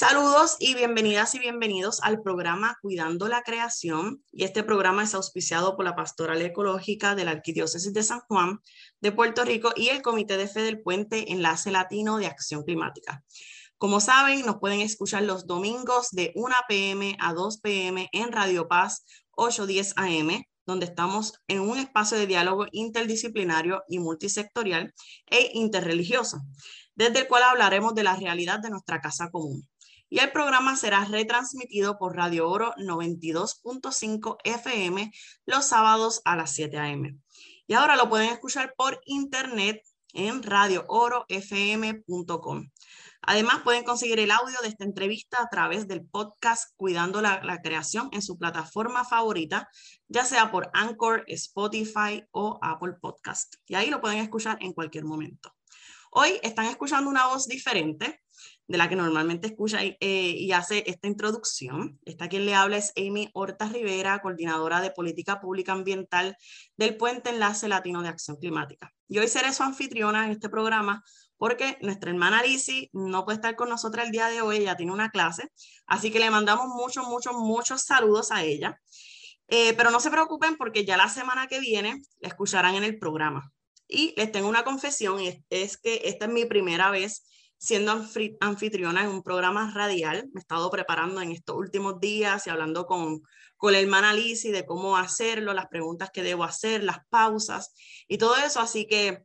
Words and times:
Saludos 0.00 0.56
y 0.58 0.74
bienvenidas 0.74 1.34
y 1.34 1.40
bienvenidos 1.40 2.00
al 2.02 2.22
programa 2.22 2.78
Cuidando 2.80 3.28
la 3.28 3.42
Creación. 3.42 4.24
Y 4.32 4.44
este 4.44 4.62
programa 4.64 5.02
es 5.02 5.14
auspiciado 5.14 5.76
por 5.76 5.84
la 5.84 5.94
Pastoral 5.94 6.40
Ecológica 6.40 7.14
de 7.14 7.26
la 7.26 7.32
Arquidiócesis 7.32 7.92
de 7.92 8.02
San 8.02 8.20
Juan 8.20 8.60
de 9.02 9.12
Puerto 9.12 9.44
Rico 9.44 9.74
y 9.76 9.88
el 9.88 10.00
Comité 10.00 10.38
de 10.38 10.48
Fe 10.48 10.62
del 10.62 10.80
Puente 10.80 11.30
Enlace 11.30 11.70
Latino 11.70 12.16
de 12.16 12.28
Acción 12.28 12.62
Climática. 12.62 13.22
Como 13.76 14.00
saben, 14.00 14.46
nos 14.46 14.56
pueden 14.56 14.80
escuchar 14.80 15.24
los 15.24 15.46
domingos 15.46 16.08
de 16.12 16.32
1 16.34 16.56
p.m. 16.66 17.18
a 17.20 17.34
2 17.34 17.60
p.m. 17.60 18.08
en 18.10 18.32
Radio 18.32 18.68
Paz 18.68 19.04
810 19.32 19.98
AM, 19.98 20.44
donde 20.64 20.86
estamos 20.86 21.34
en 21.46 21.60
un 21.60 21.76
espacio 21.76 22.16
de 22.16 22.26
diálogo 22.26 22.64
interdisciplinario 22.72 23.82
y 23.86 23.98
multisectorial 23.98 24.94
e 25.26 25.50
interreligioso, 25.52 26.40
desde 26.94 27.18
el 27.18 27.28
cual 27.28 27.42
hablaremos 27.42 27.94
de 27.94 28.04
la 28.04 28.16
realidad 28.16 28.60
de 28.60 28.70
nuestra 28.70 29.02
casa 29.02 29.28
común 29.30 29.68
y 30.10 30.18
el 30.18 30.32
programa 30.32 30.76
será 30.76 31.04
retransmitido 31.04 31.96
por 31.96 32.16
Radio 32.16 32.50
Oro 32.50 32.74
92.5 32.76 34.38
FM 34.44 35.12
los 35.46 35.66
sábados 35.66 36.20
a 36.24 36.34
las 36.36 36.52
7 36.52 36.78
a.m. 36.78 37.16
Y 37.66 37.74
ahora 37.74 37.96
lo 37.96 38.08
pueden 38.08 38.30
escuchar 38.30 38.72
por 38.76 39.00
internet 39.06 39.82
en 40.12 40.42
radioorofm.com. 40.42 42.70
Además, 43.22 43.60
pueden 43.62 43.84
conseguir 43.84 44.18
el 44.18 44.30
audio 44.30 44.58
de 44.62 44.68
esta 44.68 44.84
entrevista 44.84 45.42
a 45.42 45.48
través 45.48 45.86
del 45.86 46.06
podcast 46.06 46.72
Cuidando 46.76 47.20
la, 47.20 47.60
Creación 47.62 48.08
en 48.12 48.22
su 48.22 48.38
plataforma 48.38 49.04
favorita, 49.04 49.68
ya 50.08 50.24
sea 50.24 50.50
por 50.50 50.70
Anchor, 50.72 51.24
Spotify 51.28 52.24
o 52.32 52.58
Apple 52.62 52.94
Podcast. 53.00 53.56
Y 53.66 53.74
ahí 53.74 53.90
lo 53.90 54.00
pueden 54.00 54.18
escuchar 54.18 54.58
en 54.60 54.72
cualquier 54.72 55.04
momento. 55.04 55.54
Hoy 56.10 56.40
están 56.42 56.66
escuchando 56.66 57.08
una 57.08 57.28
voz 57.28 57.46
diferente 57.46 58.20
de 58.70 58.78
la 58.78 58.88
que 58.88 58.94
normalmente 58.94 59.48
escucha 59.48 59.80
eh, 59.82 59.96
y 60.00 60.52
hace 60.52 60.84
esta 60.86 61.08
introducción. 61.08 61.98
Esta 62.04 62.28
quien 62.28 62.46
le 62.46 62.54
habla 62.54 62.76
es 62.76 62.92
Amy 62.96 63.28
Horta 63.32 63.68
Rivera, 63.68 64.20
coordinadora 64.20 64.80
de 64.80 64.92
política 64.92 65.40
pública 65.40 65.72
ambiental 65.72 66.36
del 66.76 66.96
Puente 66.96 67.30
Enlace 67.30 67.66
Latino 67.66 68.00
de 68.00 68.10
Acción 68.10 68.36
Climática. 68.36 68.92
Y 69.08 69.18
hoy 69.18 69.26
seré 69.26 69.52
su 69.52 69.64
anfitriona 69.64 70.24
en 70.24 70.30
este 70.30 70.48
programa 70.48 71.02
porque 71.36 71.78
nuestra 71.80 72.10
hermana 72.10 72.44
Lizzie 72.44 72.90
no 72.92 73.24
puede 73.24 73.36
estar 73.36 73.56
con 73.56 73.70
nosotros 73.70 74.06
el 74.06 74.12
día 74.12 74.28
de 74.28 74.40
hoy, 74.40 74.58
ella 74.58 74.76
tiene 74.76 74.92
una 74.92 75.10
clase, 75.10 75.50
así 75.86 76.12
que 76.12 76.20
le 76.20 76.30
mandamos 76.30 76.68
muchos, 76.68 77.08
muchos, 77.08 77.32
muchos 77.34 77.82
saludos 77.82 78.30
a 78.30 78.44
ella. 78.44 78.80
Eh, 79.48 79.74
pero 79.74 79.90
no 79.90 79.98
se 79.98 80.12
preocupen 80.12 80.56
porque 80.56 80.84
ya 80.84 80.96
la 80.96 81.08
semana 81.08 81.48
que 81.48 81.58
viene 81.58 82.00
la 82.20 82.28
escucharán 82.28 82.76
en 82.76 82.84
el 82.84 83.00
programa. 83.00 83.50
Y 83.88 84.14
les 84.16 84.30
tengo 84.30 84.48
una 84.48 84.62
confesión, 84.62 85.18
es 85.50 85.76
que 85.76 86.02
esta 86.04 86.26
es 86.26 86.30
mi 86.30 86.44
primera 86.44 86.92
vez 86.92 87.24
siendo 87.60 87.92
anfitriona 88.40 89.02
en 89.02 89.10
un 89.10 89.22
programa 89.22 89.70
radial. 89.74 90.30
Me 90.32 90.40
he 90.40 90.42
estado 90.42 90.70
preparando 90.70 91.20
en 91.20 91.30
estos 91.30 91.56
últimos 91.56 92.00
días 92.00 92.46
y 92.46 92.50
hablando 92.50 92.86
con, 92.86 93.20
con 93.58 93.72
la 93.72 93.80
hermana 93.80 94.14
Lizzie 94.14 94.50
de 94.50 94.64
cómo 94.64 94.96
hacerlo, 94.96 95.52
las 95.52 95.66
preguntas 95.66 96.10
que 96.10 96.22
debo 96.22 96.44
hacer, 96.44 96.82
las 96.82 97.04
pausas 97.10 97.74
y 98.08 98.16
todo 98.16 98.34
eso. 98.36 98.60
Así 98.60 98.86
que 98.86 99.24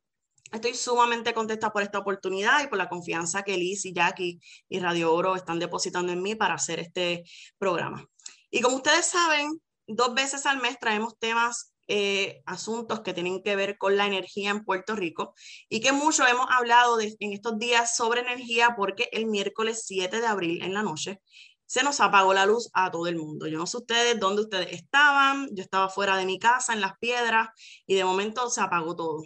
estoy 0.52 0.73
sumamente 0.73 1.33
contenta 1.33 1.72
por 1.72 1.81
esta 1.81 2.00
oportunidad 2.00 2.61
y 2.61 2.67
por 2.67 2.78
la 2.78 2.89
confianza 2.89 3.44
que 3.44 3.58
Liz 3.58 3.86
y 3.86 3.94
Jackie 3.94 4.41
y 4.67 4.80
Radio 4.80 5.13
Oro 5.13 5.38
están 5.38 5.58
depositando 5.58 6.11
en 6.11 6.22
mí 6.22 6.36
para 6.36 6.56
hacer 6.56 6.81
este 6.81 7.23
programa. 7.58 8.06
Y 8.52 8.59
como 8.59 8.75
ustedes 8.75 9.06
saben, 9.06 9.61
dos 9.88 10.13
veces 10.13 10.45
al 10.45 10.61
mes 10.61 10.78
traemos 10.78 11.17
temas 11.17 11.73
eh, 11.88 12.41
asuntos 12.45 13.02
que 13.02 13.14
tienen 13.14 13.44
que 13.44 13.55
ver 13.55 13.78
con 13.78 13.97
la 13.97 14.08
energía 14.08 14.50
en 14.50 14.64
Puerto 14.64 14.95
Rico 14.95 15.33
y 15.69 15.81
que 15.81 15.91
mucho 15.91 16.25
hemos 16.28 16.47
hablado 16.50 17.00
en 17.00 17.33
estos 17.33 17.59
días 17.59 17.95
sobre 17.95 18.22
energía 18.22 18.75
porque 18.75 19.09
el 19.11 19.28
miércoles 19.28 19.83
7 19.86 20.19
de 20.19 20.28
abril 20.28 20.61
en 20.63 20.73
la 20.73 20.83
noche 20.83 21.22
se 21.66 21.83
nos 21.83 22.00
apagó 22.00 22.33
la 22.33 22.45
luz 22.45 22.69
a 22.73 22.91
todo 22.91 23.08
el 23.08 23.17
mundo. 23.17 23.47
Yo 23.47 23.58
no 23.58 23.67
sé 23.67 23.78
ustedes 23.78 24.19
dónde 24.19 24.44
ustedes 24.44 24.72
estaban, 24.72 25.47
yo 25.52 25.63
estaba 25.63 25.89
fuera 25.89 26.17
de 26.17 26.25
mi 26.25 26.39
casa 26.39 26.73
en 26.73 26.81
las 26.81 26.97
piedras 27.00 27.50
y 27.88 27.95
de 27.95 28.06
momento 28.06 28.50
se 28.50 28.62
apagó 28.62 28.95
todo. 28.95 29.24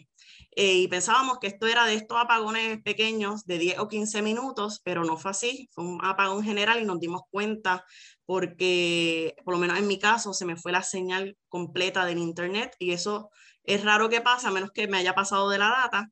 Eh, 0.56 0.74
y 0.80 0.88
pensábamos 0.88 1.40
que 1.40 1.48
esto 1.48 1.68
era 1.68 1.86
de 1.86 1.96
estos 1.96 2.18
apagones 2.20 2.82
pequeños 2.84 3.46
de 3.46 3.60
10 3.60 3.80
o 3.80 3.88
15 3.88 4.22
minutos, 4.22 4.82
pero 4.84 5.04
no 5.04 5.18
fue 5.18 5.32
así, 5.32 5.70
fue 5.72 5.86
un 5.86 6.04
apagón 6.04 6.44
general 6.44 6.82
y 6.82 6.86
nos 6.86 7.00
dimos 7.00 7.22
cuenta 7.30 7.86
porque, 8.26 9.36
por 9.46 9.54
lo 9.54 9.60
menos 9.60 9.78
en 9.80 9.88
mi 9.88 10.00
caso, 10.00 10.34
se 10.34 10.46
me 10.46 10.56
fue 10.56 10.72
la 10.72 10.84
señal 10.84 11.38
completa 11.48 12.06
del 12.06 12.20
internet 12.20 12.76
y 12.80 12.92
eso 12.92 13.30
es 13.64 13.84
raro 13.84 14.10
que 14.10 14.22
pase, 14.22 14.48
a 14.48 14.52
menos 14.52 14.72
que 14.72 14.88
me 14.88 14.98
haya 14.98 15.14
pasado 15.16 15.50
de 15.50 15.60
la 15.60 15.70
data. 15.70 16.10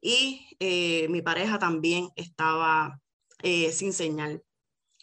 Y 0.00 0.56
eh, 0.60 1.08
mi 1.08 1.22
pareja 1.22 1.58
también 1.58 2.08
estaba 2.16 3.00
eh, 3.42 3.72
sin 3.72 3.92
señal. 3.92 4.42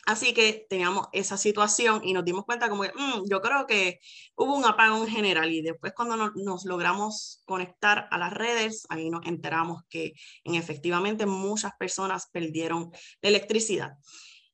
Así 0.07 0.33
que 0.33 0.65
teníamos 0.69 1.09
esa 1.11 1.35
situación 1.35 1.99
y 2.01 2.13
nos 2.13 2.23
dimos 2.23 2.45
cuenta 2.45 2.69
como 2.69 2.83
que 2.83 2.93
mm, 2.95 3.29
yo 3.29 3.41
creo 3.41 3.67
que 3.67 3.99
hubo 4.37 4.55
un 4.55 4.63
apagón 4.63 5.05
general 5.05 5.51
y 5.51 5.61
después 5.61 5.91
cuando 5.93 6.15
nos, 6.15 6.63
logramos 6.63 7.41
conectar 7.43 8.07
a 8.09 8.17
las 8.17 8.31
redes, 8.31 8.85
ahí 8.87 9.09
nos 9.09 9.25
enteramos 9.25 9.83
que 9.89 10.13
en 10.45 10.55
efectivamente 10.55 11.25
muchas 11.25 11.73
personas 11.77 12.29
perdieron 12.31 12.89
la 13.21 13.29
electricidad. 13.29 13.97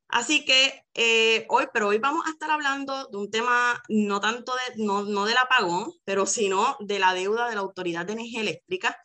Así 0.08 0.44
que 0.44 0.86
eh, 0.96 1.46
hoy, 1.50 1.66
pero 1.72 1.90
hoy 1.90 2.00
vamos 2.00 2.26
a 2.26 2.32
estar 2.32 2.50
hablando 2.50 3.08
de 3.10 3.18
un 3.18 3.30
tema 3.30 3.80
no 3.90 4.20
tanto 4.20 4.54
de, 4.54 4.84
no, 4.84 5.04
no 5.04 5.26
del 5.26 5.38
apagón, 5.38 5.94
pero 6.04 6.26
sino 6.26 6.78
de 6.80 6.98
la 6.98 7.14
deuda 7.14 7.48
de 7.48 7.54
la 7.54 7.62
Autoridad 7.62 8.08
de 8.08 8.14
Energía 8.14 8.42
Eléctrica 8.42 8.98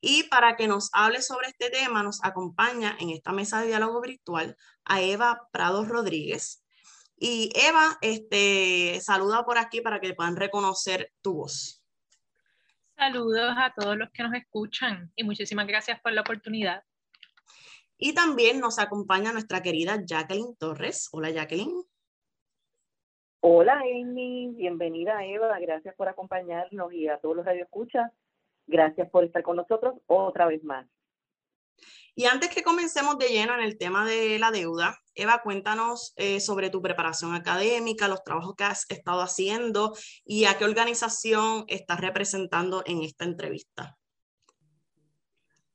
y 0.00 0.24
para 0.24 0.56
que 0.56 0.68
nos 0.68 0.90
hable 0.92 1.22
sobre 1.22 1.48
este 1.48 1.70
tema, 1.70 2.02
nos 2.02 2.24
acompaña 2.24 2.96
en 3.00 3.10
esta 3.10 3.32
mesa 3.32 3.60
de 3.60 3.68
diálogo 3.68 4.00
virtual 4.00 4.56
a 4.84 5.02
Eva 5.02 5.48
Prado 5.50 5.84
Rodríguez. 5.84 6.64
Y 7.16 7.50
Eva, 7.54 7.98
este, 8.00 9.00
saluda 9.00 9.44
por 9.44 9.58
aquí 9.58 9.80
para 9.80 10.00
que 10.00 10.14
puedan 10.14 10.36
reconocer 10.36 11.12
tu 11.20 11.34
voz. 11.34 11.82
Saludos 12.96 13.54
a 13.56 13.72
todos 13.76 13.96
los 13.96 14.10
que 14.10 14.22
nos 14.22 14.34
escuchan 14.34 15.12
y 15.16 15.24
muchísimas 15.24 15.66
gracias 15.66 16.00
por 16.00 16.12
la 16.12 16.20
oportunidad. 16.20 16.84
Y 17.96 18.12
también 18.12 18.60
nos 18.60 18.78
acompaña 18.78 19.32
nuestra 19.32 19.62
querida 19.62 20.00
Jacqueline 20.04 20.56
Torres. 20.56 21.08
Hola 21.10 21.30
Jacqueline. 21.30 21.82
Hola 23.40 23.80
Amy, 23.80 24.52
bienvenida 24.54 25.24
Eva, 25.24 25.58
gracias 25.60 25.94
por 25.94 26.08
acompañarnos 26.08 26.92
y 26.92 27.06
a 27.06 27.18
todos 27.18 27.36
los 27.36 27.46
que 27.46 27.60
escuchan 27.60 28.10
Gracias 28.68 29.08
por 29.10 29.24
estar 29.24 29.42
con 29.42 29.56
nosotros 29.56 29.94
otra 30.06 30.46
vez 30.46 30.62
más. 30.62 30.86
Y 32.14 32.26
antes 32.26 32.50
que 32.50 32.62
comencemos 32.62 33.16
de 33.16 33.28
lleno 33.28 33.54
en 33.54 33.60
el 33.60 33.78
tema 33.78 34.04
de 34.04 34.38
la 34.38 34.50
deuda, 34.50 34.98
Eva, 35.14 35.40
cuéntanos 35.42 36.12
eh, 36.16 36.40
sobre 36.40 36.68
tu 36.68 36.82
preparación 36.82 37.34
académica, 37.34 38.08
los 38.08 38.22
trabajos 38.24 38.56
que 38.56 38.64
has 38.64 38.90
estado 38.90 39.22
haciendo 39.22 39.96
y 40.24 40.44
a 40.44 40.58
qué 40.58 40.64
organización 40.64 41.64
estás 41.68 42.00
representando 42.00 42.82
en 42.84 43.02
esta 43.02 43.24
entrevista. 43.24 43.96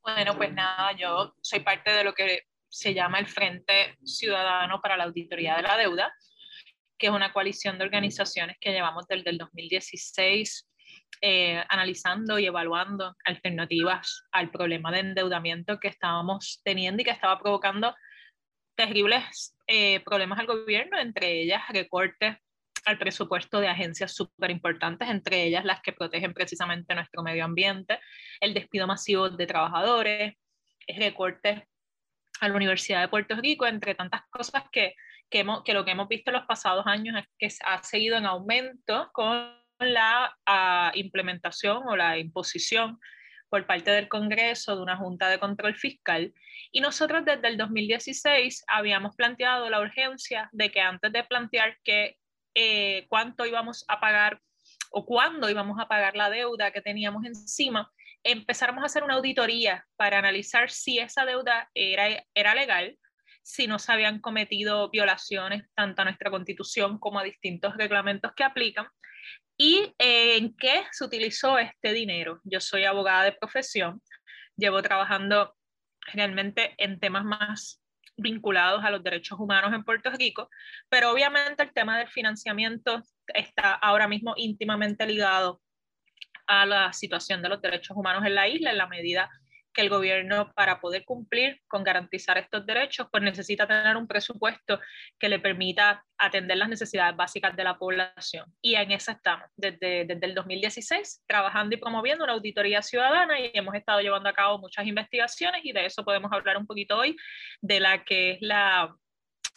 Bueno, 0.02 0.38
pues 0.38 0.54
nada, 0.54 0.92
yo 0.96 1.34
soy 1.42 1.62
parte 1.62 1.92
de 1.92 2.04
lo 2.04 2.14
que 2.14 2.44
se 2.68 2.94
llama 2.94 3.20
el 3.20 3.28
Frente 3.28 3.98
Ciudadano 4.04 4.82
para 4.82 4.98
la 4.98 5.06
Auditoría 5.06 5.56
de 5.56 5.64
la 5.64 5.78
Deuda, 5.78 6.14
que 6.98 7.08
es 7.08 7.14
una 7.14 7.34
coalición 7.34 7.80
de 7.80 7.86
organizaciones 7.86 8.58
que 8.60 8.72
llevamos 8.72 9.08
desde 9.08 9.30
el 9.32 9.38
2016 9.38 10.68
eh, 11.22 11.64
analizando 11.70 12.40
y 12.40 12.46
evaluando 12.46 13.16
alternativas 13.26 14.26
al 14.32 14.52
problema 14.52 14.92
de 14.92 15.00
endeudamiento 15.00 15.80
que 15.80 15.88
estábamos 15.88 16.62
teniendo 16.64 17.02
y 17.02 17.06
que 17.06 17.12
estaba 17.12 17.40
provocando 17.40 17.96
terribles 18.76 19.56
eh, 19.68 20.00
problemas 20.02 20.40
al 20.40 20.48
gobierno, 20.48 21.00
entre 21.00 21.42
ellas 21.42 21.62
recortes 21.70 22.38
al 22.86 22.98
presupuesto 22.98 23.60
de 23.62 23.70
agencias 23.70 24.14
súper 24.14 24.52
importantes, 24.52 25.10
entre 25.10 25.44
ellas 25.44 25.64
las 25.64 25.82
que 25.82 25.94
protegen 25.94 26.34
precisamente 26.34 26.94
nuestro 26.96 27.24
medio 27.24 27.46
ambiente, 27.46 28.00
el 28.42 28.54
despido 28.54 28.88
masivo 28.88 29.30
de 29.30 29.48
trabajadores, 29.48 30.34
recortes 30.88 31.64
a 32.42 32.50
la 32.50 32.56
Universidad 32.56 33.02
de 33.02 33.08
Puerto 33.08 33.36
Rico, 33.36 33.66
entre 33.66 33.96
tantas 33.96 34.24
cosas 34.30 34.64
que, 34.72 34.96
que, 35.30 35.46
que 35.64 35.74
lo 35.74 35.86
que 35.86 35.92
hemos 35.92 36.10
visto 36.10 36.32
en 36.32 36.38
los 36.38 36.46
pasados 36.46 36.86
años 36.86 37.16
es 37.18 37.26
que 37.38 37.66
ha 37.66 37.82
seguido 37.84 38.18
en 38.18 38.26
aumento 38.26 39.10
con 39.14 39.63
la 39.84 40.38
ah, 40.46 40.92
implementación 40.96 41.84
o 41.88 41.96
la 41.96 42.18
imposición 42.18 43.00
por 43.50 43.68
parte 43.68 43.92
del 43.92 44.10
Congreso 44.10 44.76
de 44.76 44.82
una 44.82 44.98
Junta 44.98 45.30
de 45.30 45.38
Control 45.38 45.76
Fiscal. 45.76 46.34
Y 46.72 46.82
nosotros 46.82 47.24
desde 47.24 47.48
el 47.48 47.58
2016 47.58 48.64
habíamos 48.68 49.16
planteado 49.16 49.70
la 49.70 49.80
urgencia 49.80 50.50
de 50.54 50.72
que 50.72 50.82
antes 50.82 51.12
de 51.12 51.24
plantear 51.24 51.78
que, 51.84 52.18
eh, 52.56 53.06
cuánto 53.10 53.46
íbamos 53.46 53.86
a 53.88 54.00
pagar 54.00 54.42
o 54.90 55.06
cuándo 55.06 55.50
íbamos 55.52 55.80
a 55.80 55.88
pagar 55.88 56.16
la 56.16 56.32
deuda 56.32 56.72
que 56.72 56.82
teníamos 56.82 57.26
encima, 57.26 57.92
empezáramos 58.24 58.82
a 58.82 58.88
hacer 58.88 59.04
una 59.04 59.16
auditoría 59.16 59.86
para 59.98 60.18
analizar 60.18 60.72
si 60.72 60.98
esa 60.98 61.26
deuda 61.26 61.70
era, 61.76 62.26
era 62.34 62.56
legal, 62.56 62.98
si 63.44 63.68
no 63.68 63.78
se 63.78 63.92
habían 63.92 64.20
cometido 64.20 64.90
violaciones 64.90 65.66
tanto 65.76 66.02
a 66.02 66.06
nuestra 66.06 66.32
constitución 66.32 66.98
como 66.98 67.20
a 67.20 67.24
distintos 67.24 67.76
reglamentos 67.78 68.32
que 68.34 68.44
aplican 68.44 68.88
¿Y 69.66 69.96
eh, 69.98 70.36
en 70.36 70.54
qué 70.58 70.84
se 70.92 71.06
utilizó 71.06 71.58
este 71.58 71.94
dinero? 71.94 72.42
Yo 72.44 72.60
soy 72.60 72.84
abogada 72.84 73.24
de 73.24 73.32
profesión, 73.32 74.02
llevo 74.58 74.82
trabajando 74.82 75.56
realmente 76.12 76.76
en 76.78 77.00
temas 77.00 77.24
más 77.24 77.82
vinculados 78.18 78.84
a 78.84 78.92
los 78.92 79.02
derechos 79.02 79.40
humanos 79.40 79.74
en 79.74 79.86
Puerto 79.86 80.12
Rico, 80.12 80.50
pero 80.90 81.12
obviamente 81.12 81.64
el 81.64 81.72
tema 81.72 81.98
del 81.98 82.10
financiamiento 82.10 83.04
está 83.28 83.72
ahora 83.72 84.10
mismo 84.10 84.34
íntimamente 84.36 85.08
ligado 85.08 85.62
a 86.46 86.66
la 86.66 86.92
situación 86.92 87.42
de 87.42 87.48
los 87.48 87.62
derechos 87.62 87.96
humanos 87.96 88.26
en 88.26 88.36
la 88.36 88.50
isla 88.50 88.72
en 88.72 88.78
la 88.78 88.88
medida 88.88 89.32
que 89.74 89.82
el 89.82 89.90
gobierno 89.90 90.54
para 90.54 90.80
poder 90.80 91.04
cumplir 91.04 91.62
con 91.68 91.84
garantizar 91.84 92.38
estos 92.38 92.66
derechos, 92.66 93.08
pues 93.12 93.24
necesita 93.24 93.68
tener 93.68 93.98
un 93.98 94.08
presupuesto 94.08 94.80
que 95.20 95.30
le 95.30 95.40
permita 95.40 96.06
atender 96.18 96.58
las 96.58 96.70
necesidades 96.70 97.16
básicas 97.16 97.56
de 97.56 97.64
la 97.64 97.78
población. 97.78 98.46
Y 98.62 98.76
en 98.76 98.92
eso 98.92 99.12
estamos, 99.12 99.50
desde, 99.58 100.06
desde 100.06 100.26
el 100.26 100.36
2016, 100.36 101.24
trabajando 101.28 101.76
y 101.76 101.80
promoviendo 101.80 102.24
una 102.24 102.34
auditoría 102.34 102.82
ciudadana 102.82 103.40
y 103.40 103.52
hemos 103.54 103.76
estado 103.76 104.00
llevando 104.02 104.30
a 104.30 104.34
cabo 104.34 104.60
muchas 104.60 104.86
investigaciones 104.86 105.62
y 105.64 105.74
de 105.74 105.88
eso 105.88 106.06
podemos 106.06 106.32
hablar 106.32 106.58
un 106.58 106.68
poquito 106.68 106.98
hoy, 106.98 107.16
de 107.62 107.80
la 107.80 108.04
que 108.04 108.32
es 108.32 108.38
la, 108.42 108.96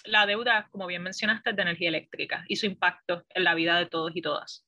la 0.04 0.26
deuda, 0.26 0.68
como 0.70 0.86
bien 0.86 1.02
mencionaste, 1.02 1.52
de 1.52 1.62
energía 1.62 1.88
eléctrica 1.88 2.44
y 2.48 2.56
su 2.56 2.66
impacto 2.66 3.24
en 3.30 3.44
la 3.44 3.54
vida 3.54 3.78
de 3.78 3.86
todos 3.86 4.12
y 4.14 4.22
todas. 4.22 4.64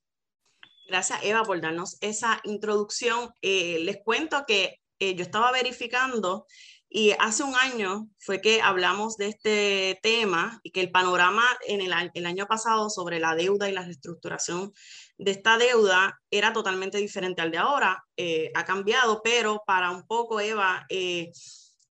Gracias, 0.88 1.22
Eva, 1.22 1.42
por 1.42 1.60
darnos 1.60 1.98
esa 2.00 2.40
introducción. 2.44 3.30
Eh, 3.42 3.78
les 3.80 3.98
cuento 4.02 4.44
que 4.46 4.80
eh, 4.98 5.14
yo 5.14 5.22
estaba 5.22 5.52
verificando 5.52 6.46
y 6.90 7.12
hace 7.18 7.44
un 7.44 7.54
año 7.54 8.08
fue 8.18 8.40
que 8.40 8.62
hablamos 8.62 9.16
de 9.16 9.28
este 9.28 9.98
tema 10.02 10.58
y 10.62 10.70
que 10.70 10.80
el 10.80 10.90
panorama 10.90 11.44
en 11.66 11.82
el, 11.82 12.26
año 12.26 12.46
pasado 12.46 12.88
sobre 12.88 13.20
la 13.20 13.34
deuda 13.34 13.68
y 13.68 13.72
la 13.72 13.84
reestructuración 13.84 14.72
de 15.18 15.32
esta 15.32 15.58
deuda 15.58 16.18
era 16.30 16.54
totalmente 16.54 16.96
diferente 16.98 17.42
al 17.42 17.50
de 17.50 17.58
ahora. 17.58 18.04
Eh, 18.16 18.50
ha 18.54 18.64
cambiado, 18.64 19.20
pero 19.22 19.62
para 19.66 19.90
un 19.90 20.06
poco, 20.06 20.40
Eva, 20.40 20.86
eh, 20.88 21.30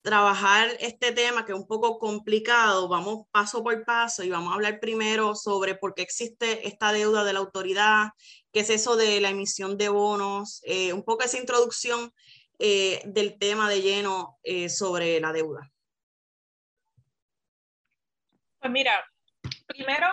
trabajar 0.03 0.77
este 0.81 1.13
tema 1.13 1.45
que 1.45 1.53
es 1.53 1.59
un 1.59 1.69
poco 1.69 1.99
complicado, 1.99 2.89
vamos 2.89 3.27
paso 3.31 3.63
por 3.63 3.85
paso 3.85 4.25
y 4.25 4.31
vamos 4.31 4.51
a 4.51 4.55
hablar 4.55 4.81
primero 4.81 5.37
sobre 5.37 5.77
por 5.77 5.95
qué 5.95 6.03
existe 6.03 6.67
esta 6.67 6.91
deuda 6.91 7.23
de 7.23 7.33
la 7.35 7.39
autoridad, 7.39 8.09
qué 8.51 8.61
es 8.61 8.71
eso 8.71 8.97
de 8.97 9.21
la 9.21 9.31
emisión 9.31 9.77
de 9.77 9.89
bonos, 9.91 10.63
un 10.93 11.05
poco 11.05 11.23
esa 11.23 11.39
introducción 11.39 12.13
eh, 12.63 13.01
del 13.07 13.39
tema 13.39 13.71
de 13.71 13.81
lleno 13.81 14.39
eh, 14.43 14.69
sobre 14.69 15.19
la 15.19 15.33
deuda? 15.33 15.73
Pues 18.61 18.71
mira, 18.71 19.03
primero, 19.67 20.07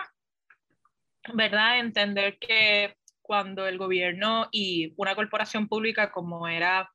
¿verdad? 1.34 1.80
Entender 1.80 2.40
que 2.40 2.96
cuando 3.22 3.68
el 3.68 3.78
gobierno 3.78 4.48
y 4.52 4.94
una 4.96 5.14
corporación 5.14 5.68
pública 5.68 6.10
como 6.10 6.48
era 6.48 6.90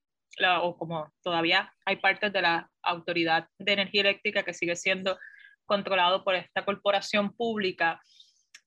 o 0.63 0.79
como 0.79 1.13
todavía 1.23 1.71
hay 1.85 1.97
partes 1.97 2.33
de 2.33 2.41
la 2.41 2.71
Autoridad 2.83 3.47
de 3.59 3.75
Energía 3.75 4.01
Eléctrica 4.01 4.43
que 4.43 4.55
sigue 4.55 4.75
siendo 4.77 5.19
controlado 5.67 6.25
por 6.25 6.35
esta 6.35 6.65
corporación 6.65 7.37
pública, 7.37 8.01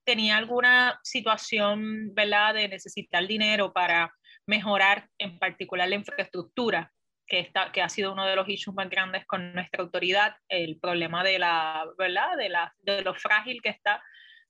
tenía 0.03 0.37
alguna 0.37 0.99
situación, 1.03 2.13
¿verdad?, 2.13 2.53
de 2.53 2.67
necesitar 2.67 3.25
dinero 3.25 3.73
para 3.73 4.13
mejorar 4.47 5.09
en 5.17 5.39
particular 5.39 5.87
la 5.89 5.95
infraestructura, 5.95 6.91
que, 7.27 7.39
está, 7.39 7.71
que 7.71 7.81
ha 7.81 7.89
sido 7.89 8.13
uno 8.13 8.25
de 8.25 8.35
los 8.35 8.47
issues 8.47 8.75
más 8.75 8.89
grandes 8.89 9.25
con 9.25 9.53
nuestra 9.53 9.83
autoridad, 9.83 10.35
el 10.47 10.79
problema 10.79 11.23
de, 11.23 11.39
la, 11.39 11.85
¿verdad? 11.97 12.37
de, 12.37 12.49
la, 12.49 12.75
de 12.79 13.01
lo 13.01 13.15
frágil 13.15 13.61
que 13.61 13.69
está 13.69 14.03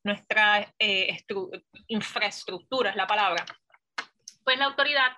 nuestra 0.04 0.72
eh, 0.78 1.18
infraestructura, 1.88 2.92
es 2.92 2.96
la 2.96 3.08
palabra. 3.08 3.44
Pues 4.44 4.58
la 4.60 4.66
autoridad 4.66 5.12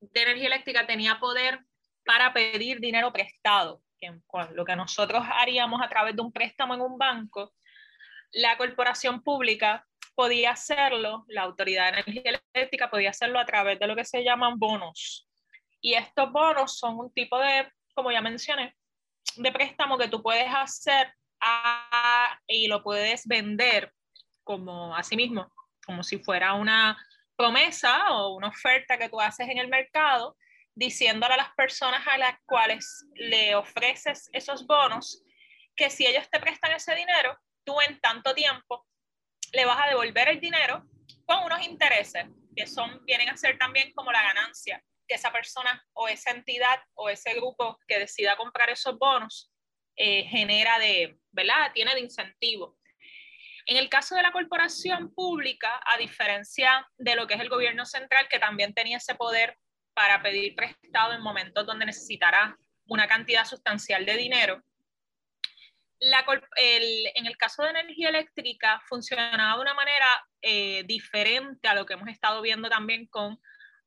de 0.00 0.22
energía 0.22 0.48
eléctrica 0.48 0.86
tenía 0.86 1.18
poder 1.18 1.60
para 2.04 2.32
pedir 2.32 2.80
dinero 2.80 3.12
prestado, 3.12 3.82
que 3.98 4.12
lo 4.52 4.64
que 4.64 4.76
nosotros 4.76 5.24
haríamos 5.26 5.80
a 5.82 5.88
través 5.88 6.14
de 6.14 6.22
un 6.22 6.32
préstamo 6.32 6.74
en 6.74 6.82
un 6.82 6.98
banco, 6.98 7.54
la 8.32 8.58
corporación 8.58 9.22
pública 9.22 9.86
podía 10.16 10.52
hacerlo, 10.52 11.24
la 11.28 11.42
Autoridad 11.42 11.92
de 11.92 12.00
Energía 12.00 12.40
Eléctrica 12.54 12.90
podía 12.90 13.10
hacerlo 13.10 13.38
a 13.38 13.44
través 13.44 13.78
de 13.78 13.86
lo 13.86 13.94
que 13.94 14.04
se 14.04 14.24
llaman 14.24 14.58
bonos. 14.58 15.28
Y 15.80 15.94
estos 15.94 16.32
bonos 16.32 16.78
son 16.78 16.98
un 16.98 17.12
tipo 17.12 17.38
de, 17.38 17.70
como 17.94 18.10
ya 18.10 18.22
mencioné, 18.22 18.74
de 19.36 19.52
préstamo 19.52 19.98
que 19.98 20.08
tú 20.08 20.22
puedes 20.22 20.48
hacer 20.52 21.12
y 22.48 22.66
lo 22.66 22.82
puedes 22.82 23.26
vender 23.28 23.92
como 24.42 24.96
así 24.96 25.16
mismo, 25.16 25.52
como 25.84 26.02
si 26.02 26.18
fuera 26.18 26.54
una 26.54 26.96
promesa 27.36 28.10
o 28.12 28.34
una 28.34 28.48
oferta 28.48 28.96
que 28.96 29.10
tú 29.10 29.20
haces 29.20 29.48
en 29.48 29.58
el 29.58 29.68
mercado, 29.68 30.36
diciéndole 30.74 31.34
a 31.34 31.38
las 31.38 31.54
personas 31.54 32.06
a 32.06 32.16
las 32.16 32.36
cuales 32.46 33.06
le 33.14 33.54
ofreces 33.54 34.30
esos 34.32 34.66
bonos 34.66 35.22
que 35.74 35.90
si 35.90 36.06
ellos 36.06 36.28
te 36.30 36.40
prestan 36.40 36.72
ese 36.72 36.94
dinero, 36.94 37.38
tú 37.64 37.78
en 37.86 38.00
tanto 38.00 38.34
tiempo 38.34 38.86
le 39.52 39.64
vas 39.64 39.78
a 39.84 39.88
devolver 39.88 40.28
el 40.28 40.40
dinero 40.40 40.84
con 41.24 41.44
unos 41.44 41.64
intereses 41.66 42.26
que 42.54 42.66
son, 42.66 43.04
vienen 43.04 43.28
a 43.28 43.36
ser 43.36 43.58
también 43.58 43.92
como 43.92 44.12
la 44.12 44.22
ganancia 44.22 44.82
que 45.06 45.14
esa 45.14 45.30
persona 45.30 45.84
o 45.92 46.08
esa 46.08 46.30
entidad 46.30 46.80
o 46.94 47.08
ese 47.08 47.34
grupo 47.34 47.78
que 47.86 47.98
decida 47.98 48.36
comprar 48.36 48.70
esos 48.70 48.98
bonos 48.98 49.52
eh, 49.96 50.24
genera 50.24 50.78
de, 50.78 51.18
¿verdad? 51.30 51.70
Tiene 51.72 51.94
de 51.94 52.00
incentivo. 52.00 52.76
En 53.66 53.76
el 53.76 53.88
caso 53.88 54.14
de 54.14 54.22
la 54.22 54.32
corporación 54.32 55.12
pública, 55.14 55.80
a 55.84 55.96
diferencia 55.98 56.86
de 56.96 57.16
lo 57.16 57.26
que 57.26 57.34
es 57.34 57.40
el 57.40 57.48
gobierno 57.48 57.84
central, 57.84 58.28
que 58.28 58.38
también 58.38 58.74
tenía 58.74 58.98
ese 58.98 59.14
poder 59.14 59.56
para 59.94 60.22
pedir 60.22 60.54
prestado 60.54 61.14
en 61.14 61.22
momentos 61.22 61.66
donde 61.66 61.86
necesitará 61.86 62.56
una 62.86 63.08
cantidad 63.08 63.44
sustancial 63.44 64.06
de 64.06 64.16
dinero, 64.16 64.62
en 66.00 67.26
el 67.26 67.36
caso 67.36 67.62
de 67.62 67.70
energía 67.70 68.08
eléctrica 68.08 68.80
funcionaba 68.86 69.56
de 69.56 69.62
una 69.62 69.74
manera 69.74 70.06
eh, 70.42 70.84
diferente 70.84 71.68
a 71.68 71.74
lo 71.74 71.86
que 71.86 71.94
hemos 71.94 72.08
estado 72.08 72.42
viendo 72.42 72.68
también 72.68 73.06
con 73.06 73.38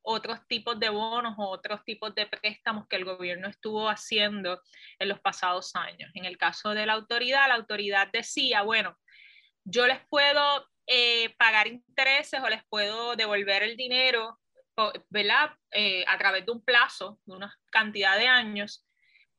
otros 0.02 0.46
tipos 0.46 0.80
de 0.80 0.88
bonos 0.88 1.34
o 1.38 1.48
otros 1.48 1.84
tipos 1.84 2.14
de 2.14 2.26
préstamos 2.26 2.88
que 2.88 2.96
el 2.96 3.04
gobierno 3.04 3.48
estuvo 3.48 3.88
haciendo 3.88 4.60
en 4.98 5.08
los 5.08 5.20
pasados 5.20 5.76
años. 5.76 6.10
En 6.14 6.24
el 6.24 6.38
caso 6.38 6.70
de 6.70 6.86
la 6.86 6.94
autoridad, 6.94 7.48
la 7.48 7.54
autoridad 7.54 8.08
decía, 8.12 8.62
bueno, 8.62 8.98
yo 9.64 9.86
les 9.86 10.00
puedo 10.08 10.66
eh, 10.86 11.34
pagar 11.36 11.66
intereses 11.66 12.40
o 12.42 12.48
les 12.48 12.64
puedo 12.68 13.14
devolver 13.14 13.62
el 13.62 13.76
dinero 13.76 14.40
¿verdad? 15.08 15.50
Eh, 15.70 16.04
a 16.06 16.18
través 16.18 16.46
de 16.46 16.52
un 16.52 16.64
plazo, 16.64 17.18
de 17.24 17.36
una 17.36 17.58
cantidad 17.70 18.16
de 18.18 18.26
años, 18.26 18.84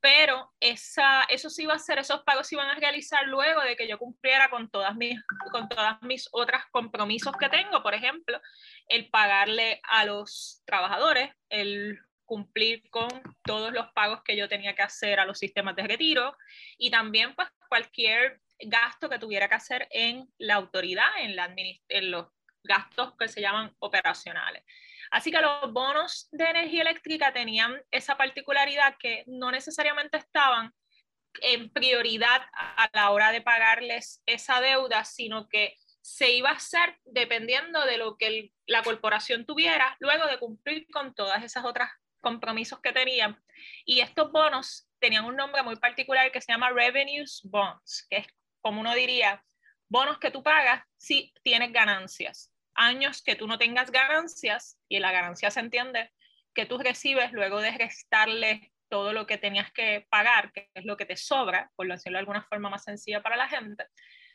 pero 0.01 0.51
esa, 0.59 1.23
eso 1.23 1.49
sí 1.49 1.63
iba 1.63 1.75
a 1.75 1.79
ser, 1.79 1.99
esos 1.99 2.23
pagos 2.23 2.51
iban 2.51 2.67
a 2.67 2.75
realizar 2.75 3.27
luego 3.27 3.61
de 3.61 3.75
que 3.75 3.87
yo 3.87 3.99
cumpliera 3.99 4.49
con 4.49 4.69
todas 4.69 4.95
mis, 4.95 5.19
con 5.51 5.69
todas 5.69 6.01
mis 6.01 6.27
otras 6.31 6.65
compromisos 6.71 7.35
que 7.39 7.49
tengo, 7.49 7.83
por 7.83 7.93
ejemplo, 7.93 8.41
el 8.87 9.09
pagarle 9.09 9.79
a 9.83 10.05
los 10.05 10.63
trabajadores, 10.65 11.31
el 11.49 11.99
cumplir 12.25 12.89
con 12.89 13.09
todos 13.43 13.71
los 13.73 13.91
pagos 13.93 14.23
que 14.23 14.35
yo 14.35 14.49
tenía 14.49 14.73
que 14.73 14.81
hacer 14.81 15.19
a 15.19 15.25
los 15.25 15.37
sistemas 15.37 15.75
de 15.75 15.83
retiro 15.83 16.35
y 16.77 16.89
también 16.89 17.35
pues 17.35 17.49
cualquier 17.69 18.41
gasto 18.57 19.09
que 19.09 19.19
tuviera 19.19 19.49
que 19.49 19.55
hacer 19.55 19.87
en 19.91 20.27
la 20.37 20.55
autoridad, 20.55 21.09
en, 21.19 21.35
la 21.35 21.53
en 21.55 22.11
los 22.11 22.27
gastos 22.63 23.15
que 23.17 23.27
se 23.27 23.41
llaman 23.41 23.75
operacionales. 23.79 24.63
Así 25.11 25.29
que 25.29 25.41
los 25.41 25.73
bonos 25.73 26.29
de 26.31 26.45
energía 26.45 26.83
eléctrica 26.83 27.33
tenían 27.33 27.81
esa 27.91 28.15
particularidad 28.15 28.95
que 28.97 29.25
no 29.27 29.51
necesariamente 29.51 30.17
estaban 30.17 30.73
en 31.41 31.69
prioridad 31.69 32.41
a 32.53 32.89
la 32.93 33.11
hora 33.11 33.33
de 33.33 33.41
pagarles 33.41 34.23
esa 34.25 34.61
deuda, 34.61 35.03
sino 35.03 35.49
que 35.49 35.75
se 36.01 36.31
iba 36.31 36.49
a 36.49 36.53
hacer 36.53 36.97
dependiendo 37.03 37.85
de 37.85 37.97
lo 37.97 38.15
que 38.17 38.51
la 38.65 38.83
corporación 38.83 39.45
tuviera 39.45 39.97
luego 39.99 40.27
de 40.27 40.39
cumplir 40.39 40.87
con 40.91 41.13
todas 41.13 41.43
esas 41.43 41.65
otras 41.65 41.89
compromisos 42.21 42.79
que 42.79 42.93
tenían. 42.93 43.37
Y 43.85 43.99
estos 43.99 44.31
bonos 44.31 44.87
tenían 44.99 45.25
un 45.25 45.35
nombre 45.35 45.61
muy 45.61 45.75
particular 45.75 46.31
que 46.31 46.41
se 46.41 46.53
llama 46.53 46.69
Revenues 46.69 47.41
Bonds, 47.43 48.07
que 48.09 48.17
es 48.17 48.27
como 48.61 48.79
uno 48.79 48.95
diría, 48.95 49.43
bonos 49.89 50.19
que 50.19 50.31
tú 50.31 50.41
pagas 50.41 50.83
si 50.97 51.33
tienes 51.43 51.73
ganancias 51.73 52.50
años 52.81 53.21
que 53.21 53.35
tú 53.35 53.47
no 53.47 53.57
tengas 53.57 53.91
ganancias, 53.91 54.79
y 54.89 54.99
la 54.99 55.11
ganancia 55.11 55.51
se 55.51 55.59
entiende 55.59 56.11
que 56.53 56.65
tú 56.65 56.77
recibes 56.77 57.31
luego 57.31 57.59
de 57.59 57.71
restarle 57.71 58.71
todo 58.89 59.13
lo 59.13 59.25
que 59.25 59.37
tenías 59.37 59.71
que 59.71 60.05
pagar, 60.09 60.51
que 60.51 60.69
es 60.73 60.85
lo 60.85 60.97
que 60.97 61.05
te 61.05 61.15
sobra, 61.15 61.71
por 61.75 61.87
decirlo 61.87 62.17
de 62.17 62.21
alguna 62.21 62.43
forma 62.43 62.69
más 62.69 62.83
sencilla 62.83 63.21
para 63.21 63.37
la 63.37 63.47
gente, 63.47 63.85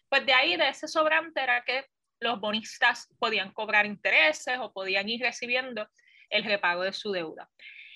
pues 0.08 0.24
de 0.24 0.32
ahí, 0.32 0.56
de 0.56 0.68
ese 0.68 0.88
sobrante, 0.88 1.42
era 1.42 1.62
que 1.64 1.84
los 2.20 2.40
bonistas 2.40 3.08
podían 3.18 3.52
cobrar 3.52 3.84
intereses 3.84 4.56
o 4.58 4.72
podían 4.72 5.08
ir 5.08 5.20
recibiendo 5.20 5.88
el 6.30 6.44
repago 6.44 6.82
de 6.82 6.92
su 6.92 7.12
deuda. 7.12 7.50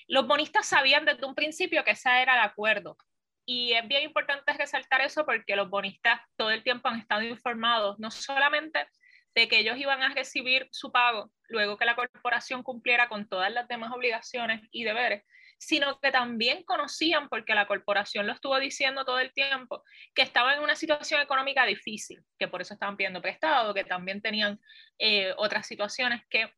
Los 0.07 0.27
bonistas 0.27 0.67
sabían 0.67 1.05
desde 1.05 1.25
un 1.25 1.35
principio 1.35 1.83
que 1.83 1.91
ese 1.91 2.09
era 2.21 2.33
el 2.33 2.41
acuerdo. 2.41 2.97
Y 3.45 3.73
es 3.73 3.87
bien 3.87 4.03
importante 4.03 4.53
resaltar 4.53 5.01
eso 5.01 5.25
porque 5.25 5.55
los 5.55 5.69
bonistas 5.69 6.21
todo 6.35 6.51
el 6.51 6.63
tiempo 6.63 6.89
han 6.89 6.99
estado 6.99 7.23
informados, 7.23 7.97
no 7.97 8.11
solamente 8.11 8.87
de 9.35 9.47
que 9.47 9.59
ellos 9.59 9.77
iban 9.77 10.01
a 10.03 10.13
recibir 10.13 10.67
su 10.71 10.91
pago 10.91 11.31
luego 11.47 11.77
que 11.77 11.85
la 11.85 11.95
corporación 11.95 12.63
cumpliera 12.63 13.09
con 13.09 13.27
todas 13.27 13.51
las 13.51 13.67
demás 13.67 13.91
obligaciones 13.91 14.61
y 14.71 14.83
deberes, 14.83 15.23
sino 15.57 15.99
que 15.99 16.11
también 16.11 16.63
conocían, 16.63 17.29
porque 17.29 17.53
la 17.53 17.67
corporación 17.67 18.25
lo 18.25 18.33
estuvo 18.33 18.59
diciendo 18.59 19.05
todo 19.05 19.19
el 19.19 19.31
tiempo, 19.31 19.83
que 20.15 20.23
estaban 20.23 20.57
en 20.57 20.63
una 20.63 20.75
situación 20.75 21.21
económica 21.21 21.65
difícil, 21.65 22.23
que 22.39 22.47
por 22.47 22.61
eso 22.61 22.73
estaban 22.73 22.97
pidiendo 22.97 23.21
prestado, 23.21 23.73
que 23.73 23.83
también 23.83 24.21
tenían 24.21 24.59
eh, 24.97 25.33
otras 25.37 25.67
situaciones 25.67 26.23
que 26.29 26.51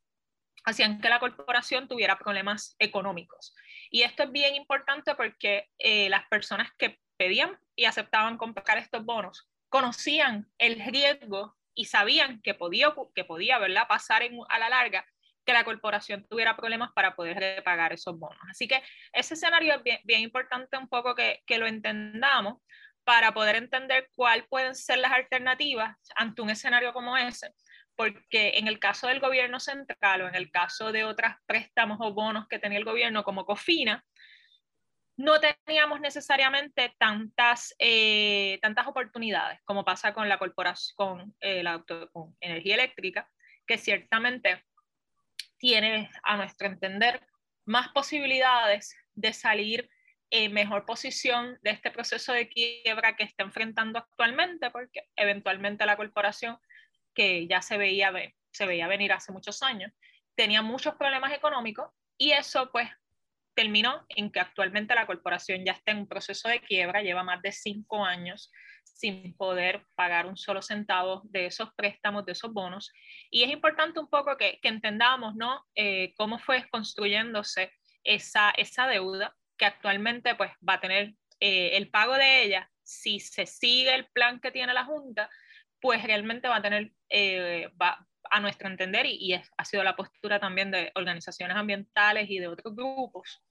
hacían 0.63 1.01
que 1.01 1.09
la 1.09 1.19
corporación 1.19 1.87
tuviera 1.87 2.17
problemas 2.17 2.75
económicos. 2.79 3.53
Y 3.89 4.03
esto 4.03 4.23
es 4.23 4.31
bien 4.31 4.55
importante 4.55 5.15
porque 5.15 5.69
eh, 5.77 6.09
las 6.09 6.25
personas 6.29 6.71
que 6.77 6.99
pedían 7.17 7.59
y 7.75 7.85
aceptaban 7.85 8.37
comprar 8.37 8.77
estos 8.77 9.03
bonos 9.03 9.49
conocían 9.69 10.49
el 10.57 10.79
riesgo 10.79 11.57
y 11.75 11.85
sabían 11.85 12.41
que 12.41 12.53
podía, 12.53 12.93
que 13.15 13.23
podía 13.23 13.59
¿verdad? 13.59 13.87
pasar 13.87 14.23
a 14.49 14.59
la 14.59 14.69
larga 14.69 15.05
que 15.45 15.53
la 15.53 15.63
corporación 15.63 16.25
tuviera 16.29 16.55
problemas 16.55 16.91
para 16.93 17.15
poder 17.15 17.37
repagar 17.37 17.93
esos 17.93 18.17
bonos. 18.17 18.39
Así 18.49 18.67
que 18.67 18.81
ese 19.11 19.33
escenario 19.33 19.75
es 19.75 20.03
bien, 20.03 20.21
importante 20.21 20.77
un 20.77 20.87
poco 20.87 21.15
que, 21.15 21.41
que, 21.45 21.57
lo 21.57 21.67
entendamos 21.67 22.61
para 23.03 23.33
poder 23.33 23.57
entender 23.57 24.09
cuáles 24.15 24.47
pueden 24.47 24.75
ser 24.75 24.99
las 24.99 25.11
alternativas 25.11 25.97
ante 26.15 26.41
un 26.41 26.49
escenario 26.49 26.93
como 26.93 27.17
ese, 27.17 27.53
porque 27.95 28.53
en 28.55 28.67
el 28.67 28.79
caso 28.79 29.07
del 29.07 29.19
gobierno 29.19 29.59
central 29.59 30.21
o 30.21 30.27
en 30.27 30.35
el 30.35 30.49
caso 30.49 30.91
de 30.91 31.03
otros 31.03 31.33
préstamos 31.45 31.97
o 31.99 32.13
bonos 32.13 32.47
que 32.47 32.59
tenía 32.59 32.77
el 32.77 32.85
gobierno 32.85 33.23
como 33.23 33.45
COFINA, 33.45 34.03
no 35.17 35.39
teníamos 35.39 35.99
necesariamente 35.99 36.95
tantas, 36.97 37.75
eh, 37.77 38.59
tantas 38.61 38.87
oportunidades 38.87 39.59
como 39.63 39.85
pasa 39.85 40.13
con 40.13 40.27
la 40.27 40.39
corporación, 40.39 40.95
con, 40.95 41.35
eh, 41.39 41.61
la, 41.63 41.83
con 42.11 42.35
energía 42.39 42.75
eléctrica, 42.75 43.29
que 43.67 43.77
ciertamente 43.77 44.63
tiene, 45.57 46.09
a 46.23 46.37
nuestro 46.37 46.67
entender, 46.67 47.25
más 47.65 47.89
posibilidades 47.89 48.95
de 49.13 49.33
salir 49.33 49.89
en 50.31 50.51
mejor 50.51 50.85
posición 50.85 51.59
de 51.61 51.69
este 51.69 51.91
proceso 51.91 52.33
de 52.33 52.49
quiebra 52.49 53.15
que 53.15 53.23
está 53.23 53.43
enfrentando 53.43 53.99
actualmente, 53.99 54.71
porque 54.71 55.07
eventualmente 55.15 55.85
la 55.85 55.95
corporación, 55.95 56.57
que 57.13 57.45
ya 57.47 57.61
se 57.61 57.77
veía, 57.77 58.11
se 58.51 58.65
veía 58.65 58.87
venir 58.87 59.13
hace 59.13 59.31
muchos 59.31 59.61
años, 59.61 59.91
tenía 60.35 60.63
muchos 60.63 60.95
problemas 60.95 61.31
económicos 61.33 61.91
y 62.17 62.31
eso 62.31 62.71
pues 62.71 62.89
terminó 63.55 64.05
en 64.09 64.31
que 64.31 64.39
actualmente 64.39 64.95
la 64.95 65.05
corporación 65.05 65.65
ya 65.65 65.73
está 65.73 65.91
en 65.91 65.99
un 65.99 66.07
proceso 66.07 66.49
de 66.49 66.61
quiebra, 66.61 67.01
lleva 67.01 67.23
más 67.23 67.41
de 67.41 67.51
cinco 67.51 68.03
años 68.03 68.51
sin 68.83 69.35
poder 69.35 69.85
pagar 69.95 70.25
un 70.25 70.37
solo 70.37 70.61
centavo 70.61 71.21
de 71.25 71.47
esos 71.47 71.73
préstamos, 71.75 72.25
de 72.25 72.33
esos 72.33 72.53
bonos. 72.53 72.91
Y 73.29 73.43
es 73.43 73.51
importante 73.51 73.99
un 73.99 74.07
poco 74.07 74.37
que, 74.37 74.59
entendamos, 74.63 75.35
¿no? 75.35 75.65
Eh, 75.75 76.13
cómo 76.17 76.39
fue 76.39 76.67
construyéndose 76.69 77.71
esa, 78.03 78.51
esa 78.51 78.87
deuda 78.87 79.35
que 79.57 79.65
actualmente 79.65 80.35
pues 80.35 80.51
va 80.67 80.73
a 80.73 80.81
tener 80.81 81.13
eh, 81.39 81.77
el 81.77 81.89
pago 81.89 82.15
de 82.15 82.43
ella, 82.43 82.71
si 82.83 83.19
se 83.19 83.45
sigue 83.45 83.93
el 83.93 84.07
plan 84.07 84.39
que 84.39 84.51
tiene 84.51 84.73
la 84.73 84.85
Junta, 84.85 85.29
pues 85.81 86.03
realmente 86.03 86.47
va 86.47 86.57
a 86.57 86.61
tener, 86.61 86.91
eh, 87.09 87.69
va, 87.81 88.07
a 88.29 88.39
nuestro 88.39 88.67
entender, 88.67 89.05
y, 89.05 89.17
y 89.19 89.33
ha 89.33 89.65
sido 89.65 89.83
la 89.83 89.95
postura 89.95 90.39
también 90.39 90.71
de 90.71 90.91
organizaciones 90.95 91.55
ambientales 91.55 92.29
y 92.29 92.39
de 92.39 92.47
otros 92.47 92.75
grupos, 92.75 93.41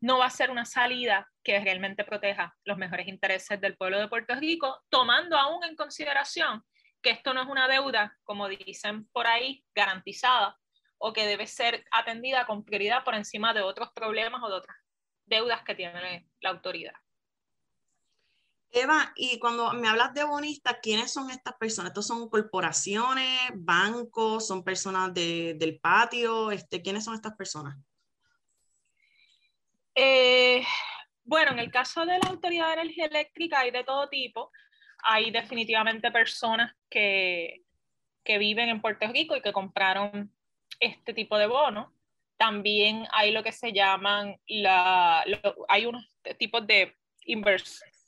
no 0.00 0.18
va 0.18 0.26
a 0.26 0.30
ser 0.30 0.50
una 0.50 0.66
salida 0.66 1.30
que 1.42 1.58
realmente 1.60 2.04
proteja 2.04 2.54
los 2.64 2.76
mejores 2.76 3.08
intereses 3.08 3.60
del 3.60 3.76
pueblo 3.76 3.98
de 3.98 4.08
Puerto 4.08 4.34
Rico, 4.34 4.82
tomando 4.90 5.36
aún 5.36 5.64
en 5.64 5.76
consideración 5.76 6.62
que 7.00 7.10
esto 7.10 7.34
no 7.34 7.42
es 7.42 7.48
una 7.48 7.68
deuda, 7.68 8.16
como 8.24 8.48
dicen 8.48 9.06
por 9.12 9.26
ahí, 9.26 9.64
garantizada 9.74 10.58
o 10.98 11.12
que 11.12 11.26
debe 11.26 11.46
ser 11.46 11.84
atendida 11.90 12.46
con 12.46 12.64
prioridad 12.64 13.04
por 13.04 13.14
encima 13.14 13.52
de 13.52 13.60
otros 13.60 13.90
problemas 13.94 14.42
o 14.42 14.48
de 14.48 14.54
otras 14.54 14.76
deudas 15.26 15.62
que 15.62 15.74
tiene 15.74 16.28
la 16.40 16.50
autoridad. 16.50 16.94
Eva, 18.74 19.12
y 19.14 19.38
cuando 19.38 19.72
me 19.72 19.88
hablas 19.88 20.12
de 20.14 20.24
bonistas, 20.24 20.78
¿quiénes 20.82 21.12
son 21.12 21.30
estas 21.30 21.54
personas? 21.54 21.90
¿Estos 21.90 22.08
son 22.08 22.28
corporaciones, 22.28 23.50
bancos, 23.54 24.46
son 24.46 24.64
personas 24.64 25.14
del 25.14 25.78
patio? 25.80 26.50
Este, 26.50 26.82
¿Quiénes 26.82 27.04
son 27.04 27.14
estas 27.14 27.36
personas? 27.36 27.76
Eh, 29.94 30.64
bueno, 31.22 31.52
en 31.52 31.60
el 31.60 31.70
caso 31.70 32.04
de 32.04 32.18
la 32.18 32.28
Autoridad 32.28 32.68
de 32.68 32.82
Energía 32.82 33.06
Eléctrica 33.06 33.60
hay 33.60 33.70
de 33.70 33.84
todo 33.84 34.08
tipo. 34.08 34.50
Hay 35.04 35.30
definitivamente 35.30 36.10
personas 36.10 36.74
que, 36.90 37.62
que 38.24 38.38
viven 38.38 38.68
en 38.68 38.80
Puerto 38.80 39.06
Rico 39.06 39.36
y 39.36 39.40
que 39.42 39.52
compraron 39.52 40.32
este 40.80 41.14
tipo 41.14 41.38
de 41.38 41.46
bonos. 41.46 41.92
También 42.36 43.06
hay 43.12 43.30
lo 43.30 43.44
que 43.44 43.52
se 43.52 43.72
llaman, 43.72 44.36
la, 44.48 45.24
hay 45.68 45.86
unos 45.86 46.04
tipos 46.38 46.66
de 46.66 46.96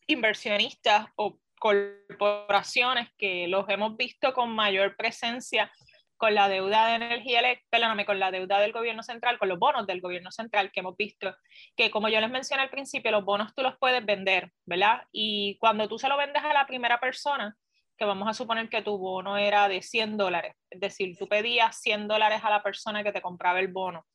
inversionistas 0.06 1.06
o 1.16 1.38
corporaciones 1.58 3.08
que 3.16 3.48
los 3.48 3.68
hemos 3.68 3.96
visto 3.96 4.32
con 4.32 4.50
mayor 4.50 4.96
presencia 4.96 5.70
con 6.16 6.34
la 6.34 6.48
deuda 6.48 6.86
de 6.86 6.94
energía 6.94 7.40
eléctrica, 7.40 8.06
con 8.06 8.18
la 8.18 8.30
deuda 8.30 8.58
del 8.58 8.72
gobierno 8.72 9.02
central, 9.02 9.38
con 9.38 9.48
los 9.48 9.58
bonos 9.58 9.86
del 9.86 10.00
gobierno 10.00 10.30
central 10.30 10.70
que 10.72 10.80
hemos 10.80 10.96
visto, 10.96 11.36
que 11.76 11.90
como 11.90 12.08
yo 12.08 12.20
les 12.20 12.30
mencioné 12.30 12.62
al 12.62 12.70
principio, 12.70 13.10
los 13.10 13.24
bonos 13.24 13.54
tú 13.54 13.62
los 13.62 13.76
puedes 13.78 14.04
vender, 14.04 14.50
¿verdad? 14.64 15.02
Y 15.12 15.58
cuando 15.58 15.88
tú 15.88 15.98
se 15.98 16.08
lo 16.08 16.16
vendes 16.16 16.42
a 16.42 16.54
la 16.54 16.66
primera 16.66 16.98
persona, 16.98 17.54
que 17.98 18.04
vamos 18.04 18.28
a 18.28 18.34
suponer 18.34 18.68
que 18.68 18.82
tu 18.82 18.98
bono 18.98 19.36
era 19.36 19.68
de 19.68 19.82
100 19.82 20.16
dólares, 20.16 20.54
es 20.70 20.80
decir, 20.80 21.16
tú 21.18 21.28
pedías 21.28 21.80
100 21.80 22.08
dólares 22.08 22.40
a 22.42 22.50
la 22.50 22.62
persona 22.62 23.02
que 23.02 23.12
te 23.12 23.22
compraba 23.22 23.60
el 23.60 23.68
bono 23.68 24.06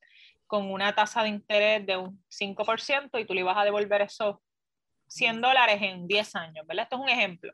con 0.46 0.70
una 0.70 0.94
tasa 0.94 1.24
de 1.24 1.30
interés 1.30 1.86
de 1.86 1.98
un 1.98 2.24
5% 2.30 3.20
y 3.20 3.26
tú 3.26 3.34
le 3.34 3.40
ibas 3.40 3.58
a 3.58 3.64
devolver 3.64 4.02
esos 4.02 4.36
100 5.12 5.42
dólares 5.42 5.80
en 5.82 6.08
10 6.08 6.36
años, 6.36 6.66
¿verdad? 6.68 6.84
Esto 6.84 6.96
es 6.96 7.02
un 7.02 7.10
ejemplo 7.10 7.54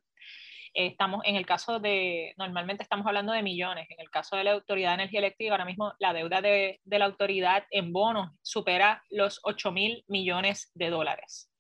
estamos 0.78 1.22
en 1.26 1.36
el 1.36 1.46
caso 1.46 1.80
de, 1.80 2.34
normalmente 2.38 2.84
estamos 2.84 3.08
hablando 3.08 3.34
de 3.34 3.42
millones, 3.42 3.88
en 3.90 4.00
el 4.00 4.12
caso 4.12 4.36
de 4.36 4.44
la 4.44 4.52
Autoridad 4.52 4.92
de 4.92 4.96
Energía 4.96 5.20
Eléctrica, 5.20 5.52
ahora 5.52 5.66
mismo 5.66 5.94
la 5.98 6.14
deuda 6.14 6.40
de, 6.40 6.80
de 6.84 7.00
la 7.00 7.06
autoridad 7.06 7.66
en 7.72 7.92
bonos 7.92 8.32
supera 8.44 9.04
los 9.10 9.40
8 9.44 9.72
mil 9.72 10.04
millones 10.08 10.70
de 10.76 10.92
dólares. 10.92 11.52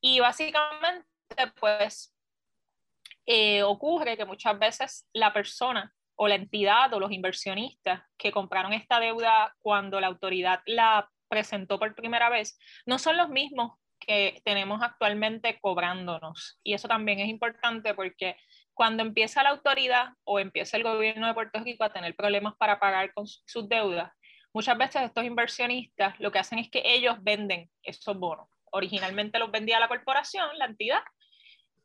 Y 0.00 0.18
básicamente, 0.18 1.06
pues, 1.60 2.14
eh, 3.26 3.62
ocurre 3.62 4.16
que 4.16 4.24
muchas 4.24 4.58
veces 4.58 5.08
la 5.12 5.32
persona 5.32 5.94
o 6.16 6.26
la 6.26 6.34
entidad 6.34 6.92
o 6.94 7.00
los 7.00 7.12
inversionistas 7.12 8.02
que 8.16 8.32
compraron 8.32 8.72
esta 8.72 8.98
deuda 8.98 9.54
cuando 9.60 10.00
la 10.00 10.08
autoridad 10.08 10.60
la 10.66 11.08
presentó 11.28 11.78
por 11.78 11.94
primera 11.94 12.28
vez, 12.28 12.58
no 12.86 12.98
son 12.98 13.16
los 13.16 13.28
mismos 13.28 13.78
que 14.06 14.40
tenemos 14.44 14.82
actualmente 14.82 15.58
cobrándonos. 15.60 16.58
Y 16.62 16.74
eso 16.74 16.88
también 16.88 17.20
es 17.20 17.28
importante 17.28 17.94
porque 17.94 18.36
cuando 18.74 19.02
empieza 19.02 19.42
la 19.42 19.50
autoridad 19.50 20.10
o 20.24 20.38
empieza 20.38 20.76
el 20.76 20.82
gobierno 20.82 21.26
de 21.26 21.34
Puerto 21.34 21.60
Rico 21.60 21.84
a 21.84 21.92
tener 21.92 22.14
problemas 22.14 22.54
para 22.56 22.78
pagar 22.78 23.12
con 23.14 23.26
sus 23.26 23.68
deudas, 23.68 24.12
muchas 24.52 24.78
veces 24.78 25.02
estos 25.02 25.24
inversionistas 25.24 26.18
lo 26.20 26.30
que 26.30 26.38
hacen 26.38 26.58
es 26.58 26.70
que 26.70 26.82
ellos 26.84 27.16
venden 27.20 27.70
esos 27.82 28.18
bonos. 28.18 28.48
Originalmente 28.70 29.38
los 29.38 29.50
vendía 29.50 29.80
la 29.80 29.88
corporación, 29.88 30.58
la 30.58 30.66
entidad, 30.66 31.02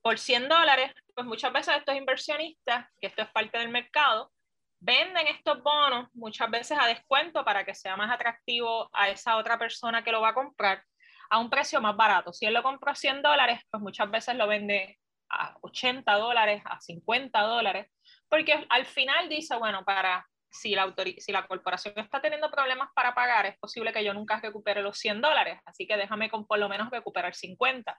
por 0.01 0.18
100 0.18 0.50
dólares, 0.50 0.92
pues 1.16 1.28
muchas 1.28 1.54
veces 1.54 1.75
estos 1.78 1.96
inversionistas, 1.96 2.88
que 3.00 3.08
esto 3.08 3.22
es 3.22 3.30
parte 3.30 3.58
del 3.60 3.70
mercado, 3.70 4.32
venden 4.80 5.28
estos 5.28 5.62
bonos 5.62 6.10
muchas 6.13 6.50
veces 6.50 6.78
a 6.80 6.88
descuento 6.88 7.46
para 7.46 7.63
que 7.63 7.75
sea 7.75 7.96
más 7.96 8.12
atractivo 8.12 8.90
a 8.94 9.10
esa 9.10 9.38
otra 9.38 9.58
persona 9.60 10.04
que 10.04 10.12
lo 10.12 10.22
va 10.22 10.30
a 10.30 10.34
comprar 10.34 10.84
a 11.32 11.40
un 11.40 11.50
precio 11.50 11.82
más 11.82 11.96
barato. 11.96 12.34
Si 12.34 12.46
él 12.46 12.54
lo 12.54 12.62
compró 12.62 12.92
a 12.92 12.96
100 12.96 13.22
dólares, 13.24 13.62
pues 13.72 13.82
muchas 13.82 14.12
veces 14.12 14.36
lo 14.36 14.48
vende 14.48 15.00
a 15.30 15.56
80 15.62 16.14
dólares, 16.16 16.62
a 16.66 16.80
50 16.80 17.42
dólares, 17.42 17.88
porque 18.30 18.66
al 18.70 18.86
final 18.86 19.30
dice, 19.30 19.56
bueno, 19.56 19.86
para 19.86 20.28
si 20.52 20.76
la, 20.76 20.94
si 21.18 21.32
la 21.32 21.48
corporación 21.48 21.98
está 21.98 22.22
teniendo 22.22 22.52
problemas 22.52 22.90
para 22.94 23.16
pagar, 23.16 23.46
es 23.46 23.58
posible 23.58 23.94
que 23.94 24.04
yo 24.04 24.14
nunca 24.14 24.42
recupere 24.42 24.82
los 24.82 24.98
100 24.98 25.22
dólares, 25.22 25.60
así 25.66 25.88
que 25.88 25.96
déjame 25.96 26.30
con 26.30 26.46
por 26.46 26.60
lo 26.60 26.68
menos 26.68 26.90
recuperar 26.90 27.34
50. 27.34 27.98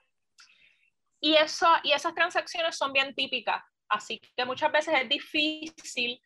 Y, 1.23 1.35
eso, 1.35 1.69
y 1.85 1.93
esas 1.93 2.15
transacciones 2.15 2.77
son 2.77 2.93
bien 2.93 3.15
típicas, 3.15 3.63
así 3.89 4.21
que 4.37 4.45
muchas 4.45 4.71
veces 4.71 4.95
es 5.01 5.09
difícil 5.09 6.21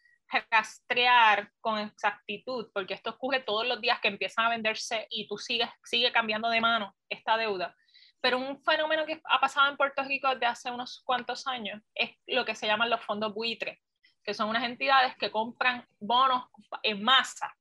rastrear 0.51 1.51
con 1.61 1.79
exactitud, 1.79 2.69
porque 2.73 2.95
esto 2.95 3.11
ocurre 3.11 3.41
todos 3.41 3.67
los 3.67 3.81
días 3.81 4.01
que 4.01 4.09
empiezan 4.09 4.47
a 4.47 4.51
venderse 4.51 5.07
y 5.11 5.27
tú 5.29 5.39
sigues 5.39 5.69
sigue 5.85 6.13
cambiando 6.13 6.49
de 6.49 6.61
mano 6.61 6.95
esta 7.09 7.37
deuda. 7.37 7.75
Pero 8.21 8.39
un 8.39 8.61
fenómeno 8.63 9.07
que 9.07 9.21
ha 9.25 9.41
pasado 9.41 9.71
en 9.71 9.77
Puerto 9.77 10.03
Rico 10.03 10.29
desde 10.29 10.47
hace 10.47 10.71
unos 10.71 11.03
cuantos 11.05 11.47
años 11.47 11.81
es 11.95 12.11
lo 12.27 12.45
que 12.45 12.55
se 12.55 12.67
llaman 12.67 12.91
los 12.91 13.05
fondos 13.05 13.35
buitre, 13.35 13.81
que 14.25 14.35
son 14.35 14.49
unas 14.49 14.65
entidades 14.65 15.15
que 15.17 15.31
compran 15.31 15.87
bonos 16.01 16.45
en 16.83 17.03
masa. 17.03 17.55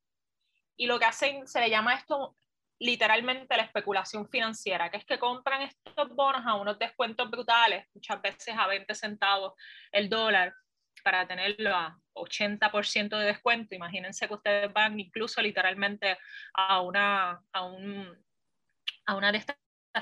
Y 0.75 0.87
lo 0.87 0.97
que 0.97 1.05
hacen, 1.05 1.47
se 1.47 1.59
le 1.59 1.69
llama 1.69 1.93
esto 1.93 2.35
literalmente 2.79 3.55
la 3.55 3.63
especulación 3.63 4.27
financiera, 4.27 4.89
que 4.89 4.97
es 4.97 5.05
que 5.05 5.19
compran 5.19 5.61
estos 5.61 6.09
bonos 6.09 6.41
a 6.45 6.55
unos 6.55 6.77
descuentos 6.77 7.29
brutales, 7.29 7.85
muchas 7.93 8.21
veces 8.21 8.55
a 8.57 8.67
20 8.67 8.93
centavos 8.95 9.53
el 9.91 10.09
dólar, 10.09 10.53
para 11.03 11.27
tenerlo 11.27 11.75
a 11.75 11.99
80% 12.13 13.17
de 13.17 13.25
descuento. 13.25 13.75
Imagínense 13.75 14.27
que 14.27 14.33
ustedes 14.33 14.73
van 14.73 14.99
incluso 14.99 15.41
literalmente 15.41 16.17
a, 16.53 16.81
una, 16.81 17.41
a, 17.51 17.65
un, 17.65 18.17
a 19.05 19.15
una 19.15 19.31
de 19.31 19.39
estas 19.39 19.57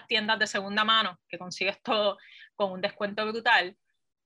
tiendas 0.07 0.39
de 0.39 0.47
segunda 0.47 0.83
mano 0.83 1.19
que 1.27 1.37
consigues 1.37 1.81
todo 1.81 2.17
con 2.55 2.71
un 2.71 2.81
descuento 2.81 3.25
brutal, 3.25 3.77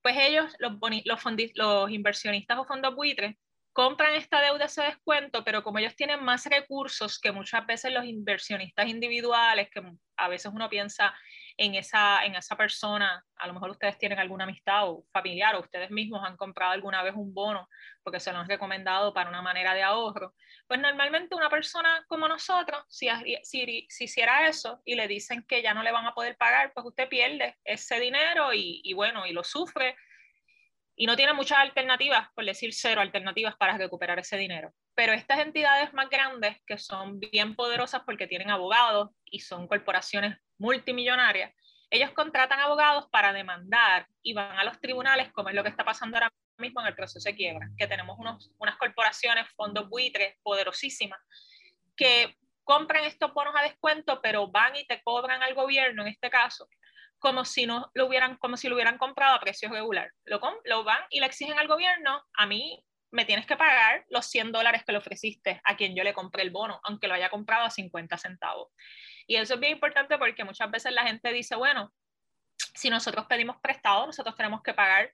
pues 0.02 0.16
ellos, 0.18 0.56
los, 0.60 0.74
los, 1.06 1.22
los 1.56 1.92
inversionistas 1.92 2.58
o 2.58 2.66
fondos 2.66 2.96
buitres, 2.96 3.36
compran 3.74 4.16
esta 4.16 4.42
deuda 4.42 4.66
ese 4.66 4.82
descuento, 4.82 5.44
pero 5.44 5.64
como 5.64 5.78
ellos 5.78 5.96
tienen 5.96 6.24
más 6.24 6.46
recursos 6.46 7.20
que 7.20 7.32
muchas 7.32 7.64
veces 7.68 7.94
los 7.94 8.06
inversionistas 8.06 8.88
individuales, 8.88 9.70
que 9.70 9.84
a 10.16 10.28
veces 10.28 10.52
uno 10.52 10.68
piensa 10.68 11.14
en 11.58 11.74
esa, 11.74 12.24
en 12.24 12.36
esa 12.36 12.56
persona, 12.56 13.26
a 13.36 13.48
lo 13.48 13.54
mejor 13.54 13.72
ustedes 13.72 13.98
tienen 13.98 14.20
alguna 14.20 14.44
amistad 14.44 14.88
o 14.88 15.06
familiar 15.12 15.56
o 15.56 15.62
ustedes 15.62 15.90
mismos 15.90 16.24
han 16.24 16.38
comprado 16.38 16.72
alguna 16.72 17.02
vez 17.02 17.16
un 17.16 17.34
bono 17.34 17.68
porque 18.04 18.20
se 18.20 18.32
lo 18.32 18.38
han 18.38 18.48
recomendado 18.48 19.12
para 19.14 19.30
una 19.30 19.42
manera 19.42 19.74
de 19.74 19.82
ahorro, 19.82 20.36
pues 20.68 20.80
normalmente 20.80 21.36
una 21.36 21.50
persona 21.50 22.06
como 22.08 22.28
nosotros, 22.28 22.84
si, 22.88 23.10
si, 23.44 23.88
si 23.90 24.04
hiciera 24.04 24.48
eso 24.48 24.82
y 24.86 24.96
le 24.96 25.08
dicen 25.08 25.44
que 25.48 25.64
ya 25.64 25.74
no 25.74 25.82
le 25.82 25.92
van 25.92 26.06
a 26.06 26.14
poder 26.14 26.38
pagar, 26.38 26.72
pues 26.74 26.86
usted 26.86 27.10
pierde 27.10 27.58
ese 27.64 28.00
dinero 28.00 28.54
y, 28.54 28.82
y 28.84 28.94
bueno, 28.94 29.26
y 29.26 29.34
lo 29.34 29.44
sufre 29.44 29.96
y 30.96 31.08
no 31.08 31.16
tiene 31.16 31.34
muchas 31.34 31.58
alternativas, 31.60 32.28
por 32.34 32.46
decir 32.46 32.74
cero 32.74 33.02
alternativas 33.02 33.56
para 33.56 33.78
recuperar 33.78 34.20
ese 34.20 34.38
dinero. 34.38 34.74
Pero 34.96 35.14
estas 35.14 35.40
entidades 35.40 35.94
más 35.94 36.10
grandes, 36.10 36.58
que 36.66 36.78
son 36.78 37.20
bien 37.20 37.56
poderosas 37.56 38.02
porque 38.04 38.26
tienen 38.26 38.50
abogados 38.50 39.10
y 39.26 39.40
son 39.40 39.68
corporaciones 39.68 40.38
multimillonarias, 40.58 41.54
ellos 41.90 42.12
contratan 42.12 42.60
abogados 42.60 43.08
para 43.12 43.32
demandar 43.32 44.08
y 44.22 44.34
van 44.34 44.58
a 44.58 44.64
los 44.64 44.80
tribunales, 44.80 45.32
como 45.32 45.50
es 45.50 45.56
lo 45.56 45.64
que 45.64 45.70
está 45.70 45.86
pasando 45.86 46.18
ahora 46.18 46.32
mismo 46.58 46.82
en 46.82 46.88
el 46.88 46.96
proceso 46.96 47.30
de 47.30 47.36
quiebra, 47.36 47.70
que 47.78 47.88
tenemos 47.88 48.18
unos, 48.20 48.52
unas 48.58 48.78
corporaciones, 48.78 49.48
fondos 49.56 49.88
buitres 49.90 50.36
poderosísimas, 50.44 51.20
que 51.96 52.36
compran 52.64 53.06
estos 53.06 53.34
bonos 53.34 53.54
a 53.56 53.64
descuento, 53.64 54.20
pero 54.22 54.48
van 54.50 54.76
y 54.76 54.86
te 54.86 55.02
cobran 55.02 55.42
al 55.44 55.54
gobierno, 55.54 56.02
en 56.02 56.10
este 56.10 56.30
caso, 56.30 56.68
como 57.20 57.46
si, 57.46 57.66
no 57.66 57.90
lo 57.94 58.08
hubieran, 58.08 58.38
como 58.38 58.58
si 58.58 58.68
lo 58.68 58.76
hubieran 58.76 58.98
comprado 58.98 59.36
a 59.36 59.40
precio 59.40 59.70
regular. 59.70 60.12
Lo, 60.26 60.42
lo 60.66 60.84
van 60.84 61.02
y 61.10 61.20
le 61.20 61.28
exigen 61.28 61.58
al 61.58 61.68
gobierno, 61.68 62.22
a 62.34 62.46
mí 62.46 62.84
me 63.12 63.26
tienes 63.26 63.46
que 63.46 63.56
pagar 63.56 64.06
los 64.10 64.26
100 64.26 64.52
dólares 64.52 64.84
que 64.86 64.92
le 64.92 64.98
ofreciste 64.98 65.62
a 65.64 65.78
quien 65.78 65.96
yo 65.96 66.04
le 66.04 66.14
compré 66.14 66.44
el 66.44 66.52
bono, 66.52 66.80
aunque 66.84 67.08
lo 67.08 67.14
haya 67.14 67.30
comprado 67.30 67.66
a 67.66 67.70
50 67.70 68.18
centavos. 68.18 68.70
Y 69.28 69.36
eso 69.36 69.56
es 69.56 69.60
bien 69.60 69.74
importante 69.74 70.18
porque 70.18 70.44
muchas 70.44 70.72
veces 70.72 70.92
la 70.94 71.04
gente 71.04 71.32
dice, 71.32 71.56
bueno, 71.56 71.94
si 72.74 72.90
nosotros 72.90 73.26
pedimos 73.28 73.58
prestado, 73.62 74.08
nosotros 74.08 74.36
tenemos 74.36 74.64
que 74.64 74.74
pagar 74.74 75.14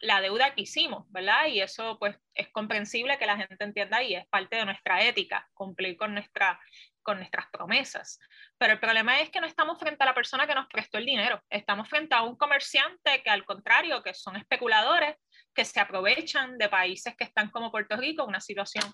la 0.00 0.20
deuda 0.20 0.54
que 0.54 0.62
hicimos, 0.62 1.04
¿verdad? 1.10 1.46
Y 1.46 1.60
eso 1.60 1.98
pues 1.98 2.16
es 2.34 2.48
comprensible 2.50 3.18
que 3.18 3.26
la 3.26 3.36
gente 3.36 3.62
entienda 3.62 4.02
y 4.02 4.14
es 4.14 4.26
parte 4.26 4.56
de 4.56 4.64
nuestra 4.64 5.02
ética, 5.02 5.48
cumplir 5.54 5.96
con 5.96 6.14
nuestra 6.14 6.60
con 7.04 7.18
nuestras 7.18 7.46
promesas. 7.52 8.18
Pero 8.58 8.72
el 8.72 8.80
problema 8.80 9.20
es 9.20 9.30
que 9.30 9.40
no 9.40 9.46
estamos 9.46 9.78
frente 9.78 10.02
a 10.02 10.06
la 10.06 10.14
persona 10.14 10.46
que 10.46 10.54
nos 10.54 10.66
prestó 10.66 10.98
el 10.98 11.06
dinero, 11.06 11.40
estamos 11.50 11.88
frente 11.88 12.14
a 12.14 12.22
un 12.22 12.34
comerciante 12.34 13.22
que 13.22 13.30
al 13.30 13.44
contrario, 13.44 14.02
que 14.02 14.14
son 14.14 14.36
especuladores, 14.36 15.14
que 15.54 15.64
se 15.64 15.80
aprovechan 15.80 16.58
de 16.58 16.68
países 16.68 17.14
que 17.14 17.24
están 17.24 17.50
como 17.50 17.70
Puerto 17.70 17.96
Rico, 17.96 18.24
una 18.24 18.40
situación 18.40 18.84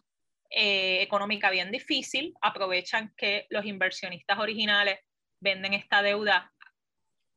eh, 0.51 1.03
económica 1.03 1.51
bien 1.51 1.71
difícil, 1.71 2.35
aprovechan 2.43 3.15
que 3.17 3.47
los 3.51 3.65
inversionistas 3.65 4.39
originales 4.39 4.99
venden 5.41 5.75
esta 5.75 6.03
deuda 6.03 6.53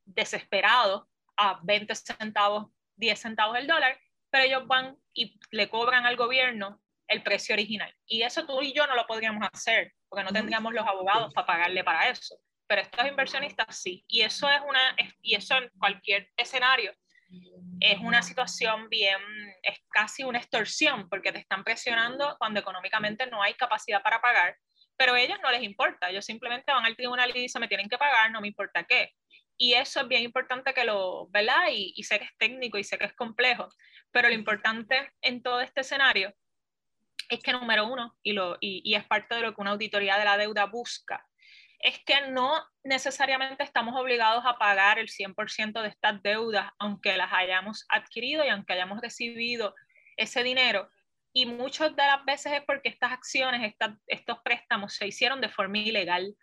desesperado 0.04 1.08
a 1.36 1.60
20 1.62 1.94
centavos, 1.94 2.70
10 2.96 3.18
centavos 3.18 3.56
el 3.56 3.66
dólar, 3.66 3.98
pero 4.30 4.44
ellos 4.44 4.66
van 4.66 4.96
y 5.14 5.38
le 5.50 5.68
cobran 5.68 6.06
al 6.06 6.16
gobierno 6.16 6.82
el 7.06 7.22
precio 7.22 7.54
original. 7.54 7.94
Y 8.06 8.22
eso 8.22 8.46
tú 8.46 8.60
y 8.62 8.72
yo 8.72 8.86
no 8.86 8.96
lo 8.96 9.06
podríamos 9.06 9.48
hacer, 9.52 9.92
porque 10.08 10.24
no 10.24 10.32
tendríamos 10.32 10.72
los 10.72 10.86
abogados 10.86 11.32
para 11.32 11.46
pagarle 11.46 11.84
para 11.84 12.08
eso. 12.08 12.36
Pero 12.66 12.82
estos 12.82 13.06
inversionistas 13.06 13.76
sí. 13.76 14.04
Y 14.08 14.22
eso 14.22 14.48
es 14.48 14.60
una, 14.66 14.96
y 15.22 15.34
eso 15.34 15.56
en 15.56 15.70
cualquier 15.78 16.30
escenario 16.36 16.92
es 17.80 17.98
una 18.00 18.22
situación 18.22 18.88
bien, 18.88 19.20
es 19.62 19.78
casi 19.90 20.24
una 20.24 20.38
extorsión, 20.38 21.08
porque 21.08 21.32
te 21.32 21.38
están 21.38 21.64
presionando 21.64 22.36
cuando 22.38 22.60
económicamente 22.60 23.26
no 23.26 23.42
hay 23.42 23.54
capacidad 23.54 24.02
para 24.02 24.20
pagar, 24.20 24.56
pero 24.96 25.14
a 25.14 25.20
ellos 25.20 25.38
no 25.42 25.50
les 25.50 25.62
importa, 25.62 26.10
ellos 26.10 26.24
simplemente 26.24 26.72
van 26.72 26.84
al 26.84 26.96
tribunal 26.96 27.30
y 27.34 27.40
dicen, 27.40 27.60
me 27.60 27.68
tienen 27.68 27.88
que 27.88 27.98
pagar, 27.98 28.30
no 28.30 28.40
me 28.40 28.48
importa 28.48 28.84
qué. 28.84 29.12
Y 29.56 29.74
eso 29.74 30.00
es 30.00 30.08
bien 30.08 30.22
importante 30.22 30.74
que 30.74 30.84
lo, 30.84 31.28
¿verdad? 31.28 31.68
Y, 31.70 31.92
y 31.96 32.02
sé 32.04 32.18
que 32.18 32.24
es 32.24 32.36
técnico 32.38 32.78
y 32.78 32.84
sé 32.84 32.98
que 32.98 33.04
es 33.04 33.14
complejo, 33.14 33.68
pero 34.10 34.28
lo 34.28 34.34
importante 34.34 35.12
en 35.22 35.42
todo 35.42 35.60
este 35.60 35.82
escenario 35.82 36.34
es 37.28 37.42
que 37.42 37.52
número 37.52 37.86
uno, 37.86 38.16
y, 38.22 38.32
lo, 38.32 38.56
y, 38.60 38.94
es 38.94 39.04
parte 39.04 39.34
de 39.34 39.42
lo 39.42 39.54
que 39.54 39.60
una 39.60 39.72
auditoría 39.72 40.18
de 40.18 40.24
la 40.24 40.36
deuda 40.36 40.66
busca, 40.66 41.26
es 41.80 41.98
que 42.04 42.28
no 42.28 42.52
necesariamente 42.82 43.62
estamos 43.62 43.94
obligados 44.00 44.44
a 44.46 44.58
pagar 44.58 44.98
el 44.98 45.08
100% 45.08 45.82
de 45.82 45.88
estas 45.88 46.22
deudas, 46.22 46.70
aunque 46.78 47.16
las 47.16 47.32
hayamos 47.32 47.84
adquirido 47.88 48.44
y 48.44 48.48
aunque 48.48 48.72
hayamos 48.72 49.00
recibido 49.00 49.74
ese 50.16 50.42
dinero. 50.42 50.90
Y 51.32 51.46
muchas 51.46 51.94
de 51.96 52.02
las 52.02 52.24
veces 52.24 52.52
es 52.52 52.62
porque 52.64 52.88
estas 52.88 53.12
acciones, 53.12 53.74
estos 54.06 54.38
préstamos 54.44 54.94
se 54.94 55.06
hicieron 55.06 55.40
de 55.40 55.48
forma 55.48 55.78
ilegal. 55.78 56.34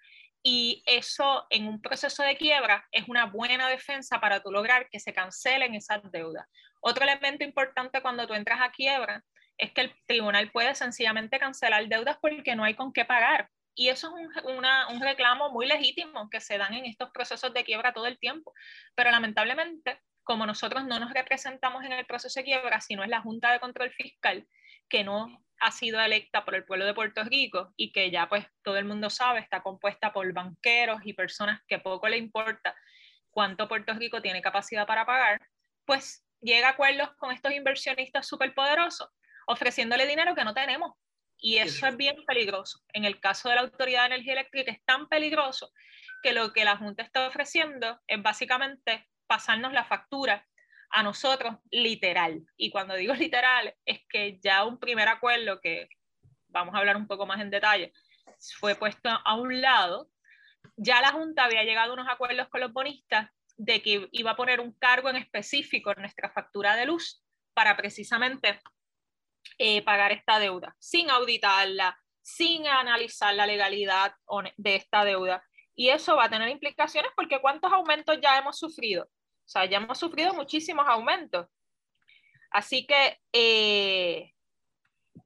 Y 0.43 0.83
eso 0.85 1.45
en 1.49 1.67
un 1.67 1.81
proceso 1.81 2.23
de 2.23 2.35
quiebra 2.35 2.87
es 2.91 3.07
una 3.07 3.25
buena 3.25 3.69
defensa 3.69 4.19
para 4.19 4.41
tú 4.41 4.51
lograr 4.51 4.89
que 4.89 4.99
se 4.99 5.13
cancelen 5.13 5.75
esas 5.75 6.01
deudas. 6.11 6.47
Otro 6.81 7.03
elemento 7.03 7.43
importante 7.43 8.01
cuando 8.01 8.27
tú 8.27 8.33
entras 8.33 8.59
a 8.59 8.71
quiebra 8.71 9.23
es 9.57 9.71
que 9.71 9.81
el 9.81 9.95
tribunal 10.07 10.51
puede 10.51 10.73
sencillamente 10.73 11.39
cancelar 11.39 11.87
deudas 11.87 12.17
porque 12.19 12.55
no 12.55 12.63
hay 12.63 12.73
con 12.73 12.91
qué 12.91 13.05
pagar. 13.05 13.49
Y 13.73 13.89
eso 13.89 14.07
es 14.17 14.43
un, 14.43 14.65
un, 14.89 15.01
reclamo 15.01 15.49
muy 15.49 15.65
legítimo 15.65 16.29
que 16.29 16.41
se 16.41 16.57
dan 16.57 16.73
en 16.73 16.85
estos 16.85 17.09
procesos 17.11 17.53
de 17.53 17.63
quiebra 17.63 17.93
todo 17.93 18.05
el 18.05 18.19
tiempo. 18.19 18.53
Pero 18.95 19.11
lamentablemente, 19.11 20.01
como 20.23 20.45
nosotros 20.45 20.85
no 20.85 20.99
nos 20.99 21.13
representamos 21.13 21.83
en 21.83 21.93
el 21.93 22.05
proceso 22.05 22.39
de 22.39 22.43
quiebra, 22.45 22.81
sino 22.81 23.03
es 23.03 23.09
la 23.09 23.21
Junta 23.21 23.51
de 23.51 23.59
Control 23.59 23.91
Fiscal, 23.91 24.47
que 24.89 25.03
no 25.03 25.41
ha 25.61 25.71
sido 25.71 26.01
electa 26.01 26.43
por 26.43 26.55
el 26.55 26.65
pueblo 26.65 26.85
de 26.85 26.93
Puerto 26.93 27.23
Rico 27.23 27.71
y 27.77 27.91
que 27.91 28.09
ya 28.11 28.27
pues 28.27 28.45
todo 28.63 28.77
el 28.77 28.85
mundo 28.85 29.09
sabe, 29.09 29.39
está 29.39 29.61
compuesta 29.61 30.11
por 30.11 30.31
banqueros 30.33 31.01
y 31.05 31.13
personas 31.13 31.61
que 31.67 31.79
poco 31.79 32.09
le 32.09 32.17
importa 32.17 32.75
cuánto 33.29 33.67
Puerto 33.67 33.93
Rico 33.93 34.21
tiene 34.21 34.41
capacidad 34.41 34.87
para 34.87 35.05
pagar, 35.05 35.39
pues 35.85 36.25
llega 36.41 36.67
a 36.67 36.71
acuerdos 36.71 37.11
con 37.17 37.31
estos 37.31 37.53
inversionistas 37.53 38.27
superpoderosos 38.27 39.09
ofreciéndole 39.47 40.07
dinero 40.07 40.35
que 40.35 40.43
no 40.43 40.53
tenemos. 40.53 40.93
Y 41.43 41.57
eso 41.57 41.87
es 41.87 41.97
bien 41.97 42.23
peligroso. 42.25 42.79
En 42.93 43.03
el 43.03 43.19
caso 43.19 43.49
de 43.49 43.55
la 43.55 43.61
Autoridad 43.61 44.01
de 44.01 44.15
Energía 44.15 44.33
Eléctrica 44.33 44.71
es 44.71 44.83
tan 44.85 45.09
peligroso 45.09 45.71
que 46.21 46.33
lo 46.33 46.53
que 46.53 46.63
la 46.63 46.77
Junta 46.77 47.01
está 47.01 47.27
ofreciendo 47.27 47.99
es 48.05 48.21
básicamente 48.21 49.09
pasarnos 49.25 49.73
la 49.73 49.83
factura 49.83 50.47
a 50.91 51.01
nosotros 51.01 51.55
literal. 51.71 52.45
Y 52.57 52.69
cuando 52.69 52.93
digo 52.93 53.13
literal 53.15 53.73
es 53.85 54.01
que 54.07 54.39
ya 54.39 54.63
un 54.65 54.79
primer 54.79 55.07
acuerdo 55.07 55.59
que 55.59 55.89
vamos 56.47 56.75
a 56.75 56.77
hablar 56.77 56.95
un 56.95 57.07
poco 57.07 57.25
más 57.25 57.41
en 57.41 57.49
detalle 57.49 57.91
fue 58.59 58.75
puesto 58.75 59.09
a 59.09 59.35
un 59.35 59.61
lado. 59.61 60.11
Ya 60.77 61.01
la 61.01 61.11
Junta 61.11 61.45
había 61.45 61.63
llegado 61.63 61.91
a 61.91 61.93
unos 61.95 62.07
acuerdos 62.07 62.49
con 62.49 62.61
los 62.61 62.71
bonistas 62.71 63.31
de 63.57 63.81
que 63.81 64.07
iba 64.11 64.31
a 64.31 64.35
poner 64.35 64.59
un 64.59 64.73
cargo 64.73 65.09
en 65.09 65.15
específico 65.15 65.91
en 65.91 66.01
nuestra 66.01 66.29
factura 66.29 66.75
de 66.75 66.85
luz 66.85 67.23
para 67.53 67.75
precisamente 67.75 68.59
eh, 69.57 69.81
pagar 69.83 70.11
esta 70.11 70.39
deuda, 70.39 70.75
sin 70.79 71.09
auditarla, 71.09 71.97
sin 72.21 72.67
analizar 72.67 73.33
la 73.33 73.45
legalidad 73.45 74.13
de 74.57 74.75
esta 74.75 75.03
deuda. 75.03 75.43
Y 75.75 75.89
eso 75.89 76.15
va 76.15 76.25
a 76.25 76.29
tener 76.29 76.49
implicaciones 76.49 77.11
porque 77.15 77.41
¿cuántos 77.41 77.71
aumentos 77.71 78.17
ya 78.21 78.37
hemos 78.37 78.57
sufrido? 78.57 79.03
O 79.03 79.49
sea, 79.51 79.65
ya 79.65 79.77
hemos 79.77 79.97
sufrido 79.97 80.33
muchísimos 80.33 80.85
aumentos. 80.87 81.47
Así 82.51 82.85
que 82.85 83.19
eh, 83.33 84.31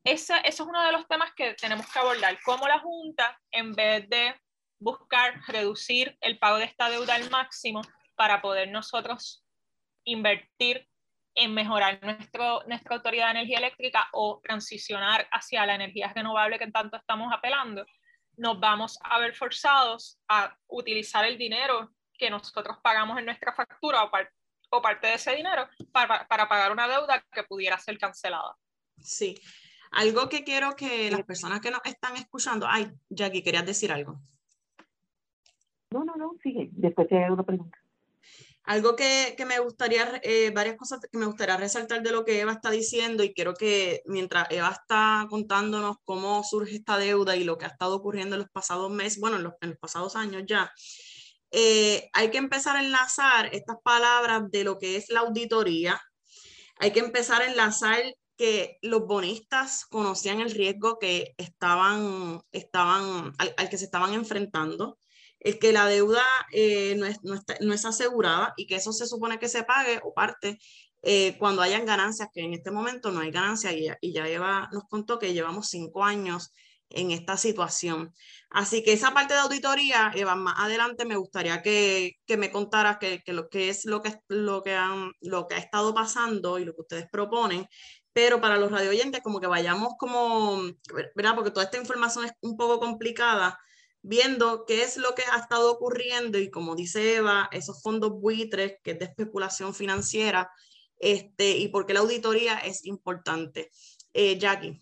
ese, 0.04 0.36
es 0.43 0.60
uno 0.60 0.84
de 0.84 0.91
los 0.91 1.08
temas 1.08 1.34
que 1.36 1.56
tenemos 1.56 1.91
que 1.91 1.99
abordar. 1.99 2.39
Cómo 2.43 2.67
la 2.67 2.80
Junta, 2.80 3.39
en 3.51 3.73
vez 3.73 4.08
de 4.10 4.36
buscar 4.80 5.41
reducir 5.47 6.17
el 6.21 6.38
pago 6.38 6.58
de 6.58 6.65
esta 6.65 6.89
deuda 6.89 7.15
al 7.15 7.30
máximo 7.30 7.82
para 8.15 8.41
poder 8.41 8.69
nosotros 8.69 9.43
invertir 10.04 10.88
en 11.35 11.53
mejorar 11.53 11.99
nuestro, 12.01 12.63
nuestra 12.65 12.95
autoridad 12.95 13.25
de 13.25 13.39
energía 13.39 13.57
eléctrica 13.57 14.07
o 14.13 14.39
transicionar 14.41 15.27
hacia 15.31 15.65
la 15.65 15.75
energía 15.75 16.11
renovable 16.13 16.57
que 16.57 16.71
tanto 16.71 16.97
estamos 16.97 17.31
apelando, 17.33 17.85
nos 18.37 18.59
vamos 18.59 18.97
a 19.03 19.19
ver 19.19 19.35
forzados 19.35 20.17
a 20.27 20.55
utilizar 20.67 21.25
el 21.25 21.37
dinero 21.37 21.91
que 22.17 22.29
nosotros 22.29 22.77
pagamos 22.81 23.17
en 23.19 23.25
nuestra 23.25 23.53
factura 23.53 24.03
o, 24.03 24.11
o 24.69 24.81
parte 24.81 25.07
de 25.07 25.15
ese 25.15 25.35
dinero 25.35 25.67
para, 25.91 26.25
para 26.27 26.47
pagar 26.47 26.71
una 26.71 26.87
deuda 26.87 27.23
que 27.31 27.43
pudiera 27.43 27.77
ser 27.77 27.97
cancelada. 27.97 28.55
Sí, 28.99 29.35
algo 29.91 30.29
que 30.29 30.43
quiero 30.43 30.75
que 30.75 31.11
las 31.11 31.23
personas 31.23 31.59
que 31.59 31.71
nos 31.71 31.81
están 31.83 32.15
escuchando, 32.15 32.65
ay, 32.69 32.91
Jackie, 33.09 33.43
querías 33.43 33.65
decir 33.65 33.91
algo. 33.91 34.19
No, 35.91 36.03
no, 36.03 36.15
no, 36.15 36.35
sigue, 36.41 36.69
después 36.71 37.07
te 37.07 37.23
hago 37.23 37.35
una 37.35 37.43
pregunta. 37.43 37.77
Algo 38.65 38.95
que, 38.95 39.36
me 39.45 39.60
gustaría, 39.60 40.19
eh, 40.23 40.49
varias 40.49 40.75
cosas 40.75 40.99
que 40.99 41.17
me 41.19 41.28
gustaría 41.28 41.56
resaltar 41.56 42.01
de 42.01 42.12
lo 42.12 42.25
que 42.25 42.39
Eva 42.39 42.54
está 42.54 42.71
diciendo 42.71 43.23
y 43.23 43.32
quiero 43.32 43.54
que 43.54 44.01
mientras 44.06 44.47
Eva 44.49 44.69
está 44.69 45.28
contándonos 45.30 45.97
cómo 46.04 46.43
surge 46.43 46.78
esta 46.78 46.97
deuda 46.97 47.36
y 47.36 47.43
lo 47.43 47.60
que 47.60 47.65
ha 47.65 47.69
estado 47.69 47.95
ocurriendo 47.95 48.36
en 48.36 48.41
los 48.41 48.49
pasados 48.49 48.89
meses, 48.91 49.19
bueno, 49.19 49.38
en 49.38 49.43
los, 49.43 49.54
pasados 49.80 50.15
años 50.15 50.43
ya, 50.47 50.71
eh, 51.51 52.10
hay 52.13 52.32
que 52.32 52.39
empezar 52.39 52.75
a 52.75 52.84
enlazar 52.84 53.54
estas 53.54 53.78
palabras 53.84 54.49
de 54.49 54.63
lo 54.63 54.80
que 54.80 54.95
es 54.95 55.10
la 55.10 55.19
auditoría, 55.19 56.01
hay 56.78 56.91
que 56.91 57.01
empezar 57.01 57.43
a 57.43 57.47
enlazar 57.47 58.01
que 58.36 58.80
los 58.82 59.06
bonistas 59.06 59.86
conocían 59.86 60.41
el 60.41 60.51
riesgo 60.51 60.97
que 60.97 61.36
estaban, 61.38 62.41
estaban 62.51 63.34
al 63.38 63.69
que 63.69 63.78
se 63.78 63.86
estaban 63.86 64.13
enfrentando 64.13 64.97
el 65.45 65.60
que 65.60 65.71
la 65.71 65.86
deuda 65.86 66.23
eh, 66.51 66.95
no, 66.97 67.05
es, 67.05 67.19
no, 67.23 67.73
es, 67.73 67.86
asegurada 67.86 68.55
y 68.58 68.65
que 68.65 68.77
eso 68.77 68.91
se 68.91 69.05
supone 69.05 69.38
que 69.38 69.47
se 69.47 69.63
pague 69.63 70.01
o 70.03 70.12
parte 70.12 70.58
eh, 71.03 71.38
cuando 71.38 71.62
hayan 71.62 71.86
ganancias, 71.86 72.29
que 72.34 72.41
en 72.41 72.53
este 72.53 72.71
momento 72.71 73.12
no 73.12 73.19
hay 73.19 73.29
ganancias 73.29 73.73
y, 73.73 73.88
y 74.01 74.12
ya 74.12 74.27
Eva 74.27 74.67
nos 74.73 74.86
contó 74.86 75.19
que 75.19 75.34
llevamos 75.34 75.69
cinco 75.69 76.03
años 76.03 76.51
en 76.89 77.12
esta 77.12 77.38
situación. 77.38 78.12
Así 78.49 78.84
que 78.84 78.93
esa 78.93 79.13
parte 79.13 79.36
de 79.36 79.41
auditoría, 79.41 80.12
Eva, 80.15 80.34
más 80.34 80.55
adelante 80.58 81.05
me 81.05 81.15
gustaría 81.15 81.62
que, 81.62 82.13
que 82.25 82.38
me 82.38 82.51
contaras 82.51 82.97
que, 82.97 83.21
que, 83.23 83.34
lo 83.34 83.47
que 83.47 83.69
es 83.69 83.86
lo 83.86 84.01
que, 84.01 84.17
lo, 84.27 84.63
que 84.63 84.73
han, 84.73 85.12
lo 85.21 85.47
que 85.47 85.53
ha 85.55 85.60
estado 85.60 85.93
pasando 85.93 86.58
y 86.58 86.65
lo 86.65 86.73
que 86.73 86.81
ustedes 86.81 87.08
proponen, 87.12 87.67
pero 88.13 88.41
para 88.41 88.58
los 88.58 88.71
radio 88.71 88.89
oyentes 88.89 89.21
como 89.21 89.39
que 89.39 89.47
vayamos 89.47 89.93
como, 89.99 90.60
¿verdad? 91.15 91.36
Porque 91.36 91.51
toda 91.51 91.65
esta 91.65 91.77
información 91.77 92.25
es 92.25 92.31
un 92.41 92.58
poco 92.58 92.79
complicada, 92.79 93.60
viendo 94.07 94.65
qué 94.65 94.83
es 94.83 94.97
lo 94.97 95.15
que 95.15 95.23
ha 95.33 95.39
estado 95.39 95.71
ocurriendo 95.71 96.37
y 96.37 96.51
como 96.51 96.75
dice 96.75 97.15
Eva, 97.17 97.49
esos 97.51 97.81
fondos 97.81 98.19
buitres, 98.21 98.79
que 98.83 98.91
es 98.91 98.99
de 98.99 99.05
especulación 99.05 99.73
financiera, 99.73 100.51
este, 100.99 101.57
y 101.57 101.69
por 101.69 101.85
qué 101.85 101.93
la 101.93 102.01
auditoría 102.01 102.59
es 102.59 102.85
importante. 102.85 103.69
Eh, 104.13 104.37
Jackie. 104.37 104.79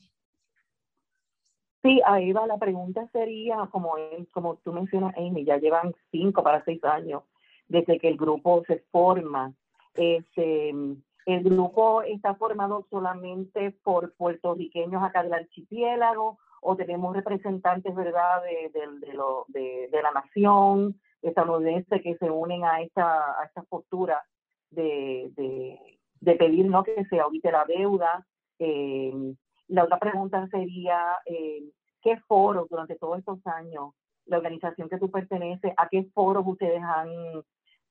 Sí, 1.82 2.02
ahí 2.06 2.32
va. 2.34 2.46
La 2.48 2.58
pregunta 2.58 3.10
sería, 3.12 3.68
como, 3.72 3.96
como 4.32 4.58
tú 4.58 4.74
mencionas, 4.74 5.16
Amy, 5.18 5.46
ya 5.46 5.58
llevan 5.58 5.94
cinco 6.12 6.44
para 6.44 6.64
seis 6.66 6.84
años 6.84 7.24
desde 7.68 8.00
que 8.00 8.10
el 8.10 8.18
grupo 8.18 8.64
se 8.68 8.84
forma. 8.92 9.54
Este, 9.96 10.70
el 10.70 11.44
grupo 11.44 12.02
está 12.02 12.36
formado 12.36 12.86
solamente 12.90 13.72
por 13.84 14.14
puertorriqueños 14.16 15.02
acá 15.02 15.24
del 15.24 15.34
archipiélago 15.34 16.40
o 16.64 16.76
tenemos 16.76 17.16
representantes, 17.16 17.94
¿verdad?, 17.94 18.42
de, 18.44 18.72
de, 19.50 19.88
de, 19.90 20.02
la 20.02 20.12
nación 20.12 21.00
estadounidense 21.22 22.02
que 22.02 22.18
se 22.18 22.30
unen 22.30 22.66
a 22.66 22.82
esta, 22.82 23.40
a 23.40 23.46
esta 23.46 23.64
postura 23.64 24.24
de, 24.72 25.32
pedir 26.22 26.66
¿no? 26.66 26.84
que 26.84 27.06
se 27.06 27.20
audite 27.20 27.52
la 27.52 27.66
deuda. 27.66 28.26
Eh, 28.60 29.14
la 29.68 29.84
otra 29.86 29.98
pregunta 29.98 30.48
sería, 30.48 31.18
eh, 31.26 31.64
¿qué 32.02 32.18
foros 32.28 32.68
durante 32.70 32.96
todos 32.96 33.20
estos 33.20 33.40
años, 33.48 33.94
la 34.26 34.38
organización 34.38 34.90
que 34.90 34.98
tú 34.98 35.10
perteneces, 35.12 35.74
a 35.78 35.88
qué 35.90 36.04
foros 36.14 36.44
ustedes 36.46 36.82
han 36.82 37.10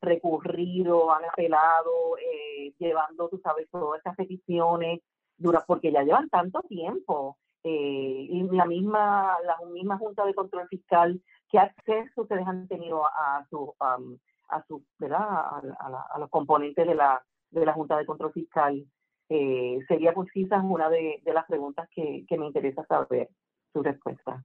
recurrido, 0.01 1.13
han 1.13 1.25
apelado, 1.25 2.17
eh, 2.19 2.73
llevando, 2.79 3.29
tú 3.29 3.39
sabes, 3.39 3.69
todas 3.71 3.99
estas 3.99 4.17
peticiones, 4.17 5.01
duras, 5.37 5.65
porque 5.67 5.93
ya 5.93 6.03
llevan 6.03 6.29
tanto 6.29 6.63
tiempo 6.63 7.39
eh, 7.64 8.27
y 8.29 8.42
la 8.51 8.66
misma, 8.66 9.37
la 9.44 9.57
misma 9.66 9.98
Junta 9.98 10.25
de 10.25 10.35
Control 10.35 10.66
Fiscal, 10.68 11.20
¿qué 11.48 11.59
acceso 11.59 12.22
ustedes 12.22 12.46
han 12.46 12.66
tenido 12.66 13.07
a, 13.07 13.46
su, 13.48 13.75
a 13.79 14.66
su, 14.66 14.85
¿verdad? 14.98 15.20
A, 15.20 16.18
los 16.18 16.31
componentes 16.31 16.87
de 16.87 16.94
la, 16.94 17.25
de 17.51 17.64
la 17.64 17.72
Junta 17.72 17.96
de 17.96 18.07
Control 18.07 18.33
Fiscal? 18.33 18.85
Eh, 19.29 19.79
sería 19.88 20.12
pues 20.12 20.31
quizás 20.33 20.62
una 20.62 20.90
de, 20.90 21.20
de 21.22 21.33
las 21.33 21.46
preguntas 21.46 21.88
que, 21.94 22.25
que, 22.29 22.37
me 22.37 22.46
interesa 22.46 22.85
saber 22.85 23.31
su 23.72 23.83
respuesta. 23.83 24.44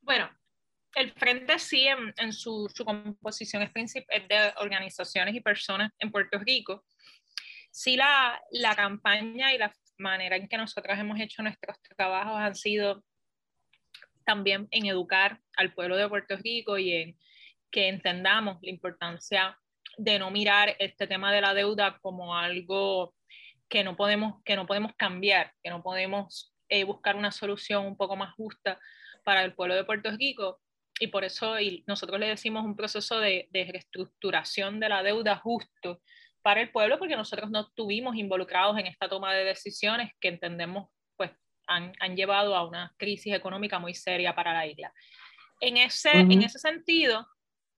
Bueno, 0.00 0.28
el 0.96 1.12
Frente 1.12 1.58
sí, 1.58 1.86
en, 1.86 2.12
en 2.16 2.32
su, 2.32 2.68
su, 2.74 2.84
composición 2.84 3.62
es, 3.62 3.70
es 3.74 4.28
de 4.28 4.52
organizaciones 4.58 5.34
y 5.34 5.40
personas 5.40 5.92
en 5.98 6.10
Puerto 6.10 6.38
Rico. 6.38 6.84
Sí, 7.70 7.96
la, 7.96 8.42
la 8.50 8.74
campaña 8.74 9.54
y 9.54 9.58
la 9.58 9.72
manera 10.02 10.36
en 10.36 10.48
que 10.48 10.58
nosotros 10.58 10.98
hemos 10.98 11.18
hecho 11.20 11.42
nuestros 11.42 11.80
trabajos 11.96 12.38
han 12.38 12.54
sido 12.54 13.02
también 14.24 14.68
en 14.70 14.86
educar 14.86 15.40
al 15.56 15.72
pueblo 15.72 15.96
de 15.96 16.08
Puerto 16.08 16.36
Rico 16.36 16.78
y 16.78 16.92
en 16.92 17.18
que 17.70 17.88
entendamos 17.88 18.58
la 18.62 18.70
importancia 18.70 19.58
de 19.96 20.18
no 20.18 20.30
mirar 20.30 20.76
este 20.78 21.06
tema 21.06 21.32
de 21.32 21.40
la 21.40 21.54
deuda 21.54 21.98
como 22.00 22.36
algo 22.36 23.14
que 23.68 23.84
no 23.84 23.96
podemos, 23.96 24.42
que 24.44 24.56
no 24.56 24.66
podemos 24.66 24.92
cambiar, 24.96 25.52
que 25.62 25.70
no 25.70 25.82
podemos 25.82 26.54
eh, 26.68 26.84
buscar 26.84 27.16
una 27.16 27.32
solución 27.32 27.86
un 27.86 27.96
poco 27.96 28.16
más 28.16 28.34
justa 28.34 28.78
para 29.24 29.44
el 29.44 29.54
pueblo 29.54 29.74
de 29.74 29.84
Puerto 29.84 30.10
Rico. 30.10 30.60
Y 31.00 31.08
por 31.08 31.24
eso 31.24 31.58
y 31.58 31.82
nosotros 31.86 32.20
le 32.20 32.28
decimos 32.28 32.64
un 32.64 32.76
proceso 32.76 33.18
de, 33.18 33.48
de 33.50 33.64
reestructuración 33.64 34.78
de 34.78 34.88
la 34.88 35.02
deuda 35.02 35.36
justo, 35.36 36.00
para 36.42 36.60
el 36.60 36.70
pueblo 36.70 36.98
porque 36.98 37.16
nosotros 37.16 37.50
no 37.50 37.60
estuvimos 37.60 38.16
involucrados 38.16 38.78
en 38.78 38.86
esta 38.86 39.08
toma 39.08 39.32
de 39.32 39.44
decisiones 39.44 40.12
que 40.20 40.28
entendemos 40.28 40.88
pues 41.16 41.30
han, 41.66 41.92
han 42.00 42.16
llevado 42.16 42.56
a 42.56 42.66
una 42.66 42.94
crisis 42.98 43.32
económica 43.32 43.78
muy 43.78 43.94
seria 43.94 44.34
para 44.34 44.52
la 44.52 44.66
isla. 44.66 44.92
En 45.60 45.76
ese, 45.76 46.10
en 46.10 46.42
ese 46.42 46.58
sentido, 46.58 47.26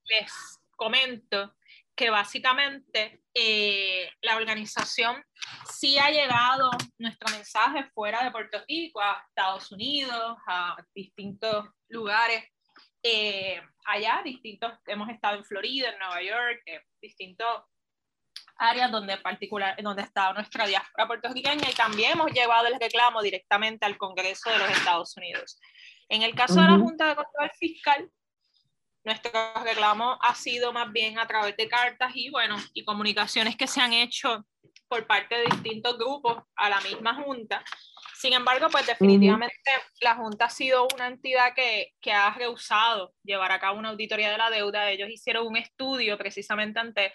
les 0.05 0.59
comento 0.75 1.55
que 1.95 2.09
básicamente 2.09 3.21
eh, 3.33 4.09
la 4.21 4.35
organización 4.35 5.23
sí 5.71 5.97
ha 5.97 6.09
llegado 6.09 6.71
nuestro 6.97 7.31
mensaje 7.31 7.85
fuera 7.93 8.23
de 8.23 8.31
Puerto 8.31 8.61
Rico, 8.67 9.01
a 9.01 9.23
Estados 9.29 9.71
Unidos, 9.71 10.37
a 10.47 10.75
distintos 10.93 11.67
lugares 11.87 12.43
eh, 13.03 13.61
allá, 13.85 14.21
distintos, 14.23 14.73
hemos 14.87 15.09
estado 15.09 15.37
en 15.37 15.45
Florida, 15.45 15.89
en 15.89 15.99
Nueva 15.99 16.23
York, 16.23 16.61
eh, 16.65 16.81
distintos 16.99 17.63
áreas 18.57 18.91
donde, 18.91 19.17
particular, 19.17 19.75
donde 19.81 20.03
está 20.03 20.33
nuestra 20.33 20.65
diáspora 20.65 21.07
puertorriqueña 21.07 21.69
y 21.69 21.73
también 21.73 22.13
hemos 22.13 22.31
llevado 22.31 22.67
el 22.67 22.79
reclamo 22.79 23.21
directamente 23.21 23.85
al 23.85 23.97
Congreso 23.97 24.49
de 24.49 24.59
los 24.59 24.69
Estados 24.69 25.15
Unidos. 25.17 25.59
En 26.09 26.21
el 26.21 26.35
caso 26.35 26.55
de 26.55 26.67
la 26.67 26.77
Junta 26.77 27.07
de 27.07 27.15
Control 27.15 27.51
Fiscal, 27.59 28.09
nuestro 29.03 29.31
reclamo 29.63 30.17
ha 30.21 30.35
sido 30.35 30.73
más 30.73 30.91
bien 30.91 31.19
a 31.19 31.27
través 31.27 31.55
de 31.57 31.67
cartas 31.67 32.11
y, 32.15 32.29
bueno, 32.29 32.57
y 32.73 32.83
comunicaciones 32.83 33.55
que 33.55 33.67
se 33.67 33.81
han 33.81 33.93
hecho 33.93 34.45
por 34.87 35.05
parte 35.07 35.35
de 35.35 35.45
distintos 35.45 35.97
grupos 35.97 36.43
a 36.55 36.69
la 36.69 36.79
misma 36.81 37.15
Junta. 37.23 37.63
Sin 38.15 38.33
embargo, 38.33 38.67
pues 38.71 38.87
definitivamente 38.87 39.55
la 40.01 40.15
Junta 40.15 40.45
ha 40.45 40.49
sido 40.49 40.87
una 40.95 41.07
entidad 41.07 41.53
que, 41.53 41.93
que, 42.01 42.11
ha 42.11 42.33
rehusado 42.33 43.13
llevar 43.23 43.51
a 43.51 43.59
cabo 43.59 43.77
una 43.77 43.89
auditoría 43.89 44.31
de 44.31 44.37
la 44.37 44.49
deuda. 44.49 44.89
Ellos 44.89 45.09
hicieron 45.09 45.45
un 45.45 45.57
estudio 45.57 46.17
precisamente 46.17 46.79
ante 46.79 47.13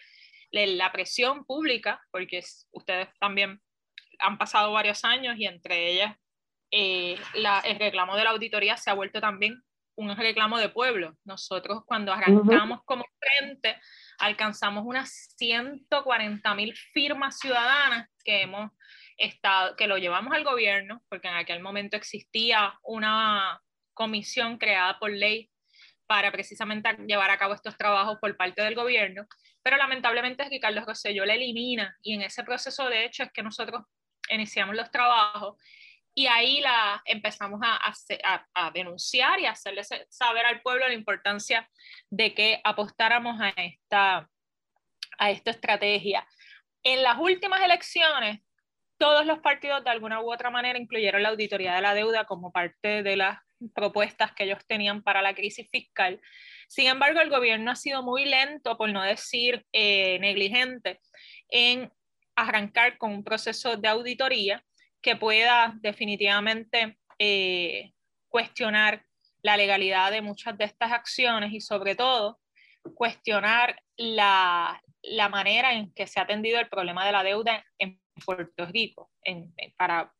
la 0.53 0.93
presión 0.93 1.45
pública, 1.45 2.01
porque 2.11 2.43
ustedes 2.73 3.09
también 3.19 3.61
han 4.19 4.39
pasado 4.39 4.73
varios 4.73 5.05
años 5.05 5.37
y 5.39 5.47
entre 5.47 5.93
ellas 5.93 6.17
eh, 6.71 7.19
el 7.35 7.79
reclamo 7.79 8.17
de 8.17 8.25
la 8.25 8.31
auditoría 8.31 8.77
se 8.77 8.91
ha 8.91 8.95
vuelto 8.95 9.21
también 9.21 9.63
un 9.97 10.17
reclamo 10.17 10.59
de 10.59 10.69
pueblo. 10.69 11.17
Nosotros 11.25 11.83
cuando 11.85 12.13
arrancamos 12.13 12.81
como 12.85 13.05
frente 13.19 13.79
alcanzamos 14.19 14.85
unas 14.87 15.35
140 15.37 16.55
mil 16.55 16.75
firmas 16.93 17.39
ciudadanas 17.39 18.09
que 18.25 18.43
hemos 18.43 18.71
estado, 19.17 19.77
que 19.77 19.87
lo 19.87 19.99
llevamos 19.99 20.35
al 20.35 20.45
gobierno, 20.45 21.03
porque 21.09 21.29
en 21.29 21.35
aquel 21.35 21.61
momento 21.61 21.97
existía 21.97 22.79
una 22.83 23.61
comisión 23.95 24.57
creada 24.57 24.99
por 24.99 25.11
ley 25.11 25.50
para 26.11 26.33
precisamente 26.33 26.88
llevar 27.07 27.31
a 27.31 27.38
cabo 27.38 27.55
estos 27.55 27.77
trabajos 27.77 28.18
por 28.20 28.37
parte 28.37 28.62
del 28.62 28.75
gobierno 28.75 29.29
pero 29.62 29.77
lamentablemente 29.77 30.42
Ricardo 30.49 30.85
Rosselló 30.85 31.25
la 31.25 31.35
elimina 31.35 31.96
y 32.03 32.14
en 32.14 32.23
ese 32.23 32.42
proceso 32.42 32.88
de 32.88 33.05
hecho 33.05 33.23
es 33.23 33.31
que 33.31 33.44
nosotros 33.44 33.83
iniciamos 34.29 34.75
los 34.75 34.90
trabajos 34.90 35.57
y 36.12 36.27
ahí 36.27 36.61
la 36.62 37.01
empezamos 37.05 37.61
a, 37.62 37.79
a, 38.55 38.70
denunciar 38.73 39.38
y 39.38 39.46
a 39.46 39.53
hacerle 39.53 39.85
saber 40.09 40.46
al 40.46 40.62
pueblo 40.62 40.88
la 40.88 40.94
importancia 40.94 41.70
de 42.11 42.35
que 42.35 42.61
apostáramos 42.64 43.40
a 43.40 43.51
esta, 43.51 44.29
a 45.18 45.31
esta 45.31 45.53
estrategia. 45.53 46.27
En 46.83 47.05
las 47.05 47.16
últimas 47.16 47.62
elecciones, 47.62 48.40
todos 48.99 49.25
los 49.25 49.38
partidos 49.38 49.85
de 49.85 49.90
alguna 49.90 50.20
u 50.20 50.33
otra 50.33 50.51
manera 50.51 50.81
incluyeron 50.81 51.23
la 51.23 51.29
auditoría 51.29 51.77
de 51.77 51.81
la 51.81 51.94
deuda 51.94 52.25
como 52.25 52.51
parte 52.51 53.05
de 53.05 53.16
las 53.16 53.38
propuestas 53.75 54.33
que 54.33 54.44
ellos 54.44 54.64
tenían 54.66 55.03
para 55.03 55.23
la 55.23 55.35
crisis 55.35 55.68
fiscal. 55.70 56.20
Sin 56.68 56.87
embargo, 56.87 57.20
el 57.20 57.31
gobierno 57.31 57.70
ha 57.70 57.77
sido 57.77 58.03
muy 58.03 58.25
lento, 58.25 58.77
por 58.77 58.90
no 58.90 59.03
decir 59.03 59.66
eh, 59.73 60.18
negligente, 60.20 61.01
en 61.49 61.92
arrancar 62.37 62.96
con 62.99 63.12
un 63.12 63.25
proceso 63.25 63.77
de 63.77 63.88
auditoría 63.88 64.64
que 65.03 65.16
pueda 65.16 65.75
definitivamente 65.81 66.99
eh, 67.18 67.92
cuestionar 68.29 69.05
la 69.42 69.57
legalidad 69.57 70.11
de 70.11 70.23
muchas 70.23 70.57
de 70.57 70.64
estas 70.64 70.92
acciones 70.92 71.53
y 71.53 71.61
sobre 71.61 71.94
todo 71.94 72.38
cuestionar 72.94 73.83
la, 73.96 74.81
la 75.03 75.29
manera 75.29 75.73
en 75.73 75.92
que 75.92 76.07
se 76.07 76.20
ha 76.20 76.25
atendido 76.25 76.59
el 76.59 76.68
problema 76.68 77.05
de 77.05 77.12
la 77.12 77.23
deuda 77.23 77.64
en 77.79 78.01
Puerto 78.25 78.66
Rico, 78.66 79.11
en, 79.23 79.55
para 79.77 80.12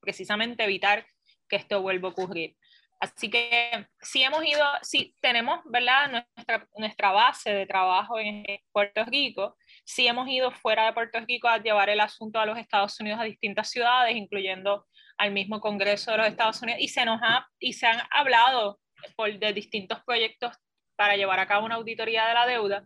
precisamente 0.00 0.64
evitar 0.64 1.06
que 1.48 1.56
esto 1.56 1.82
vuelva 1.82 2.08
a 2.08 2.12
ocurrir. 2.12 2.56
Así 3.02 3.28
que 3.28 3.88
si 4.00 4.22
hemos 4.22 4.44
ido, 4.44 4.64
si 4.82 5.16
tenemos, 5.20 5.58
¿verdad? 5.64 6.24
Nuestra, 6.36 6.68
nuestra 6.76 7.10
base 7.10 7.52
de 7.52 7.66
trabajo 7.66 8.16
en 8.20 8.44
Puerto 8.70 9.04
Rico, 9.06 9.56
si 9.84 10.06
hemos 10.06 10.28
ido 10.28 10.52
fuera 10.52 10.86
de 10.86 10.92
Puerto 10.92 11.18
Rico 11.26 11.48
a 11.48 11.58
llevar 11.58 11.90
el 11.90 11.98
asunto 11.98 12.38
a 12.38 12.46
los 12.46 12.56
Estados 12.56 13.00
Unidos 13.00 13.18
a 13.18 13.24
distintas 13.24 13.70
ciudades, 13.70 14.14
incluyendo 14.14 14.86
al 15.18 15.32
mismo 15.32 15.60
Congreso 15.60 16.12
de 16.12 16.18
los 16.18 16.28
Estados 16.28 16.62
Unidos, 16.62 16.80
y 16.80 16.86
se 16.86 17.04
nos 17.04 17.20
ha, 17.24 17.48
y 17.58 17.72
se 17.72 17.88
han 17.88 18.00
hablado 18.08 18.78
por, 19.16 19.36
de 19.36 19.52
distintos 19.52 19.98
proyectos 20.04 20.56
para 20.94 21.16
llevar 21.16 21.40
a 21.40 21.48
cabo 21.48 21.66
una 21.66 21.74
auditoría 21.74 22.28
de 22.28 22.34
la 22.34 22.46
deuda, 22.46 22.84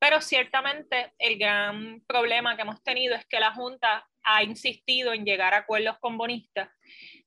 pero 0.00 0.20
ciertamente 0.20 1.12
el 1.18 1.38
gran 1.38 2.00
problema 2.08 2.56
que 2.56 2.62
hemos 2.62 2.82
tenido 2.82 3.14
es 3.14 3.24
que 3.26 3.38
la 3.38 3.52
Junta 3.52 4.08
ha 4.24 4.42
insistido 4.42 5.12
en 5.12 5.24
llegar 5.24 5.54
a 5.54 5.58
acuerdos 5.58 6.00
con 6.00 6.18
bonistas 6.18 6.68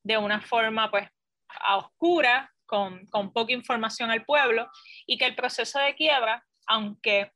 de 0.04 0.18
una 0.18 0.42
forma 0.42 0.92
pues 0.92 1.10
a 1.62 1.78
oscura, 1.78 2.52
con, 2.66 3.06
con 3.08 3.32
poca 3.32 3.54
información 3.54 4.12
al 4.12 4.26
pueblo, 4.26 4.70
y 5.06 5.18
que 5.18 5.26
el 5.26 5.36
proceso 5.36 5.80
de 5.80 5.96
quiebra, 5.96 6.46
aunque 6.68 7.32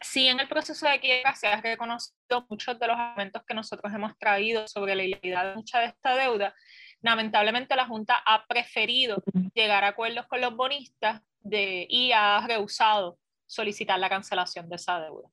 sí 0.00 0.28
en 0.28 0.40
el 0.40 0.48
proceso 0.48 0.88
de 0.88 1.00
quiebra 1.00 1.34
se 1.34 1.48
ha 1.48 1.60
reconocido 1.60 2.46
muchos 2.48 2.78
de 2.78 2.86
los 2.86 2.96
argumentos 2.96 3.42
que 3.46 3.54
nosotros 3.54 3.92
hemos 3.92 4.16
traído 4.18 4.66
sobre 4.68 4.94
la 4.94 5.04
ilegalidad 5.04 5.50
de 5.50 5.56
mucha 5.56 5.80
de 5.80 5.86
esta 5.86 6.14
deuda, 6.14 6.54
lamentablemente 7.02 7.74
la 7.76 7.86
Junta 7.86 8.22
ha 8.24 8.46
preferido 8.46 9.22
llegar 9.54 9.84
a 9.84 9.88
acuerdos 9.88 10.26
con 10.26 10.40
los 10.40 10.54
bonistas 10.54 11.22
de, 11.40 11.86
y 11.88 12.12
ha 12.12 12.44
rehusado 12.46 13.18
solicitar 13.46 13.98
la 13.98 14.08
cancelación 14.08 14.68
de 14.68 14.76
esa 14.76 15.00
deuda. 15.00 15.28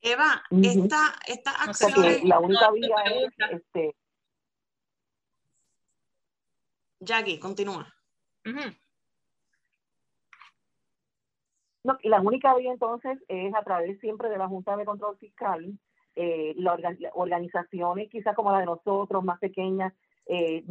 Eva, 0.00 0.42
esta, 0.50 1.14
esta 1.26 1.50
acción... 1.62 2.28
la 2.28 2.40
única 2.40 2.70
vía 2.72 2.96
es, 3.06 3.32
este, 3.50 3.96
Jackie, 7.02 7.38
continúa. 7.40 7.92
la 12.04 12.20
única 12.20 12.54
vía 12.54 12.72
entonces 12.72 13.18
es 13.26 13.52
a 13.54 13.62
través 13.64 13.98
siempre 13.98 14.28
de 14.28 14.38
la 14.38 14.46
Junta 14.46 14.76
de 14.76 14.84
Control 14.84 15.18
Fiscal, 15.18 15.76
eh, 16.14 16.54
las 16.56 16.78
organizaciones 17.14 18.08
quizás 18.08 18.36
como 18.36 18.52
la 18.52 18.60
de 18.60 18.66
nosotros, 18.66 19.24
más 19.24 19.40
pequeñas, 19.40 19.92
eh, 20.26 20.62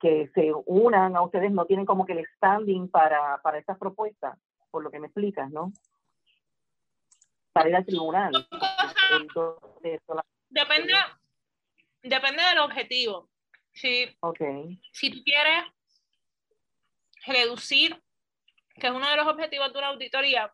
que 0.00 0.30
se 0.34 0.52
unan 0.64 1.16
a 1.16 1.22
ustedes, 1.22 1.52
no 1.52 1.66
tienen 1.66 1.84
como 1.84 2.06
que 2.06 2.14
el 2.14 2.26
standing 2.36 2.88
para, 2.88 3.42
para 3.42 3.58
estas 3.58 3.76
propuestas, 3.76 4.38
por 4.70 4.82
lo 4.82 4.90
que 4.90 5.00
me 5.00 5.08
explicas, 5.08 5.50
¿no? 5.50 5.70
Para 7.52 7.68
ir 7.68 7.76
al 7.76 7.84
tribunal. 7.84 8.32
depende, 10.48 10.94
depende 12.02 12.42
del 12.42 12.58
objetivo. 12.60 13.28
Si, 13.74 14.16
okay. 14.20 14.80
si 14.92 15.10
tú 15.10 15.22
quieres 15.24 15.64
reducir, 17.26 18.00
que 18.76 18.86
es 18.86 18.92
uno 18.92 19.08
de 19.08 19.16
los 19.16 19.26
objetivos 19.26 19.72
de 19.72 19.78
una 19.78 19.88
auditoría, 19.88 20.52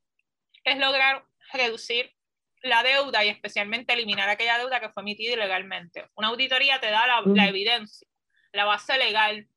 es 0.64 0.78
lograr 0.78 1.24
reducir 1.52 2.14
la 2.62 2.82
deuda 2.82 3.24
y 3.24 3.28
especialmente 3.28 3.92
eliminar 3.92 4.28
aquella 4.28 4.58
deuda 4.58 4.80
que 4.80 4.90
fue 4.90 5.02
emitida 5.02 5.34
ilegalmente. 5.34 6.08
Una 6.14 6.28
auditoría 6.28 6.80
te 6.80 6.90
da 6.90 7.06
la, 7.06 7.22
la 7.24 7.48
evidencia, 7.48 8.06
la 8.52 8.64
base 8.64 8.98
legal 8.98 9.48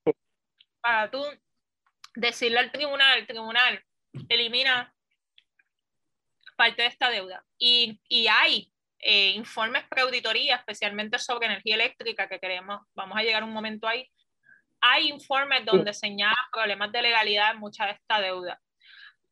para 0.82 1.12
tú 1.12 1.24
decirle 2.16 2.60
al 2.60 2.72
tribunal, 2.72 3.20
el 3.20 3.28
tribunal 3.28 3.84
elimina 4.30 4.94
parte 6.56 6.84
de 6.84 6.88
esta 6.88 7.10
deuda. 7.10 7.46
Y, 7.58 8.00
y 8.08 8.28
hay 8.28 8.73
eh, 9.04 9.32
informes 9.32 9.84
pre-auditoría, 9.90 10.56
especialmente 10.56 11.20
sobre 11.20 11.48
energía 11.48 11.76
eléctrica, 11.76 12.28
que 12.28 12.40
queremos, 12.40 12.82
vamos 12.96 13.18
a 13.18 13.24
llegar 13.24 13.44
un 13.44 13.54
momento 13.54 13.88
ahí, 13.88 14.10
hay 14.82 15.10
informes 15.10 15.66
donde 15.66 15.94
señalan 15.94 16.36
problemas 16.52 16.92
de 16.92 17.02
legalidad 17.02 17.52
en 17.52 17.60
mucha 17.60 17.86
de 17.86 17.94
esta 17.94 18.20
deuda. 18.20 18.60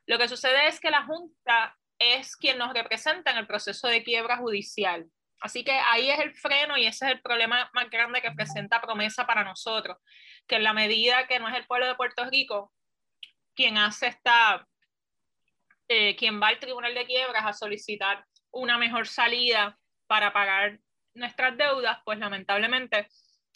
Lo 0.06 0.18
que 0.18 0.28
sucede 0.28 0.68
es 0.68 0.80
que 0.80 0.90
la 0.90 1.04
Junta 1.04 1.78
es 2.00 2.36
quien 2.36 2.58
nos 2.58 2.74
representa 2.74 3.32
en 3.32 3.38
el 3.38 3.48
proceso 3.48 3.88
de 3.88 4.04
quiebra 4.04 4.38
judicial. 4.38 5.06
Así 5.42 5.64
que 5.64 5.72
ahí 5.72 6.10
es 6.10 6.20
el 6.20 6.34
freno 6.34 6.78
y 6.78 6.86
ese 6.86 7.06
es 7.06 7.12
el 7.12 7.22
problema 7.22 7.70
más 7.74 7.90
grande 7.90 8.22
que 8.22 8.32
presenta 8.32 8.80
promesa 8.80 9.26
para 9.26 9.44
nosotros, 9.44 9.98
que 10.48 10.56
en 10.56 10.64
la 10.64 10.74
medida 10.74 11.28
que 11.28 11.40
no 11.40 11.50
es 11.50 11.56
el 11.56 11.66
pueblo 11.66 11.88
de 11.88 11.96
Puerto 11.96 12.26
Rico 12.26 12.72
quien 13.54 13.78
hace 13.78 14.08
esta, 14.08 14.66
eh, 15.88 16.16
quien 16.16 16.42
va 16.42 16.48
al 16.48 16.60
tribunal 16.60 16.94
de 16.94 17.06
quiebras 17.06 17.46
a 17.46 17.54
solicitar 17.54 18.26
una 18.52 18.78
mejor 18.78 19.08
salida 19.08 19.78
para 20.08 20.34
pagar 20.34 20.80
nuestras 21.14 21.58
deudas, 21.58 22.00
pues 22.06 22.20
lamentablemente 22.20 23.08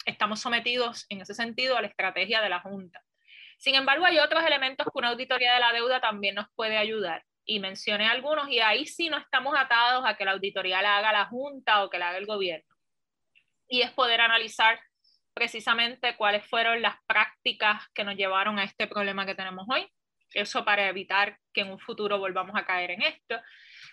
estamos 0.04 0.40
sometidos 0.40 1.06
en 1.08 1.20
ese 1.20 1.34
sentido 1.34 1.76
a 1.76 1.82
la 1.82 1.88
estrategia 1.88 2.40
de 2.40 2.48
la 2.48 2.60
Junta. 2.60 3.02
Sin 3.58 3.74
embargo, 3.74 4.04
hay 4.04 4.18
otros 4.18 4.44
elementos 4.44 4.86
que 4.86 4.98
una 4.98 5.08
auditoría 5.08 5.54
de 5.54 5.60
la 5.60 5.72
deuda 5.72 6.00
también 6.00 6.34
nos 6.34 6.46
puede 6.54 6.76
ayudar. 6.76 7.24
Y 7.44 7.60
mencioné 7.60 8.06
algunos 8.06 8.48
y 8.48 8.60
ahí 8.60 8.86
sí 8.86 9.08
no 9.08 9.18
estamos 9.18 9.54
atados 9.56 10.04
a 10.04 10.16
que 10.16 10.24
la 10.24 10.32
auditoría 10.32 10.82
la 10.82 10.98
haga 10.98 11.12
la 11.12 11.26
Junta 11.26 11.84
o 11.84 11.90
que 11.90 11.98
la 11.98 12.08
haga 12.08 12.18
el 12.18 12.26
gobierno. 12.26 12.74
Y 13.68 13.82
es 13.82 13.90
poder 13.92 14.20
analizar 14.20 14.80
precisamente 15.32 16.16
cuáles 16.16 16.46
fueron 16.48 16.82
las 16.82 16.96
prácticas 17.06 17.86
que 17.94 18.04
nos 18.04 18.16
llevaron 18.16 18.58
a 18.58 18.64
este 18.64 18.86
problema 18.86 19.26
que 19.26 19.34
tenemos 19.34 19.66
hoy. 19.68 19.86
Eso 20.32 20.64
para 20.64 20.88
evitar 20.88 21.38
que 21.52 21.60
en 21.60 21.70
un 21.70 21.78
futuro 21.78 22.18
volvamos 22.18 22.56
a 22.56 22.64
caer 22.64 22.92
en 22.92 23.02
esto. 23.02 23.40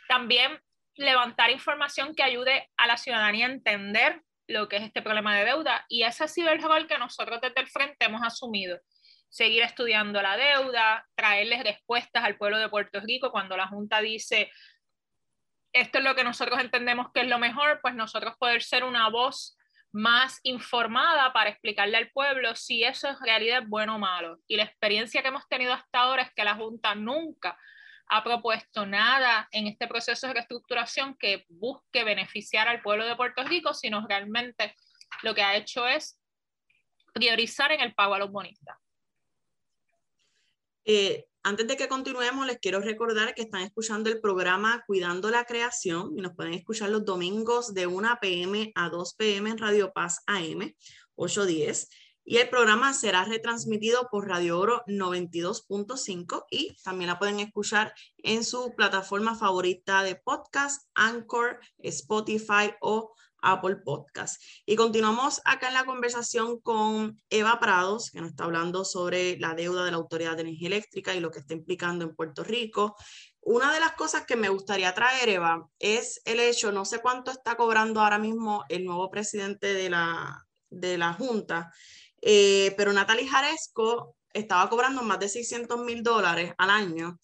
También 0.07 0.59
levantar 0.95 1.49
información 1.51 2.15
que 2.15 2.23
ayude 2.23 2.69
a 2.77 2.87
la 2.87 2.97
ciudadanía 2.97 3.47
a 3.47 3.51
entender 3.51 4.21
lo 4.47 4.67
que 4.67 4.77
es 4.77 4.83
este 4.83 5.01
problema 5.01 5.35
de 5.35 5.45
deuda 5.45 5.85
y 5.87 6.03
ese 6.03 6.25
ha 6.25 6.27
sido 6.27 6.49
el 6.49 6.61
rol 6.61 6.87
que 6.87 6.97
nosotros 6.97 7.39
desde 7.41 7.61
el 7.61 7.67
frente 7.67 8.05
hemos 8.05 8.21
asumido. 8.23 8.79
Seguir 9.29 9.63
estudiando 9.63 10.21
la 10.21 10.37
deuda, 10.37 11.07
traerles 11.15 11.63
respuestas 11.63 12.23
al 12.23 12.37
pueblo 12.37 12.59
de 12.59 12.69
Puerto 12.69 12.99
Rico 12.99 13.31
cuando 13.31 13.57
la 13.57 13.67
Junta 13.67 13.99
dice 14.01 14.51
esto 15.73 15.97
es 15.97 16.03
lo 16.03 16.13
que 16.13 16.23
nosotros 16.23 16.59
entendemos 16.59 17.07
que 17.11 17.21
es 17.21 17.27
lo 17.27 17.39
mejor, 17.39 17.79
pues 17.81 17.95
nosotros 17.95 18.35
poder 18.37 18.61
ser 18.61 18.83
una 18.83 19.09
voz 19.09 19.57
más 19.91 20.39
informada 20.43 21.33
para 21.33 21.49
explicarle 21.49 21.97
al 21.97 22.11
pueblo 22.11 22.55
si 22.55 22.83
eso 22.83 23.09
en 23.09 23.15
realidad 23.23 23.63
es 23.63 23.67
bueno 23.67 23.95
o 23.95 23.99
malo. 23.99 24.37
Y 24.47 24.55
la 24.55 24.63
experiencia 24.63 25.21
que 25.21 25.27
hemos 25.27 25.47
tenido 25.47 25.73
hasta 25.73 25.99
ahora 25.99 26.23
es 26.23 26.31
que 26.35 26.43
la 26.43 26.55
Junta 26.55 26.93
nunca 26.93 27.57
ha 28.07 28.23
propuesto 28.23 28.85
nada 28.85 29.47
en 29.51 29.67
este 29.67 29.87
proceso 29.87 30.27
de 30.27 30.33
reestructuración 30.33 31.15
que 31.15 31.45
busque 31.49 32.03
beneficiar 32.03 32.67
al 32.67 32.81
pueblo 32.81 33.05
de 33.05 33.15
Puerto 33.15 33.43
Rico, 33.43 33.73
sino 33.73 34.05
realmente 34.07 34.75
lo 35.21 35.33
que 35.33 35.41
ha 35.41 35.55
hecho 35.55 35.87
es 35.87 36.19
priorizar 37.13 37.71
en 37.71 37.81
el 37.81 37.93
pago 37.93 38.15
a 38.15 38.19
los 38.19 38.31
bonistas. 38.31 38.77
Eh, 40.85 41.25
antes 41.43 41.67
de 41.67 41.77
que 41.77 41.87
continuemos, 41.87 42.45
les 42.45 42.59
quiero 42.59 42.79
recordar 42.79 43.33
que 43.33 43.43
están 43.43 43.61
escuchando 43.61 44.09
el 44.09 44.21
programa 44.21 44.83
Cuidando 44.87 45.29
la 45.29 45.45
Creación 45.45 46.13
y 46.17 46.21
nos 46.21 46.35
pueden 46.35 46.53
escuchar 46.53 46.89
los 46.89 47.05
domingos 47.05 47.73
de 47.73 47.87
1 47.87 48.17
p.m. 48.21 48.71
a 48.75 48.89
2 48.89 49.15
p.m. 49.15 49.49
en 49.49 49.57
Radio 49.57 49.91
Paz 49.93 50.23
AM 50.25 50.73
810 51.15 51.89
y 52.25 52.37
el 52.37 52.49
programa 52.49 52.93
será 52.93 53.25
retransmitido 53.25 54.07
por 54.09 54.27
Radio 54.27 54.59
Oro 54.59 54.83
92.5 54.87 56.45
y 56.49 56.75
también 56.83 57.09
la 57.09 57.19
pueden 57.19 57.39
escuchar 57.39 57.93
en 58.17 58.43
su 58.43 58.73
plataforma 58.75 59.35
favorita 59.35 60.03
de 60.03 60.15
podcast, 60.15 60.87
Anchor, 60.95 61.59
Spotify 61.79 62.73
o 62.81 63.13
Apple 63.43 63.77
Podcast. 63.77 64.41
Y 64.65 64.75
continuamos 64.75 65.41
acá 65.45 65.67
en 65.67 65.73
la 65.73 65.85
conversación 65.85 66.59
con 66.61 67.21
Eva 67.29 67.59
Prados, 67.59 68.09
que 68.09 68.21
nos 68.21 68.31
está 68.31 68.45
hablando 68.45 68.85
sobre 68.85 69.37
la 69.37 69.53
deuda 69.53 69.83
de 69.83 69.91
la 69.91 69.97
Autoridad 69.97 70.35
de 70.35 70.43
Energía 70.43 70.67
Eléctrica 70.67 71.13
y 71.13 71.19
lo 71.19 71.29
que 71.29 71.39
está 71.39 71.53
implicando 71.53 72.05
en 72.05 72.15
Puerto 72.15 72.43
Rico. 72.43 72.95
Una 73.41 73.73
de 73.73 73.81
las 73.81 73.91
cosas 73.93 74.25
que 74.25 74.37
me 74.37 74.47
gustaría 74.47 74.93
traer, 74.93 75.27
Eva, 75.27 75.67
es 75.77 76.21
el 76.23 76.39
hecho, 76.39 76.71
no 76.71 76.85
sé 76.85 76.99
cuánto 76.99 77.31
está 77.31 77.55
cobrando 77.57 77.99
ahora 77.99 78.17
mismo 78.17 78.63
el 78.69 78.85
nuevo 78.85 79.11
presidente 79.11 79.73
de 79.73 79.89
la, 79.89 80.45
de 80.69 80.97
la 80.97 81.13
Junta, 81.13 81.69
eh, 82.25 82.73
pero 82.77 82.93
Natalie 82.93 83.27
Jaresco 83.27 84.15
estaba 84.33 84.69
cobrando 84.69 85.03
más 85.03 85.19
de 85.19 85.29
600 85.29 85.79
mil 85.81 86.03
dólares 86.03 86.53
al 86.57 86.69
año. 86.69 87.19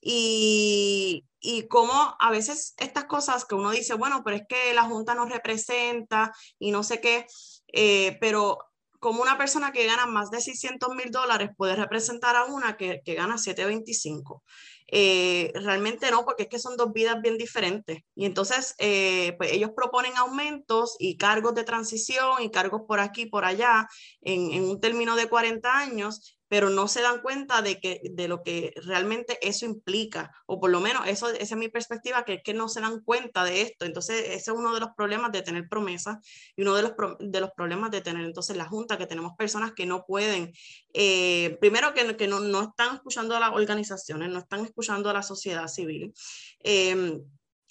Y, 0.00 1.24
y 1.40 1.66
como 1.66 2.16
a 2.18 2.30
veces 2.30 2.74
estas 2.78 3.06
cosas 3.06 3.44
que 3.44 3.56
uno 3.56 3.70
dice, 3.70 3.94
bueno, 3.94 4.22
pero 4.24 4.36
es 4.36 4.42
que 4.48 4.72
la 4.72 4.84
Junta 4.84 5.14
nos 5.14 5.30
representa 5.30 6.32
y 6.58 6.70
no 6.70 6.82
sé 6.82 7.00
qué, 7.00 7.26
eh, 7.72 8.16
pero 8.20 8.58
como 9.00 9.22
una 9.22 9.36
persona 9.36 9.72
que 9.72 9.86
gana 9.86 10.06
más 10.06 10.30
de 10.30 10.40
600 10.40 10.94
mil 10.94 11.10
dólares 11.10 11.50
puede 11.56 11.76
representar 11.76 12.36
a 12.36 12.44
una 12.44 12.76
que, 12.76 13.02
que 13.04 13.14
gana 13.14 13.36
725. 13.38 14.42
Eh, 14.88 15.52
realmente 15.54 16.10
no, 16.10 16.24
porque 16.24 16.44
es 16.44 16.48
que 16.48 16.58
son 16.58 16.76
dos 16.76 16.92
vidas 16.92 17.20
bien 17.20 17.38
diferentes. 17.38 18.02
Y 18.14 18.24
entonces, 18.24 18.74
eh, 18.78 19.34
pues 19.38 19.52
ellos 19.52 19.70
proponen 19.74 20.16
aumentos 20.16 20.96
y 20.98 21.16
cargos 21.16 21.54
de 21.54 21.64
transición 21.64 22.42
y 22.42 22.50
cargos 22.50 22.82
por 22.86 23.00
aquí, 23.00 23.26
por 23.26 23.44
allá, 23.44 23.88
en, 24.20 24.52
en, 24.52 24.64
un 24.64 24.80
término 24.80 25.16
de 25.16 25.28
40 25.28 25.76
años, 25.76 26.35
pero 26.48 26.70
no 26.70 26.88
se 26.88 27.02
dan 27.02 27.20
cuenta 27.20 27.62
de, 27.62 27.80
que, 27.80 28.00
de 28.04 28.28
lo 28.28 28.42
que 28.42 28.72
realmente 28.84 29.38
eso 29.46 29.66
implica, 29.66 30.32
o 30.46 30.60
por 30.60 30.70
lo 30.70 30.80
menos 30.80 31.06
eso, 31.06 31.28
esa 31.28 31.54
es 31.54 31.56
mi 31.56 31.68
perspectiva, 31.68 32.24
que 32.24 32.34
es 32.34 32.42
que 32.42 32.54
no 32.54 32.68
se 32.68 32.80
dan 32.80 33.00
cuenta 33.00 33.44
de 33.44 33.62
esto. 33.62 33.84
Entonces, 33.84 34.20
ese 34.26 34.50
es 34.50 34.56
uno 34.56 34.72
de 34.74 34.80
los 34.80 34.90
problemas 34.96 35.32
de 35.32 35.42
tener 35.42 35.68
promesas 35.68 36.18
y 36.54 36.62
uno 36.62 36.74
de 36.74 36.82
los, 36.82 36.92
de 37.18 37.40
los 37.40 37.50
problemas 37.50 37.90
de 37.90 38.00
tener 38.00 38.24
entonces 38.24 38.56
la 38.56 38.66
Junta, 38.66 38.98
que 38.98 39.06
tenemos 39.06 39.32
personas 39.36 39.72
que 39.72 39.86
no 39.86 40.04
pueden, 40.06 40.52
eh, 40.92 41.56
primero 41.60 41.94
que, 41.94 42.16
que 42.16 42.28
no, 42.28 42.40
no, 42.40 42.62
están 42.62 42.96
escuchando 42.96 43.36
a 43.36 43.40
las 43.40 43.52
organizaciones, 43.52 44.30
no 44.30 44.38
están 44.38 44.64
escuchando 44.64 45.10
a 45.10 45.14
la 45.14 45.22
sociedad 45.22 45.66
civil. 45.68 46.12
Eh, 46.60 47.20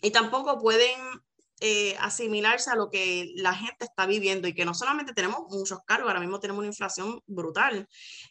y 0.02 0.12
tampoco 0.12 0.60
pueden 0.60 1.00
eh, 1.62 1.96
asimilarse 2.00 2.70
a 2.70 2.76
lo 2.76 2.90
que 2.90 3.32
la 3.36 3.54
gente 3.54 3.86
está 3.86 4.06
viviendo 4.06 4.48
y 4.48 4.54
que 4.54 4.66
no 4.66 4.74
solamente 4.74 5.14
tenemos 5.14 5.42
muchos 5.50 5.80
cargos, 5.86 6.10
ahora 6.10 6.20
mismo 6.20 6.40
tenemos 6.40 6.60
una 6.60 6.68
inflación 6.68 7.22
brutal. 7.28 7.88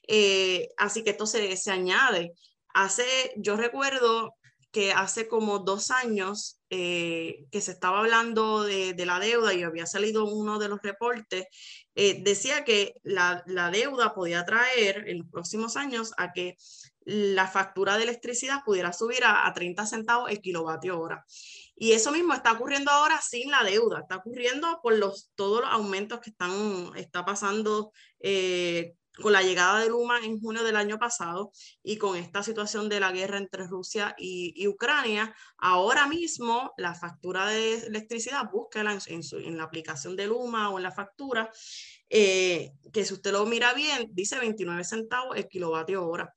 Eh, 0.06 0.68
así 0.76 1.02
que 1.02 1.10
esto 1.10 1.26
se, 1.26 1.58
añade. 1.70 2.32
Hace, 2.74 3.04
yo 3.36 3.56
recuerdo 3.56 4.34
que 4.70 4.92
hace 4.92 5.28
como 5.28 5.60
dos 5.60 5.90
años 5.90 6.58
eh, 6.68 7.46
que 7.50 7.60
se 7.60 7.70
estaba 7.72 8.00
hablando 8.00 8.64
de, 8.64 8.92
de, 8.92 9.06
la 9.06 9.20
deuda 9.20 9.54
y 9.54 9.62
había 9.62 9.86
salido 9.86 10.26
uno 10.26 10.58
de 10.58 10.68
los 10.68 10.82
reportes, 10.82 11.46
decía 11.94 12.64
que 12.64 12.94
la, 13.04 13.44
la 13.46 13.70
deuda 13.70 14.14
podía 14.14 14.44
traer 14.44 15.08
en 15.08 15.18
los 15.18 15.28
próximos 15.28 15.76
años 15.76 16.12
a 16.18 16.32
que 16.32 16.56
la 17.04 17.46
factura 17.46 17.96
de 17.96 18.02
electricidad 18.02 18.62
pudiera 18.64 18.92
subir 18.92 19.24
a, 19.24 19.46
a 19.46 19.54
30 19.54 19.86
centavos 19.86 20.30
el 20.30 20.40
kilovatio 20.40 20.98
hora. 20.98 21.24
Y 21.76 21.92
eso 21.92 22.12
mismo 22.12 22.34
está 22.34 22.52
ocurriendo 22.52 22.90
ahora 22.90 23.20
sin 23.20 23.50
la 23.50 23.64
deuda, 23.64 24.00
está 24.00 24.16
ocurriendo 24.16 24.80
por 24.82 24.96
los, 24.96 25.30
todos 25.34 25.62
los 25.62 25.70
aumentos 25.70 26.20
que 26.20 26.30
están 26.30 26.92
está 26.96 27.24
pasando 27.24 27.92
eh, 28.20 28.94
con 29.20 29.32
la 29.32 29.42
llegada 29.42 29.80
de 29.80 29.88
Luma 29.88 30.18
en 30.24 30.40
junio 30.40 30.64
del 30.64 30.76
año 30.76 30.98
pasado 30.98 31.52
y 31.82 31.98
con 31.98 32.16
esta 32.16 32.42
situación 32.42 32.88
de 32.88 33.00
la 33.00 33.12
guerra 33.12 33.38
entre 33.38 33.66
Rusia 33.66 34.14
y, 34.18 34.66
Ucrania. 34.66 35.34
Ahora 35.58 36.06
mismo 36.06 36.72
la 36.76 36.94
factura 36.94 37.46
de 37.46 37.74
electricidad, 37.86 38.50
búsquela 38.50 38.92
en, 38.92 39.20
en, 39.44 39.56
la 39.56 39.64
aplicación 39.64 40.16
de 40.16 40.26
Luma 40.26 40.70
o 40.70 40.78
en 40.78 40.82
la 40.82 40.92
factura, 40.92 41.50
eh, 42.08 42.72
que 42.92 43.04
si 43.04 43.14
usted 43.14 43.32
lo 43.32 43.46
mira 43.46 43.72
bien, 43.74 44.08
dice 44.12 44.38
29 44.38 44.84
centavos 44.84 45.36
el 45.36 45.48
kilovatio 45.48 46.06
hora. 46.06 46.34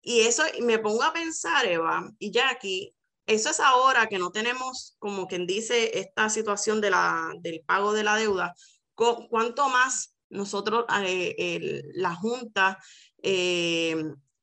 Y 0.00 0.20
eso 0.20 0.42
me 0.62 0.78
pongo 0.78 1.02
a 1.02 1.12
pensar, 1.12 1.66
Eva 1.66 2.10
y 2.18 2.30
Jackie, 2.30 2.94
eso 3.28 3.50
es 3.50 3.60
ahora 3.60 4.08
que 4.08 4.18
no 4.18 4.30
tenemos, 4.30 4.96
como 4.98 5.26
quien 5.28 5.46
dice, 5.46 5.98
esta 5.98 6.30
situación 6.30 6.80
de 6.80 6.90
la, 6.90 7.30
del 7.40 7.60
pago 7.60 7.92
de 7.92 8.02
la 8.02 8.16
deuda. 8.16 8.54
¿Cuánto 8.94 9.68
más 9.68 10.16
nosotros, 10.30 10.86
eh, 11.04 11.82
la 11.94 12.14
Junta, 12.14 12.78
eh, 13.22 13.96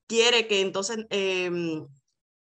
quiere 0.08 0.48
que 0.48 0.62
entonces 0.62 1.06
em, 1.10 1.86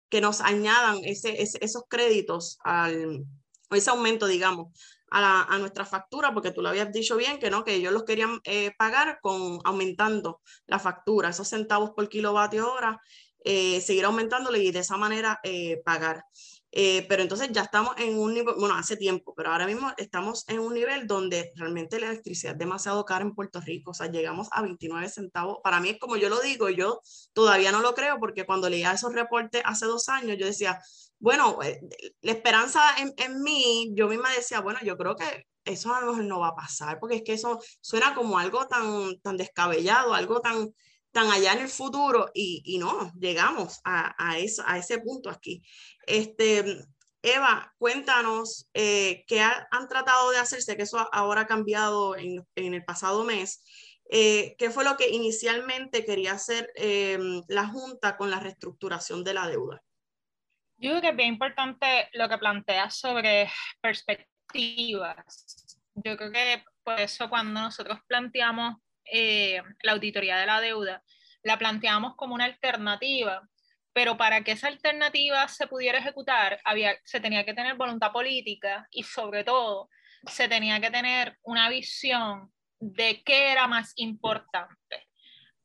que 0.09 0.21
nos 0.21 0.41
añadan 0.41 0.99
ese, 1.03 1.41
esos 1.41 1.83
créditos 1.87 2.57
al 2.63 3.25
ese 3.71 3.89
aumento, 3.91 4.25
digamos, 4.27 4.73
a, 5.11 5.53
a, 5.53 5.59
nuestra 5.59 5.85
factura, 5.85 6.33
porque 6.33 6.51
tú 6.51 6.61
lo 6.61 6.69
habías 6.69 6.91
dicho 6.91 7.17
bien, 7.17 7.39
que 7.39 7.49
no, 7.49 7.63
que 7.63 7.75
ellos 7.75 7.93
los 7.93 8.03
querían 8.03 8.39
eh, 8.43 8.71
pagar 8.77 9.19
con 9.21 9.59
aumentando 9.63 10.41
la 10.65 10.79
factura, 10.79 11.29
esos 11.29 11.47
centavos 11.47 11.91
por 11.91 12.09
kilovatio 12.09 12.71
hora, 12.71 12.99
eh, 13.43 13.81
seguir 13.81 14.05
aumentándole 14.05 14.59
y 14.59 14.71
de 14.71 14.79
esa 14.79 14.97
manera 14.97 15.39
eh, 15.43 15.81
pagar. 15.83 16.23
Eh, 16.71 17.05
pero 17.09 17.23
entonces 17.23 17.49
ya 17.51 17.63
estamos 17.63 17.95
en 17.97 18.19
un 18.19 18.33
nivel, 18.33 18.53
bueno, 18.59 18.75
hace 18.75 18.95
tiempo, 18.95 19.33
pero 19.35 19.51
ahora 19.51 19.65
mismo 19.65 19.91
estamos 19.97 20.47
en 20.47 20.59
un 20.59 20.73
nivel 20.73 21.07
donde 21.07 21.51
realmente 21.55 21.99
la 21.99 22.07
electricidad 22.11 22.53
es 22.53 22.59
demasiado 22.59 23.03
cara 23.05 23.23
en 23.25 23.33
Puerto 23.33 23.59
Rico, 23.59 23.89
o 23.89 23.93
sea, 23.95 24.11
llegamos 24.11 24.49
a 24.51 24.61
29 24.61 25.09
centavos. 25.09 25.57
Para 25.63 25.79
mí 25.79 25.89
es 25.89 25.99
como 25.99 26.15
yo 26.15 26.29
lo 26.29 26.39
digo, 26.41 26.69
yo 26.69 27.01
todavía 27.33 27.71
no 27.71 27.81
lo 27.81 27.95
creo 27.95 28.19
porque 28.19 28.45
cuando 28.45 28.69
leía 28.69 28.91
esos 28.91 29.13
reportes 29.13 29.63
hace 29.65 29.87
dos 29.87 30.09
años, 30.09 30.37
yo 30.37 30.45
decía, 30.45 30.79
bueno, 31.17 31.57
la 32.21 32.31
esperanza 32.31 32.81
en, 32.99 33.13
en 33.17 33.41
mí, 33.41 33.91
yo 33.95 34.07
misma 34.07 34.31
decía, 34.31 34.59
bueno, 34.61 34.79
yo 34.83 34.95
creo 34.95 35.15
que 35.15 35.47
eso 35.65 35.93
a 35.93 36.01
lo 36.01 36.07
mejor 36.07 36.25
no 36.25 36.39
va 36.39 36.49
a 36.49 36.55
pasar, 36.55 36.99
porque 36.99 37.17
es 37.17 37.23
que 37.23 37.33
eso 37.33 37.59
suena 37.81 38.13
como 38.13 38.37
algo 38.37 38.67
tan, 38.67 39.19
tan 39.21 39.37
descabellado, 39.37 40.13
algo 40.13 40.41
tan, 40.41 40.73
tan 41.11 41.29
allá 41.31 41.53
en 41.53 41.59
el 41.59 41.69
futuro 41.69 42.29
y, 42.33 42.61
y 42.65 42.77
no, 42.77 43.11
llegamos 43.19 43.79
a, 43.83 44.15
a, 44.17 44.37
eso, 44.37 44.63
a 44.65 44.77
ese 44.77 44.99
punto 44.99 45.29
aquí. 45.29 45.63
Este, 46.05 46.85
Eva, 47.21 47.73
cuéntanos 47.77 48.69
eh, 48.73 49.23
qué 49.27 49.41
han 49.41 49.87
tratado 49.89 50.31
de 50.31 50.37
hacerse, 50.37 50.77
que 50.77 50.83
eso 50.83 51.09
ahora 51.11 51.41
ha 51.41 51.47
cambiado 51.47 52.15
en, 52.15 52.45
en 52.55 52.73
el 52.73 52.83
pasado 52.85 53.23
mes. 53.23 53.63
Eh, 54.11 54.55
¿Qué 54.57 54.71
fue 54.71 54.83
lo 54.83 54.97
que 54.97 55.09
inicialmente 55.09 56.05
quería 56.05 56.33
hacer 56.33 56.71
eh, 56.75 57.19
la 57.47 57.67
Junta 57.67 58.17
con 58.17 58.31
la 58.31 58.39
reestructuración 58.39 59.23
de 59.23 59.33
la 59.33 59.47
deuda? 59.47 59.81
Yo 60.77 60.91
creo 60.91 61.01
que 61.01 61.09
es 61.09 61.15
bien 61.15 61.33
importante 61.33 62.09
lo 62.13 62.29
que 62.29 62.37
planteas 62.37 62.97
sobre 62.97 63.51
perspectivas. 63.81 65.75
Yo 65.93 66.15
creo 66.15 66.31
que 66.31 66.63
por 66.83 66.99
eso 66.99 67.29
cuando 67.29 67.59
nosotros 67.59 67.99
planteamos 68.07 68.77
eh, 69.11 69.61
la 69.83 69.93
auditoría 69.93 70.37
de 70.37 70.45
la 70.45 70.61
deuda, 70.61 71.03
la 71.43 71.57
planteamos 71.57 72.15
como 72.15 72.35
una 72.35 72.45
alternativa, 72.45 73.47
pero 73.93 74.17
para 74.17 74.43
que 74.43 74.51
esa 74.51 74.67
alternativa 74.67 75.47
se 75.47 75.67
pudiera 75.67 75.99
ejecutar, 75.99 76.59
había, 76.63 76.97
se 77.03 77.19
tenía 77.19 77.45
que 77.45 77.53
tener 77.53 77.75
voluntad 77.75 78.11
política 78.11 78.87
y 78.91 79.03
sobre 79.03 79.43
todo 79.43 79.89
se 80.27 80.47
tenía 80.47 80.79
que 80.79 80.91
tener 80.91 81.37
una 81.43 81.69
visión 81.69 82.51
de 82.79 83.23
qué 83.23 83.51
era 83.51 83.67
más 83.67 83.93
importante. 83.95 85.07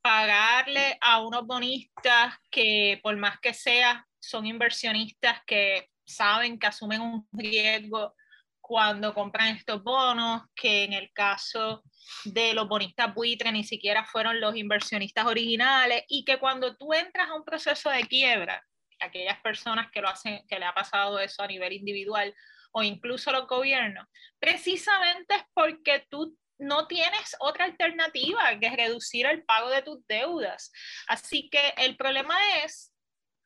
Pagarle 0.00 0.98
a 1.00 1.20
unos 1.22 1.46
bonistas 1.46 2.35
que 2.50 3.00
por 3.02 3.16
más 3.16 3.38
que 3.40 3.54
sea, 3.54 4.07
son 4.20 4.46
inversionistas 4.46 5.42
que 5.46 5.90
saben 6.04 6.59
que 6.59 6.66
asumen 6.66 7.00
un 7.00 7.28
riesgo 7.33 8.14
cuando 8.61 9.12
compran 9.12 9.57
estos 9.57 9.83
bonos, 9.83 10.42
que 10.54 10.85
en 10.85 10.94
el 10.94 11.12
caso 11.12 11.83
de 12.25 12.55
los 12.55 12.69
bonistas 12.69 13.14
buitre 13.14 13.53
ni 13.53 13.64
siquiera 13.64 14.05
fueron 14.05 14.40
los 14.40 14.57
inversionistas 14.57 15.27
originales 15.27 16.05
y 16.09 16.25
que 16.25 16.38
cuando 16.38 16.77
tú 16.77 16.93
entras 16.93 17.29
a 17.29 17.35
un 17.35 17.45
proceso 17.45 17.90
de 17.90 18.05
quiebra, 18.05 18.62
aquellas 19.01 19.40
personas 19.40 19.90
que 19.90 20.01
lo 20.01 20.09
hacen, 20.09 20.47
que 20.49 20.59
le 20.59 20.64
ha 20.64 20.75
pasado 20.75 21.19
eso 21.19 21.43
a 21.43 21.47
nivel 21.47 21.73
individual 21.73 22.35
o 22.73 22.83
incluso 22.83 23.31
los 23.31 23.47
gobiernos, 23.47 24.07
precisamente 24.38 25.35
es 25.35 25.45
porque 25.55 26.07
tú 26.11 26.37
no 26.59 26.87
tienes 26.87 27.37
otra 27.40 27.64
alternativa 27.64 28.59
que 28.61 28.71
reducir 28.71 29.27
el 29.27 29.45
pago 29.45 29.71
de 29.71 29.83
tus 29.83 30.07
deudas. 30.07 30.73
Así 31.09 31.49
que 31.51 31.75
el 31.77 31.97
problema 31.97 32.37
es 32.64 32.93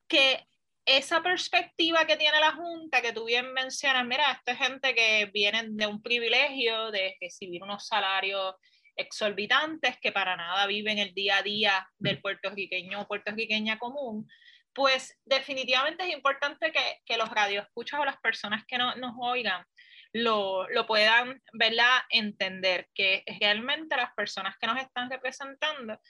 que 0.09 0.47
esa 0.89 1.23
perspectiva 1.23 2.07
que 2.07 2.17
tiene 2.17 2.41
la 2.41 2.53
Junta, 2.53 3.03
que 3.03 3.13
tú 3.13 3.27
bien 3.27 3.53
mencionas, 3.53 4.07
mira, 4.07 4.33
esta 4.33 4.53
es 4.53 4.59
gente 4.59 4.95
que 4.95 5.27
viene 5.27 5.65
de 5.69 5.87
un 5.87 6.01
privilegio 6.01 6.91
de 6.91 7.15
recibir 7.21 7.63
unos 7.63 7.87
salarios 7.87 8.55
exorbitantes 8.97 9.99
que 10.01 10.13
para 10.13 10.35
nada 10.35 10.67
viven 10.67 10.99
el 10.99 11.13
día 11.13 11.37
a 11.37 11.43
día 11.43 11.89
del 11.99 12.23
puertorriqueño 12.23 13.03
o 13.03 13.07
puertorriqueña 13.07 13.79
común, 13.79 14.27
pues 14.73 15.21
definitivamente 15.27 16.05
es 16.05 16.15
importante 16.15 16.73
que, 16.73 17.03
que 17.05 17.19
los 17.19 17.29
radioescuchas 17.29 18.01
o 18.01 18.07
las 18.07 18.17
personas 18.17 18.65
que 18.67 18.79
no, 18.79 18.95
nos 18.97 19.13
oigan 19.21 19.67
lo, 20.15 20.67
lo 20.71 20.87
puedan 20.87 21.43
¿verdad? 21.53 21.99
entender, 22.09 22.89
que 22.95 23.25
realmente 23.39 23.95
las 23.95 24.15
personas 24.15 24.57
que 24.59 24.67
nos 24.67 24.79
están 24.79 25.11
representando, 25.11 26.01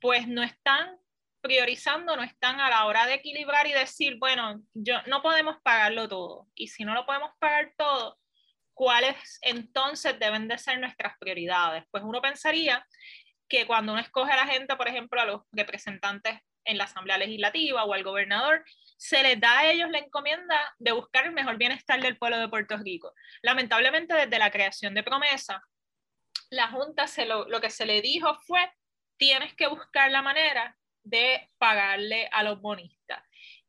pues 0.00 0.28
no 0.28 0.44
están 0.44 0.96
priorizando 1.40 2.16
no 2.16 2.22
están 2.22 2.60
a 2.60 2.70
la 2.70 2.86
hora 2.86 3.06
de 3.06 3.14
equilibrar 3.14 3.66
y 3.66 3.72
decir, 3.72 4.16
bueno, 4.18 4.60
yo 4.74 5.00
no 5.06 5.22
podemos 5.22 5.56
pagarlo 5.62 6.08
todo. 6.08 6.48
Y 6.54 6.68
si 6.68 6.84
no 6.84 6.94
lo 6.94 7.06
podemos 7.06 7.30
pagar 7.38 7.72
todo, 7.76 8.18
¿cuáles 8.74 9.38
entonces 9.42 10.18
deben 10.18 10.48
de 10.48 10.58
ser 10.58 10.80
nuestras 10.80 11.16
prioridades? 11.18 11.84
Pues 11.90 12.04
uno 12.04 12.20
pensaría 12.20 12.86
que 13.48 13.66
cuando 13.66 13.92
uno 13.92 14.02
escoge 14.02 14.32
a 14.32 14.36
la 14.36 14.46
gente, 14.46 14.76
por 14.76 14.88
ejemplo, 14.88 15.20
a 15.20 15.24
los 15.24 15.42
representantes 15.52 16.38
en 16.64 16.76
la 16.76 16.84
Asamblea 16.84 17.18
Legislativa 17.18 17.84
o 17.84 17.94
al 17.94 18.04
gobernador, 18.04 18.64
se 18.98 19.22
les 19.22 19.40
da 19.40 19.60
a 19.60 19.70
ellos 19.70 19.90
la 19.90 19.98
encomienda 19.98 20.74
de 20.78 20.92
buscar 20.92 21.24
el 21.24 21.32
mejor 21.32 21.56
bienestar 21.56 22.00
del 22.00 22.18
pueblo 22.18 22.38
de 22.38 22.48
Puerto 22.48 22.76
Rico. 22.76 23.12
Lamentablemente, 23.42 24.14
desde 24.14 24.38
la 24.38 24.50
creación 24.50 24.92
de 24.94 25.02
promesa, 25.02 25.62
la 26.50 26.68
Junta 26.68 27.06
se 27.06 27.24
lo, 27.26 27.48
lo 27.48 27.60
que 27.60 27.70
se 27.70 27.86
le 27.86 28.02
dijo 28.02 28.34
fue, 28.46 28.70
tienes 29.16 29.54
que 29.54 29.66
buscar 29.66 30.10
la 30.10 30.22
manera 30.22 30.77
de 31.08 31.50
pagarle 31.58 32.28
a 32.32 32.42
los 32.42 32.60
bonistas. 32.60 33.22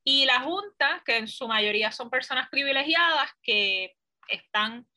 Y 0.04 0.26
la 0.26 0.42
Junta, 0.42 1.02
que 1.06 1.18
en 1.18 1.28
su 1.28 1.48
mayoría 1.48 1.92
son 1.92 2.10
personas 2.10 2.50
privilegiadas 2.50 3.32
que 3.44 3.96
están 4.28 4.88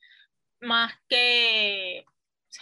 más 0.61 0.93
que 1.09 2.05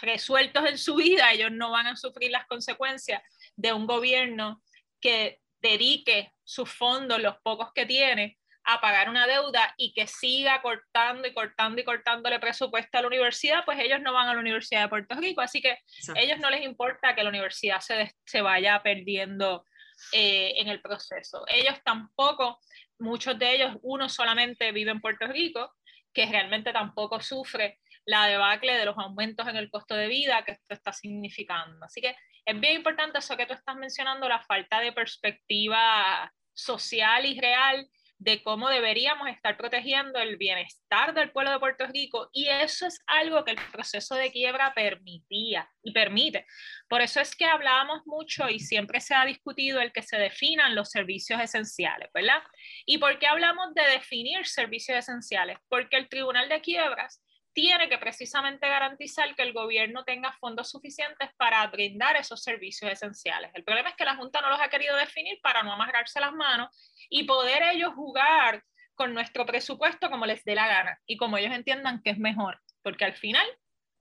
resueltos 0.00 0.64
en 0.68 0.78
su 0.78 0.96
vida, 0.96 1.32
ellos 1.32 1.52
no 1.52 1.70
van 1.70 1.86
a 1.86 1.96
sufrir 1.96 2.30
las 2.30 2.46
consecuencias 2.46 3.22
de 3.56 3.72
un 3.72 3.86
gobierno 3.86 4.62
que 5.00 5.40
dedique 5.60 6.32
sus 6.44 6.70
fondos, 6.70 7.20
los 7.20 7.36
pocos 7.42 7.72
que 7.74 7.86
tiene, 7.86 8.38
a 8.64 8.80
pagar 8.80 9.08
una 9.08 9.26
deuda 9.26 9.74
y 9.76 9.92
que 9.92 10.06
siga 10.06 10.62
cortando 10.62 11.26
y 11.26 11.34
cortando 11.34 11.80
y 11.80 11.84
cortándole 11.84 12.38
presupuesto 12.38 12.98
a 12.98 13.00
la 13.00 13.08
universidad, 13.08 13.64
pues 13.64 13.78
ellos 13.80 14.00
no 14.00 14.12
van 14.12 14.28
a 14.28 14.34
la 14.34 14.40
Universidad 14.40 14.82
de 14.82 14.88
Puerto 14.88 15.16
Rico, 15.16 15.40
así 15.40 15.60
que 15.60 15.72
a 15.72 16.20
ellos 16.20 16.38
no 16.38 16.50
les 16.50 16.62
importa 16.62 17.14
que 17.14 17.22
la 17.22 17.30
universidad 17.30 17.80
se, 17.80 18.14
se 18.24 18.40
vaya 18.40 18.80
perdiendo 18.82 19.64
eh, 20.12 20.54
en 20.56 20.68
el 20.68 20.80
proceso. 20.80 21.44
Ellos 21.48 21.76
tampoco, 21.84 22.58
muchos 22.98 23.38
de 23.38 23.54
ellos, 23.54 23.76
uno 23.82 24.08
solamente 24.08 24.72
vive 24.72 24.90
en 24.90 25.00
Puerto 25.00 25.26
Rico, 25.26 25.72
que 26.12 26.26
realmente 26.26 26.72
tampoco 26.72 27.20
sufre 27.20 27.78
la 28.04 28.26
debacle 28.26 28.76
de 28.76 28.84
los 28.84 28.98
aumentos 28.98 29.46
en 29.46 29.56
el 29.56 29.70
costo 29.70 29.94
de 29.94 30.08
vida 30.08 30.44
que 30.44 30.52
esto 30.52 30.74
está 30.74 30.92
significando. 30.92 31.84
Así 31.84 32.00
que 32.00 32.16
es 32.44 32.60
bien 32.60 32.76
importante 32.76 33.18
eso 33.18 33.36
que 33.36 33.46
tú 33.46 33.54
estás 33.54 33.76
mencionando, 33.76 34.28
la 34.28 34.40
falta 34.40 34.80
de 34.80 34.92
perspectiva 34.92 36.32
social 36.52 37.24
y 37.24 37.38
real 37.38 37.88
de 38.22 38.40
cómo 38.42 38.68
deberíamos 38.68 39.28
estar 39.28 39.56
protegiendo 39.56 40.20
el 40.20 40.36
bienestar 40.36 41.12
del 41.12 41.32
pueblo 41.32 41.50
de 41.50 41.58
Puerto 41.58 41.86
Rico 41.88 42.30
y 42.32 42.46
eso 42.46 42.86
es 42.86 43.02
algo 43.08 43.44
que 43.44 43.50
el 43.50 43.58
proceso 43.72 44.14
de 44.14 44.30
quiebra 44.30 44.72
permitía 44.74 45.68
y 45.82 45.92
permite. 45.92 46.46
Por 46.88 47.02
eso 47.02 47.20
es 47.20 47.34
que 47.34 47.46
hablábamos 47.46 48.02
mucho 48.06 48.48
y 48.48 48.60
siempre 48.60 49.00
se 49.00 49.16
ha 49.16 49.24
discutido 49.24 49.80
el 49.80 49.92
que 49.92 50.02
se 50.02 50.18
definan 50.18 50.76
los 50.76 50.90
servicios 50.90 51.40
esenciales, 51.40 52.10
¿verdad? 52.14 52.42
¿Y 52.86 52.98
por 52.98 53.18
qué 53.18 53.26
hablamos 53.26 53.74
de 53.74 53.82
definir 53.88 54.46
servicios 54.46 54.98
esenciales? 54.98 55.58
Porque 55.68 55.96
el 55.96 56.08
Tribunal 56.08 56.48
de 56.48 56.60
Quiebras 56.60 57.20
tiene 57.52 57.88
que 57.88 57.98
precisamente 57.98 58.68
garantizar 58.68 59.34
que 59.34 59.42
el 59.42 59.52
gobierno 59.52 60.04
tenga 60.04 60.32
fondos 60.32 60.70
suficientes 60.70 61.30
para 61.36 61.66
brindar 61.66 62.16
esos 62.16 62.42
servicios 62.42 62.90
esenciales. 62.90 63.50
El 63.54 63.64
problema 63.64 63.90
es 63.90 63.96
que 63.96 64.04
la 64.04 64.16
Junta 64.16 64.40
no 64.40 64.50
los 64.50 64.60
ha 64.60 64.68
querido 64.68 64.96
definir 64.96 65.38
para 65.42 65.62
no 65.62 65.72
amargarse 65.72 66.20
las 66.20 66.32
manos 66.32 66.68
y 67.10 67.24
poder 67.24 67.62
ellos 67.74 67.92
jugar 67.94 68.62
con 68.94 69.14
nuestro 69.14 69.46
presupuesto 69.46 70.10
como 70.10 70.26
les 70.26 70.44
dé 70.44 70.54
la 70.54 70.68
gana 70.68 70.98
y 71.06 71.16
como 71.16 71.36
ellos 71.36 71.52
entiendan 71.52 72.02
que 72.02 72.10
es 72.10 72.18
mejor, 72.18 72.60
porque 72.82 73.04
al 73.04 73.14
final 73.14 73.46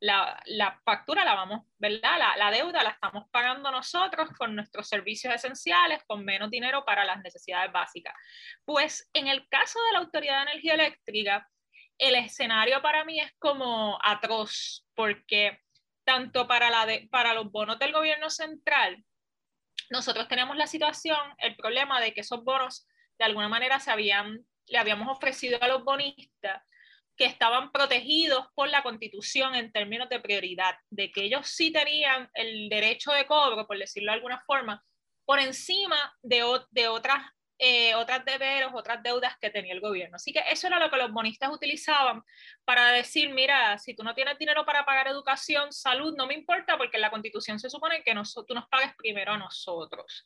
la, 0.02 0.82
factura 0.84 1.24
la 1.24 1.36
vamos, 1.36 1.68
¿verdad? 1.78 2.18
La, 2.18 2.36
la, 2.36 2.52
deuda 2.52 2.84
la 2.84 2.89
estamos 2.89 3.26
pagando 3.32 3.70
nosotros 3.72 4.30
con 4.38 4.56
nuestros 4.56 4.88
servicios 4.88 5.34
esenciales, 5.34 6.04
con 6.08 6.26
menos 6.26 6.49
dinero 6.49 6.84
para 6.84 7.06
las 7.06 7.22
necesidades 7.22 7.72
básicas. 7.72 8.14
Pues 8.66 9.10
en 9.14 9.28
el 9.28 9.47
caso 9.47 9.80
de 9.84 9.93
la 9.93 9.99
Autoridad 9.99 10.38
de 10.38 10.52
Energía 10.52 10.74
Eléctrica, 10.74 11.47
el 12.02 12.16
escenario 12.16 12.82
para 12.82 13.06
mí 13.06 13.20
es 13.20 13.32
como 13.38 13.99
atroz, 14.02 14.84
porque 14.95 15.60
tanto 16.04 16.47
para, 16.47 16.72
la 16.72 16.88
para 17.12 17.36
los 17.36 17.52
bonos 17.52 17.78
del 17.78 17.93
gobierno 17.93 18.32
central, 18.32 19.06
nosotros 19.91 20.28
tenemos 20.28 20.58
la 20.58 20.66
situación, 20.66 21.20
el 21.38 21.56
problema 21.56 22.02
de 22.02 22.14
que 22.14 22.22
esos 22.22 22.43
bonos 22.43 22.88
de 23.20 23.26
alguna 23.26 23.49
manera 23.49 23.80
se 23.80 23.91
habían, 23.91 24.43
le 24.66 24.78
habíamos 24.80 25.16
ofrecido 25.16 25.60
a 25.62 25.68
los 25.68 25.84
bonistas 25.84 26.64
que 27.16 27.26
estaban 27.26 27.72
protegidos 27.72 28.47
por 28.56 28.68
la 28.70 28.82
constitución 28.82 29.54
en 29.54 29.72
términos 29.72 30.10
de 30.10 30.20
prioridad, 30.20 30.76
de 30.89 31.12
que 31.12 31.26
ellos 31.26 31.47
sí 31.49 31.72
tenían 31.72 32.32
el 32.34 32.68
derecho 32.68 33.12
de 33.12 33.28
cobro, 33.28 33.68
por 33.68 33.78
decirlo 33.78 34.12
de 34.12 34.16
alguna 34.16 34.41
forma, 34.47 34.84
por 35.24 35.39
encima 35.39 36.18
de, 36.24 36.43
de 36.72 36.88
otras 36.88 37.22
eh, 37.64 37.93
otras 37.93 38.26
deberes, 38.26 38.70
otras 38.74 39.03
deudas 39.03 39.38
que 39.39 39.51
tenía 39.51 39.74
el 39.74 39.82
gobierno. 39.82 40.16
Así 40.16 40.34
que 40.34 40.41
eso 40.49 40.66
era 40.66 40.80
lo 40.80 40.89
que 40.89 40.97
los 40.97 41.12
bonistas 41.12 41.51
utilizaban 41.51 42.24
para 42.66 42.91
decir, 42.91 43.32
mira, 43.32 43.78
si 43.78 43.95
tú 43.95 44.03
no 44.03 44.16
tienes 44.16 44.39
dinero 44.39 44.66
para 44.66 44.84
pagar 44.84 45.07
educación, 45.07 45.72
salud, 45.72 46.16
no 46.18 46.26
me 46.26 46.34
importa 46.34 46.76
porque 46.76 46.97
en 46.97 47.01
la 47.01 47.12
constitución 47.12 47.59
se 47.59 47.70
supone 47.70 48.01
que 48.01 48.16
tú 48.47 48.55
nos 48.55 48.68
pagues 48.68 48.95
primero 48.97 49.34
a 49.34 49.38
nosotros. 49.38 50.26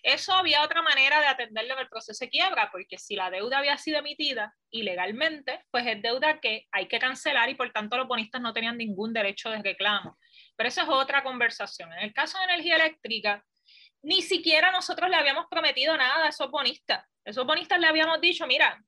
Eso 0.00 0.32
había 0.32 0.62
otra 0.62 0.80
manera 0.80 1.18
de 1.20 1.26
atenderlo 1.26 1.74
en 1.74 1.80
el 1.80 1.88
proceso 1.88 2.24
de 2.24 2.30
quiebra, 2.30 2.70
porque 2.70 2.98
si 2.98 3.16
la 3.16 3.30
deuda 3.30 3.58
había 3.58 3.76
sido 3.78 3.98
emitida 3.98 4.54
ilegalmente, 4.70 5.64
pues 5.72 5.84
es 5.88 6.00
deuda 6.00 6.38
que 6.38 6.68
hay 6.70 6.86
que 6.86 7.00
cancelar 7.00 7.48
y 7.48 7.56
por 7.56 7.72
tanto 7.72 7.96
los 7.96 8.06
bonistas 8.06 8.40
no 8.40 8.52
tenían 8.52 8.78
ningún 8.78 9.12
derecho 9.12 9.50
de 9.50 9.60
reclamo. 9.60 10.16
Pero 10.54 10.68
eso 10.68 10.82
es 10.82 10.88
otra 10.88 11.24
conversación. 11.24 11.92
En 11.94 12.04
el 12.04 12.14
caso 12.14 12.38
de 12.38 12.44
energía 12.44 12.76
eléctrica, 12.76 13.44
ni 14.06 14.22
siquiera 14.22 14.70
nosotros 14.70 15.10
le 15.10 15.16
habíamos 15.16 15.46
prometido 15.50 15.96
nada 15.96 16.26
a 16.26 16.28
esos 16.28 16.48
bonistas. 16.48 17.04
Esos 17.24 17.44
bonistas 17.44 17.80
le 17.80 17.88
habíamos 17.88 18.20
dicho, 18.20 18.46
mira, 18.46 18.80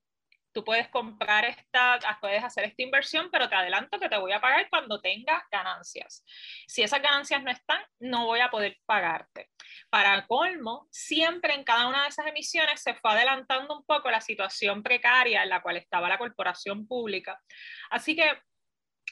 tú 0.53 0.63
puedes 0.63 0.87
comprar 0.87 1.43
esta, 1.43 1.99
puedes 2.21 2.41
hacer 2.41 2.63
esta 2.63 2.83
inversión, 2.83 3.27
pero 3.29 3.49
te 3.49 3.55
adelanto 3.55 3.99
que 3.99 4.07
te 4.07 4.17
voy 4.17 4.31
a 4.31 4.39
pagar 4.39 4.69
cuando 4.69 5.01
tenga 5.01 5.45
ganancias. 5.51 6.23
Si 6.67 6.83
esas 6.83 7.01
ganancias 7.01 7.43
no 7.43 7.51
están, 7.51 7.83
no 7.99 8.27
voy 8.27 8.39
a 8.39 8.49
poder 8.49 8.77
pagarte. 8.85 9.49
Para 9.89 10.25
colmo, 10.25 10.87
siempre 10.89 11.53
en 11.53 11.65
cada 11.65 11.89
una 11.89 12.03
de 12.03 12.09
esas 12.09 12.25
emisiones 12.25 12.81
se 12.81 12.93
fue 12.93 13.11
adelantando 13.11 13.75
un 13.75 13.83
poco 13.83 14.09
la 14.09 14.21
situación 14.21 14.81
precaria 14.81 15.43
en 15.43 15.49
la 15.49 15.61
cual 15.61 15.75
estaba 15.75 16.07
la 16.07 16.17
corporación 16.17 16.87
pública. 16.87 17.41
Así 17.89 18.15
que 18.15 18.41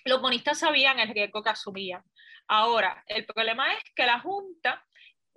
los 0.06 0.22
bonistas 0.22 0.60
sabían 0.60 1.02
el 1.02 1.10
riesgo 1.10 1.44
que 1.44 1.50
asumían. 1.50 2.02
Ahora, 2.48 3.04
el 3.08 3.26
problema 3.26 3.74
es 3.74 3.84
que 3.94 4.06
la 4.06 4.22
Junta 4.22 4.88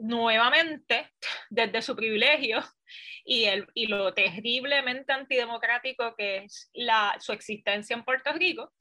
nuevamente, 0.01 1.12
desde 1.48 1.82
su 1.82 1.94
privilegio 1.94 2.62
y, 3.24 3.44
el, 3.44 3.66
y 3.74 3.86
lo 3.86 4.12
terriblemente 4.14 5.12
antidemocrático 5.12 6.14
que 6.16 6.44
es 6.44 6.70
la, 6.74 7.16
su 7.20 7.32
existencia 7.32 7.94
en 7.94 8.05
Puerto 8.05 8.32
Rico, 8.32 8.72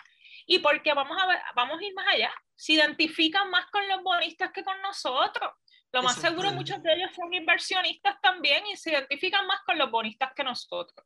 y 0.46 0.60
porque 0.60 0.94
vamos 0.94 1.18
a, 1.22 1.28
ver, 1.28 1.40
vamos 1.56 1.80
a 1.80 1.84
ir 1.86 1.94
más 1.94 2.08
allá, 2.08 2.34
se 2.56 2.74
identifican 2.74 3.50
más 3.52 3.68
con 3.68 3.88
los 3.88 4.02
bonistas 4.02 4.52
que 4.52 4.64
con 4.64 4.82
nosotros. 4.82 5.52
Lo 5.92 6.04
más 6.04 6.18
seguro, 6.18 6.52
muchos 6.52 6.84
de 6.84 6.94
ellos 6.94 7.12
son 7.16 7.34
inversionistas 7.34 8.22
también 8.22 8.66
y 8.68 8.78
se 8.78 8.92
identifican 8.92 9.48
más 9.48 9.62
con 9.62 9.78
los 9.78 9.90
bonistas 9.90 10.32
que 10.36 10.44
nosotros. 10.44 11.06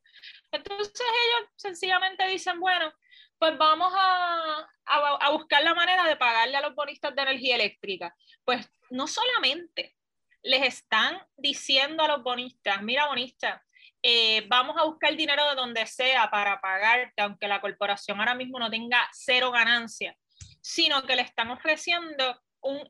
Entonces 0.52 1.00
ellos 1.00 1.50
sencillamente 1.56 2.26
dicen, 2.26 2.60
bueno, 2.60 2.92
pues 3.38 3.56
vamos 3.56 3.92
a, 3.96 4.68
a, 4.84 4.96
a 5.20 5.30
buscar 5.30 5.62
la 5.62 5.74
manera 5.74 6.06
de 6.06 6.16
pagarle 6.16 6.56
a 6.56 6.60
los 6.60 6.74
bonistas 6.74 7.14
de 7.14 7.22
energía 7.22 7.54
eléctrica. 7.54 8.14
Pues 8.44 8.70
no 8.90 9.06
solamente 9.06 9.96
les 10.44 10.62
están 10.62 11.18
diciendo 11.36 12.04
a 12.04 12.08
los 12.08 12.22
bonistas, 12.22 12.82
mira 12.82 13.08
bonista, 13.08 13.64
eh, 14.02 14.44
vamos 14.48 14.76
a 14.78 14.84
buscar 14.84 15.16
dinero 15.16 15.48
de 15.48 15.54
donde 15.56 15.86
sea 15.86 16.30
para 16.30 16.60
pagarte, 16.60 17.22
aunque 17.22 17.48
la 17.48 17.60
corporación 17.60 18.20
ahora 18.20 18.34
mismo 18.34 18.58
no 18.58 18.70
tenga 18.70 19.08
cero 19.12 19.50
ganancia, 19.50 20.16
sino 20.60 21.02
que 21.04 21.16
le 21.16 21.22
están 21.22 21.50
ofreciendo 21.50 22.38
un, 22.60 22.86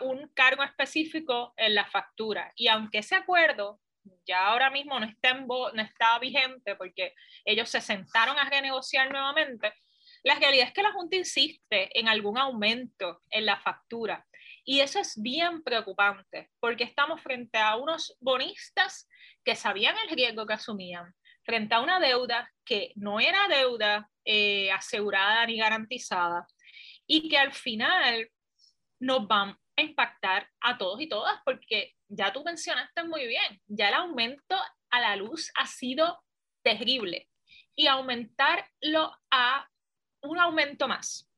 un 0.00 0.28
cargo 0.34 0.62
específico 0.62 1.52
en 1.56 1.74
la 1.74 1.86
factura. 1.86 2.50
Y 2.56 2.68
aunque 2.68 2.98
ese 2.98 3.14
acuerdo 3.14 3.80
ya 4.26 4.46
ahora 4.46 4.70
mismo 4.70 4.98
no 4.98 5.06
está, 5.06 5.30
en 5.30 5.46
no 5.46 5.82
está 5.82 6.18
vigente 6.18 6.76
porque 6.76 7.14
ellos 7.44 7.68
se 7.68 7.80
sentaron 7.80 8.38
a 8.38 8.48
renegociar 8.48 9.10
nuevamente, 9.10 9.72
la 10.22 10.36
realidad 10.36 10.68
es 10.68 10.72
que 10.72 10.82
la 10.82 10.92
Junta 10.92 11.16
insiste 11.16 11.98
en 11.98 12.08
algún 12.08 12.38
aumento 12.38 13.20
en 13.30 13.44
la 13.44 13.58
factura. 13.60 14.26
Y 14.64 14.80
eso 14.80 14.98
es 14.98 15.20
bien 15.20 15.62
preocupante, 15.62 16.50
porque 16.58 16.84
estamos 16.84 17.20
frente 17.20 17.58
a 17.58 17.76
unos 17.76 18.16
bonistas 18.20 19.08
que 19.44 19.54
sabían 19.54 19.94
el 19.98 20.16
riesgo 20.16 20.46
que 20.46 20.54
asumían, 20.54 21.14
frente 21.44 21.74
a 21.74 21.80
una 21.80 22.00
deuda 22.00 22.50
que 22.64 22.92
no 22.96 23.20
era 23.20 23.46
deuda 23.48 24.10
eh, 24.24 24.72
asegurada 24.72 25.44
ni 25.46 25.58
garantizada, 25.58 26.46
y 27.06 27.28
que 27.28 27.36
al 27.36 27.52
final 27.52 28.30
nos 28.98 29.28
van 29.28 29.58
a 29.76 29.82
impactar 29.82 30.48
a 30.60 30.78
todos 30.78 31.00
y 31.00 31.08
todas, 31.08 31.40
porque 31.44 31.94
ya 32.08 32.32
tú 32.32 32.42
mencionaste 32.42 33.04
muy 33.04 33.26
bien, 33.26 33.60
ya 33.66 33.88
el 33.88 33.94
aumento 33.94 34.56
a 34.90 35.00
la 35.00 35.16
luz 35.16 35.50
ha 35.56 35.66
sido 35.66 36.22
terrible, 36.62 37.28
y 37.76 37.86
aumentarlo 37.86 39.14
a 39.30 39.68
un 40.22 40.38
aumento 40.38 40.88
más 40.88 41.28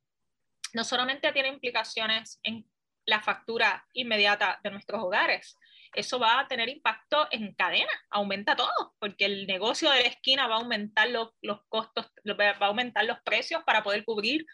no 0.76 0.84
solamente 0.84 1.32
tiene 1.32 1.48
implicaciones 1.48 2.38
en 2.42 2.68
la 3.06 3.20
factura 3.20 3.86
inmediata 3.92 4.60
de 4.62 4.70
nuestros 4.70 5.02
hogares. 5.02 5.56
Eso 5.94 6.18
va 6.18 6.40
a 6.40 6.48
tener 6.48 6.68
impacto 6.68 7.26
en 7.30 7.54
cadena, 7.54 7.90
aumenta 8.10 8.56
todo, 8.56 8.94
porque 8.98 9.24
el 9.24 9.46
negocio 9.46 9.90
de 9.90 10.02
la 10.02 10.08
esquina 10.08 10.46
va 10.46 10.56
a 10.56 10.58
aumentar 10.58 11.08
los, 11.08 11.30
los 11.40 11.60
costos, 11.68 12.12
va 12.28 12.50
a 12.50 12.66
aumentar 12.66 13.04
los 13.04 13.20
precios 13.22 13.62
para 13.64 13.82
poder 13.82 14.04
cubrir 14.04 14.44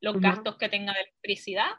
los 0.00 0.20
gastos 0.20 0.56
que 0.56 0.68
tenga 0.68 0.92
de 0.92 1.00
electricidad. 1.00 1.70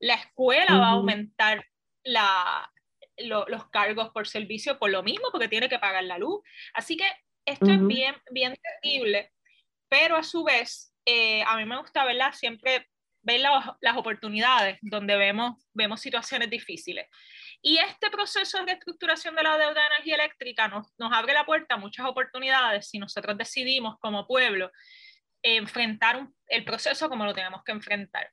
La 0.00 0.14
escuela 0.14 0.76
va 0.78 0.88
a 0.88 0.92
aumentar 0.92 1.64
la, 2.02 2.70
los 3.16 3.68
cargos 3.70 4.10
por 4.10 4.26
servicio 4.26 4.78
por 4.78 4.90
lo 4.90 5.02
mismo, 5.02 5.28
porque 5.30 5.48
tiene 5.48 5.68
que 5.68 5.78
pagar 5.78 6.04
la 6.04 6.18
luz. 6.18 6.42
Así 6.74 6.96
que 6.96 7.06
esto 7.44 7.70
es 7.70 7.86
bien, 7.86 8.14
bien 8.30 8.54
terrible, 8.82 9.32
pero 9.88 10.16
a 10.16 10.22
su 10.22 10.44
vez, 10.44 10.94
eh, 11.06 11.42
a 11.44 11.56
mí 11.56 11.64
me 11.64 11.78
gusta, 11.78 12.04
¿verdad? 12.04 12.32
Siempre 12.32 12.88
ver 13.28 13.40
las 13.80 13.96
oportunidades 13.96 14.78
donde 14.80 15.16
vemos, 15.16 15.56
vemos 15.74 16.00
situaciones 16.00 16.50
difíciles. 16.50 17.06
Y 17.60 17.78
este 17.78 18.10
proceso 18.10 18.58
de 18.58 18.66
reestructuración 18.66 19.34
de 19.34 19.42
la 19.42 19.58
deuda 19.58 19.80
de 19.80 19.86
energía 19.86 20.14
eléctrica 20.14 20.68
nos, 20.68 20.92
nos 20.98 21.12
abre 21.12 21.34
la 21.34 21.44
puerta 21.44 21.74
a 21.74 21.78
muchas 21.78 22.06
oportunidades 22.06 22.88
si 22.88 22.98
nosotros 22.98 23.36
decidimos 23.36 23.98
como 24.00 24.26
pueblo 24.26 24.70
enfrentar 25.42 26.26
el 26.46 26.64
proceso 26.64 27.08
como 27.08 27.24
lo 27.24 27.34
tenemos 27.34 27.62
que 27.64 27.72
enfrentar. 27.72 28.30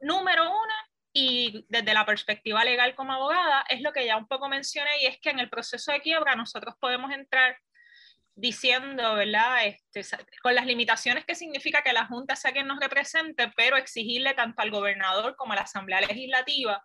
Número 0.00 0.44
uno, 0.44 0.74
y 1.12 1.64
desde 1.68 1.94
la 1.94 2.04
perspectiva 2.04 2.64
legal 2.64 2.94
como 2.94 3.12
abogada, 3.12 3.64
es 3.68 3.80
lo 3.80 3.92
que 3.92 4.04
ya 4.04 4.16
un 4.16 4.26
poco 4.26 4.48
mencioné, 4.48 5.02
y 5.02 5.06
es 5.06 5.18
que 5.20 5.30
en 5.30 5.38
el 5.38 5.48
proceso 5.48 5.92
de 5.92 6.00
quiebra 6.00 6.34
nosotros 6.34 6.74
podemos 6.80 7.12
entrar 7.12 7.56
diciendo, 8.34 9.14
¿verdad? 9.14 9.66
Este, 9.66 10.02
con 10.42 10.54
las 10.54 10.66
limitaciones 10.66 11.24
que 11.24 11.34
significa 11.34 11.82
que 11.82 11.92
la 11.92 12.06
Junta 12.06 12.36
sea 12.36 12.52
quien 12.52 12.66
nos 12.66 12.80
represente, 12.80 13.52
pero 13.56 13.76
exigirle 13.76 14.34
tanto 14.34 14.62
al 14.62 14.70
gobernador 14.70 15.36
como 15.36 15.52
a 15.52 15.56
la 15.56 15.62
Asamblea 15.62 16.00
Legislativa 16.00 16.82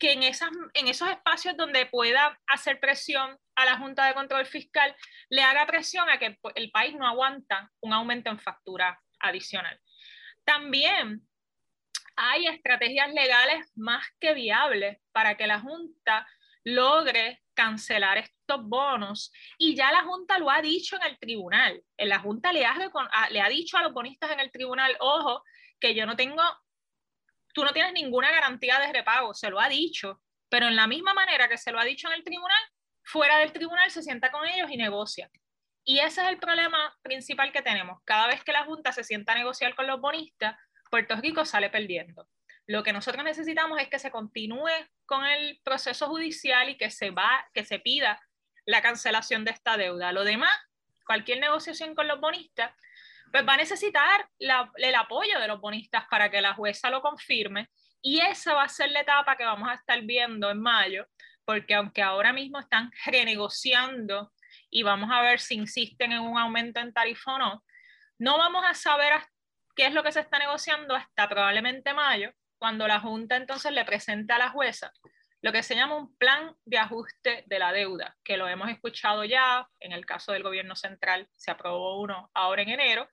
que 0.00 0.12
en, 0.12 0.22
esas, 0.22 0.48
en 0.72 0.88
esos 0.88 1.10
espacios 1.10 1.56
donde 1.56 1.84
pueda 1.86 2.40
hacer 2.46 2.80
presión 2.80 3.38
a 3.54 3.64
la 3.66 3.76
Junta 3.76 4.06
de 4.06 4.14
Control 4.14 4.46
Fiscal, 4.46 4.96
le 5.28 5.42
haga 5.42 5.66
presión 5.66 6.08
a 6.08 6.18
que 6.18 6.38
el 6.54 6.70
país 6.70 6.96
no 6.96 7.06
aguanta 7.06 7.70
un 7.80 7.92
aumento 7.92 8.30
en 8.30 8.40
factura 8.40 8.98
adicional. 9.20 9.78
También 10.44 11.20
hay 12.16 12.46
estrategias 12.46 13.12
legales 13.12 13.70
más 13.76 14.06
que 14.18 14.32
viables 14.32 14.98
para 15.12 15.36
que 15.36 15.46
la 15.46 15.60
Junta 15.60 16.26
logre 16.64 17.42
cancelar 17.60 18.16
estos 18.16 18.64
bonos. 18.64 19.30
Y 19.58 19.76
ya 19.76 19.92
la 19.92 20.02
Junta 20.02 20.38
lo 20.38 20.50
ha 20.50 20.62
dicho 20.62 20.96
en 20.96 21.02
el 21.02 21.18
tribunal. 21.18 21.82
La 21.98 22.18
Junta 22.18 22.54
le 22.54 22.64
ha, 22.64 23.48
dicho 23.50 23.76
a 23.76 23.82
los 23.82 23.92
bonistas 23.92 24.30
en 24.30 24.40
el 24.40 24.50
tribunal, 24.50 24.96
ojo, 24.98 25.44
que 25.78 25.94
yo 25.94 26.06
no 26.06 26.16
tengo, 26.16 26.42
tú 27.52 27.62
no 27.62 27.72
tienes 27.72 27.92
ninguna 27.92 28.30
garantía 28.30 28.78
de 28.78 28.92
repago, 28.92 29.34
se 29.34 29.50
lo 29.50 29.60
ha 29.60 29.68
dicho, 29.68 30.22
pero 30.48 30.68
en 30.68 30.76
la 30.76 30.86
misma 30.86 31.12
manera 31.12 31.48
que 31.48 31.58
se 31.58 31.70
lo 31.70 31.78
ha 31.78 31.84
dicho 31.84 32.08
en 32.08 32.14
el 32.14 32.24
tribunal, 32.24 32.62
fuera 33.02 33.38
del 33.38 33.52
tribunal 33.52 33.90
se 33.90 34.02
sienta 34.02 34.30
con 34.30 34.46
ellos 34.48 34.70
y 34.70 34.78
negocia. 34.78 35.30
Y 35.84 35.98
ese 35.98 36.22
es 36.22 36.28
el 36.28 36.38
problema 36.38 36.96
principal 37.02 37.52
que 37.52 37.60
tenemos. 37.60 37.98
Cada 38.04 38.26
vez 38.26 38.42
que 38.42 38.52
la 38.52 38.64
Junta 38.64 38.92
se 38.92 39.04
sienta 39.04 39.32
a 39.32 39.36
negociar 39.36 39.74
con 39.74 39.86
los 39.86 40.00
bonistas, 40.00 40.56
Puerto 40.90 41.16
Rico 41.16 41.44
sale 41.44 41.68
perdiendo. 41.68 42.26
Lo 42.66 42.82
que 42.82 42.92
nosotros 42.92 43.24
necesitamos 43.24 43.80
es 43.80 43.88
que 43.88 43.98
se 43.98 44.10
continúe 44.10 44.70
con 45.06 45.24
el 45.24 45.60
proceso 45.64 46.06
judicial 46.08 46.68
y 46.68 46.76
que 46.76 46.90
se, 46.90 47.10
va, 47.10 47.48
que 47.52 47.64
se 47.64 47.78
pida 47.78 48.20
la 48.64 48.82
cancelación 48.82 49.44
de 49.44 49.50
esta 49.50 49.76
deuda. 49.76 50.12
Lo 50.12 50.24
demás, 50.24 50.54
cualquier 51.04 51.40
negociación 51.40 51.94
con 51.94 52.06
los 52.06 52.20
bonistas, 52.20 52.72
pues 53.32 53.46
va 53.46 53.54
a 53.54 53.58
necesitar 53.58 54.28
el 54.38 54.94
apoyo 54.94 55.38
de 55.38 55.48
los 55.48 55.60
bonistas 55.60 56.04
para 56.10 56.30
que 56.30 56.40
la 56.40 56.54
jueza 56.54 56.90
lo 56.90 57.00
confirme 57.00 57.68
y 58.02 58.20
esa 58.20 58.54
va 58.54 58.64
a 58.64 58.68
ser 58.68 58.90
la 58.90 59.00
etapa 59.00 59.36
que 59.36 59.44
vamos 59.44 59.68
a 59.68 59.74
estar 59.74 60.00
viendo 60.02 60.50
en 60.50 60.60
mayo, 60.60 61.06
porque 61.44 61.74
aunque 61.74 62.02
ahora 62.02 62.32
mismo 62.32 62.58
están 62.58 62.90
renegociando 63.04 64.32
y 64.70 64.82
vamos 64.82 65.10
a 65.12 65.20
ver 65.20 65.40
si 65.40 65.54
insisten 65.56 66.12
en 66.12 66.20
un 66.20 66.38
aumento 66.38 66.80
en 66.80 66.92
tarifa 66.92 67.34
o 67.34 67.38
no, 67.38 67.64
no 68.18 68.38
vamos 68.38 68.64
a 68.66 68.74
saber 68.74 69.20
qué 69.76 69.86
es 69.86 69.92
lo 69.92 70.02
que 70.02 70.12
se 70.12 70.20
está 70.20 70.38
negociando 70.38 70.94
hasta 70.94 71.28
probablemente 71.28 71.92
mayo, 71.92 72.32
cuando 72.60 72.86
la 72.86 73.00
Junta 73.00 73.36
entonces 73.36 73.72
le 73.72 73.84
presenta 73.84 74.36
a 74.36 74.38
la 74.38 74.50
jueza 74.50 74.92
lo 75.42 75.52
que 75.52 75.62
se 75.62 75.74
llama 75.74 75.96
un 75.96 76.14
plan 76.16 76.54
de 76.66 76.76
ajuste 76.76 77.44
de 77.46 77.58
la 77.58 77.72
deuda, 77.72 78.14
que 78.22 78.36
lo 78.36 78.46
hemos 78.46 78.68
escuchado 78.68 79.24
ya, 79.24 79.66
en 79.80 79.92
el 79.92 80.04
caso 80.04 80.32
del 80.32 80.42
gobierno 80.42 80.76
central 80.76 81.28
se 81.34 81.50
aprobó 81.50 81.98
uno 81.98 82.30
ahora 82.34 82.60
en 82.60 82.68
enero, 82.68 83.08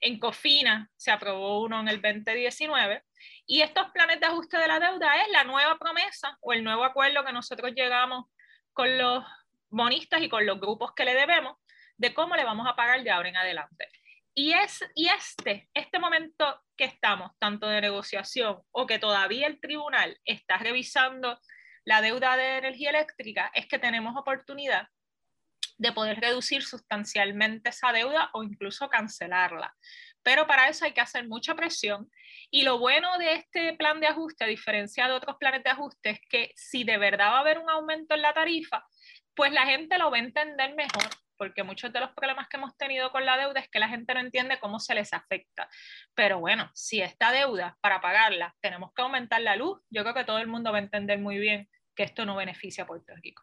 en 0.00 0.20
COFINA 0.20 0.88
se 0.96 1.10
aprobó 1.10 1.62
uno 1.62 1.80
en 1.80 1.88
el 1.88 2.00
2019, 2.00 3.02
y 3.46 3.62
estos 3.62 3.90
planes 3.90 4.20
de 4.20 4.26
ajuste 4.26 4.56
de 4.56 4.68
la 4.68 4.78
deuda 4.78 5.22
es 5.22 5.28
la 5.32 5.42
nueva 5.42 5.76
promesa 5.76 6.38
o 6.40 6.52
el 6.52 6.62
nuevo 6.62 6.84
acuerdo 6.84 7.24
que 7.24 7.32
nosotros 7.32 7.72
llegamos 7.74 8.26
con 8.72 8.96
los 8.96 9.24
bonistas 9.68 10.22
y 10.22 10.28
con 10.28 10.46
los 10.46 10.60
grupos 10.60 10.92
que 10.94 11.04
le 11.04 11.14
debemos 11.14 11.56
de 11.96 12.14
cómo 12.14 12.36
le 12.36 12.44
vamos 12.44 12.68
a 12.68 12.76
pagar 12.76 13.02
de 13.02 13.10
ahora 13.10 13.28
en 13.28 13.36
adelante. 13.36 13.88
Y, 14.32 14.52
es, 14.52 14.84
y 14.94 15.08
este, 15.08 15.68
este 15.74 15.98
momento 15.98 16.63
que 16.76 16.84
estamos, 16.84 17.32
tanto 17.38 17.68
de 17.68 17.80
negociación 17.80 18.60
o 18.70 18.86
que 18.86 18.98
todavía 18.98 19.46
el 19.46 19.60
tribunal 19.60 20.18
está 20.24 20.58
revisando 20.58 21.38
la 21.84 22.00
deuda 22.00 22.36
de 22.36 22.58
energía 22.58 22.90
eléctrica, 22.90 23.50
es 23.54 23.66
que 23.66 23.78
tenemos 23.78 24.16
oportunidad 24.16 24.88
de 25.76 25.92
poder 25.92 26.20
reducir 26.20 26.62
sustancialmente 26.62 27.70
esa 27.70 27.92
deuda 27.92 28.30
o 28.32 28.42
incluso 28.42 28.88
cancelarla. 28.88 29.74
Pero 30.22 30.46
para 30.46 30.68
eso 30.68 30.84
hay 30.84 30.92
que 30.92 31.00
hacer 31.00 31.28
mucha 31.28 31.54
presión. 31.54 32.10
Y 32.50 32.62
lo 32.62 32.78
bueno 32.78 33.18
de 33.18 33.34
este 33.34 33.74
plan 33.74 34.00
de 34.00 34.06
ajuste, 34.06 34.44
a 34.44 34.48
diferencia 34.48 35.06
de 35.06 35.12
otros 35.12 35.36
planes 35.36 35.62
de 35.62 35.70
ajuste, 35.70 36.10
es 36.10 36.20
que 36.28 36.52
si 36.56 36.84
de 36.84 36.96
verdad 36.96 37.30
va 37.32 37.38
a 37.38 37.40
haber 37.40 37.58
un 37.58 37.68
aumento 37.68 38.14
en 38.14 38.22
la 38.22 38.32
tarifa, 38.32 38.86
pues 39.34 39.52
la 39.52 39.66
gente 39.66 39.98
lo 39.98 40.10
va 40.10 40.16
a 40.16 40.20
entender 40.20 40.74
mejor 40.74 41.10
porque 41.36 41.62
muchos 41.62 41.92
de 41.92 42.00
los 42.00 42.10
problemas 42.12 42.48
que 42.48 42.56
hemos 42.56 42.76
tenido 42.76 43.10
con 43.10 43.24
la 43.24 43.36
deuda 43.36 43.60
es 43.60 43.68
que 43.68 43.78
la 43.78 43.88
gente 43.88 44.14
no 44.14 44.20
entiende 44.20 44.58
cómo 44.60 44.80
se 44.80 44.94
les 44.94 45.12
afecta. 45.12 45.68
Pero 46.14 46.40
bueno, 46.40 46.70
si 46.74 47.00
esta 47.00 47.32
deuda, 47.32 47.76
para 47.80 48.00
pagarla, 48.00 48.54
tenemos 48.60 48.92
que 48.92 49.02
aumentar 49.02 49.40
la 49.40 49.56
luz, 49.56 49.80
yo 49.90 50.02
creo 50.02 50.14
que 50.14 50.24
todo 50.24 50.38
el 50.38 50.46
mundo 50.46 50.72
va 50.72 50.78
a 50.78 50.82
entender 50.82 51.18
muy 51.18 51.38
bien 51.38 51.68
que 51.94 52.02
esto 52.02 52.24
no 52.24 52.36
beneficia 52.36 52.84
a 52.84 52.86
Puerto 52.86 53.14
Rico. 53.16 53.42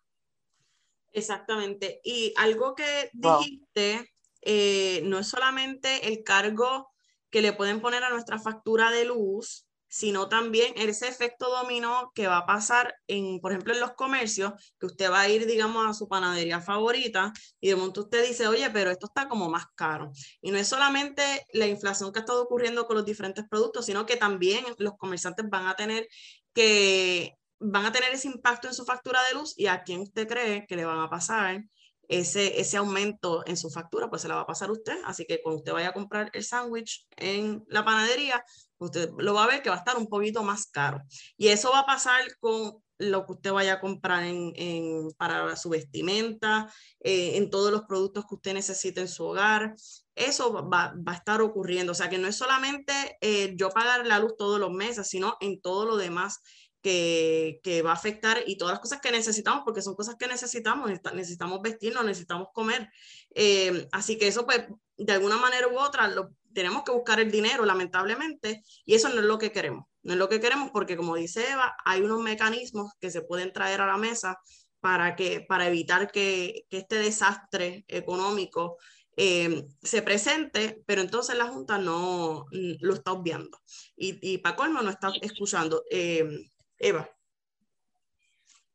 Exactamente. 1.14 2.00
Y 2.04 2.34
algo 2.38 2.76
que 2.76 3.10
dijiste, 3.14 4.14
eh, 4.42 5.02
no 5.04 5.20
es 5.20 5.28
solamente 5.28 6.08
el 6.08 6.24
cargo 6.24 6.92
que 7.30 7.42
le 7.42 7.54
pueden 7.54 7.82
poner 7.82 8.04
a 8.04 8.10
nuestra 8.10 8.40
factura 8.40 8.92
de 8.92 9.06
luz, 9.06 9.68
sino 9.92 10.30
también 10.30 10.74
ese 10.78 11.10
efecto 11.10 11.50
dominó 11.50 12.14
que 12.16 12.26
va 12.26 12.38
a 12.38 12.46
pasar 12.46 12.96
en, 13.08 13.42
por 13.42 13.52
ejemplo, 13.52 13.74
en 13.74 13.82
los 13.82 13.92
comercios, 13.92 14.54
que 14.80 14.86
usted 14.86 15.12
va 15.12 15.20
a 15.20 15.30
ir, 15.30 15.46
digamos, 15.46 15.86
a 15.86 15.94
su 15.94 16.08
panadería 16.08 16.62
favorita 16.62 17.34
y 17.60 17.68
de 17.68 17.76
momento 17.76 18.04
usted 18.04 18.26
dice, 18.26 18.48
oye, 18.48 18.70
pero 18.70 18.90
esto 18.90 19.08
está 19.08 19.28
como 19.28 19.50
más 19.50 19.66
caro. 19.76 20.14
Y 20.42 20.52
no 20.52 20.58
es 20.58 20.70
solamente 20.70 21.46
la 21.52 21.68
inflación 21.68 22.14
que 22.14 22.20
ha 22.20 22.22
estado 22.22 22.42
ocurriendo 22.42 22.88
con 22.88 22.96
los 22.96 23.06
diferentes 23.06 23.44
productos, 23.50 23.86
sino 23.86 24.06
que 24.06 24.16
también 24.16 24.64
los 24.78 24.94
comerciantes 24.98 25.46
van 25.50 25.68
a 25.68 25.76
tener 25.76 26.08
que 26.54 27.36
van 27.60 27.86
a 27.86 27.92
tener 27.92 28.14
ese 28.14 28.28
impacto 28.28 28.68
en 28.70 28.74
su 28.74 28.86
factura 28.86 29.20
de 29.28 29.36
luz 29.36 29.54
y 29.58 29.68
a 29.68 29.84
quién 29.84 30.02
usted 30.02 30.28
cree 30.28 30.66
que 30.68 30.76
le 30.78 30.86
van 30.86 31.00
a 31.00 31.10
pasar 31.10 31.64
ese, 32.12 32.60
ese 32.60 32.76
aumento 32.76 33.42
en 33.48 33.56
su 33.56 33.70
factura, 33.70 34.10
pues 34.10 34.22
se 34.22 34.28
la 34.28 34.36
va 34.36 34.42
a 34.42 34.46
pasar 34.46 34.70
usted. 34.70 34.98
Así 35.06 35.26
que 35.26 35.42
cuando 35.42 35.60
usted 35.60 35.72
vaya 35.72 35.90
a 35.90 35.94
comprar 35.94 36.30
el 36.34 36.44
sándwich 36.44 37.08
en 37.16 37.64
la 37.70 37.86
panadería, 37.86 38.44
usted 38.78 39.12
lo 39.18 39.34
va 39.34 39.46
a 39.46 39.48
ver 39.48 39.62
que 39.62 39.70
va 39.70 39.76
a 39.76 39.80
estar 39.80 39.96
un 39.98 40.08
poquito 40.08 40.44
más 40.44 40.68
caro. 40.68 41.02
Y 41.38 41.48
eso 41.48 41.72
va 41.72 41.80
a 41.80 41.86
pasar 41.86 42.22
con 42.42 42.84
lo 42.98 43.26
que 43.26 43.32
usted 43.32 43.52
vaya 43.54 43.74
a 43.74 43.80
comprar 43.80 44.24
en, 44.26 45.10
para 45.18 45.56
su 45.56 45.70
vestimenta, 45.70 46.72
eh, 47.00 47.38
en 47.38 47.50
todos 47.50 47.72
los 47.72 47.84
productos 47.84 48.26
que 48.28 48.36
usted 48.36 48.54
necesite 48.54 49.00
en 49.02 49.08
su 49.08 49.24
hogar. 49.24 49.74
Eso 50.14 50.52
va, 50.54 50.94
va 50.94 51.14
a 51.14 51.16
estar 51.16 51.42
ocurriendo. 51.42 51.94
O 51.94 51.96
sea 51.96 52.10
que 52.10 52.18
no 52.18 52.28
es 52.28 52.36
solamente 52.36 52.94
eh, 53.22 53.54
yo 53.56 53.70
pagar 53.70 54.06
la 54.06 54.20
luz 54.20 54.36
todos 54.38 54.60
los 54.60 54.72
meses, 54.72 55.08
sino 55.08 55.38
en 55.40 55.62
todo 55.62 55.86
lo 55.86 55.96
demás 55.96 56.42
que, 56.82 57.60
que, 57.64 57.82
va 57.82 57.92
a 57.92 57.94
afectar 57.94 58.44
y 58.46 58.58
todas 58.58 58.74
las 58.74 58.80
cosas 58.82 59.00
que 59.02 59.12
necesitamos, 59.12 59.64
porque 59.64 59.82
son 59.82 59.96
cosas 59.96 60.16
que 60.16 60.28
necesitamos, 60.28 60.90
necesitamos 61.14 61.62
vestirnos, 61.62 62.06
necesitamos 62.06 62.48
comer. 62.54 62.90
Eh, 63.36 63.88
así 63.92 64.18
que 64.18 64.28
eso, 64.28 64.46
pues, 64.46 64.66
de 64.98 65.14
alguna 65.14 65.38
manera 65.38 65.68
u 65.68 65.78
otra, 65.78 66.08
lo, 66.08 66.32
tenemos 66.54 66.84
que 66.84 66.92
buscar 66.92 67.20
el 67.20 67.32
dinero, 67.32 67.66
lamentablemente, 67.66 68.64
y 68.86 68.96
eso 68.96 69.10
no 69.10 69.22
es 69.22 69.26
lo 69.26 69.38
que 69.38 69.52
queremos. 69.52 69.86
No 70.04 70.14
es 70.14 70.20
lo 70.20 70.30
que 70.30 70.40
queremos 70.40 70.72
porque, 70.72 70.98
como 70.98 71.16
dice 71.16 71.50
Eva, 71.52 71.76
hay 71.86 72.02
unos 72.02 72.22
mecanismos 72.22 72.92
que 73.00 73.12
se 73.12 73.22
pueden 73.22 73.54
traer 73.54 73.82
a 73.82 73.88
la 73.88 73.98
mesa 73.98 74.40
para, 74.80 75.16
que, 75.16 75.46
para 75.48 75.68
evitar 75.68 76.12
que, 76.12 76.66
que 76.70 76.80
este 76.80 76.98
desastre 76.98 77.86
económico 77.88 78.78
eh, 79.18 79.68
se 79.84 80.02
presente, 80.02 80.82
pero 80.86 81.02
entonces 81.02 81.38
la 81.38 81.48
Junta 81.48 81.78
no 81.78 82.46
lo 82.52 82.94
está 82.94 83.12
obviando. 83.12 83.60
Y, 83.96 84.20
y 84.22 84.42
colmo 84.42 84.82
no 84.82 84.90
está 84.90 85.12
escuchando. 85.22 85.84
Eh, 85.92 86.50
Eva. 86.82 87.10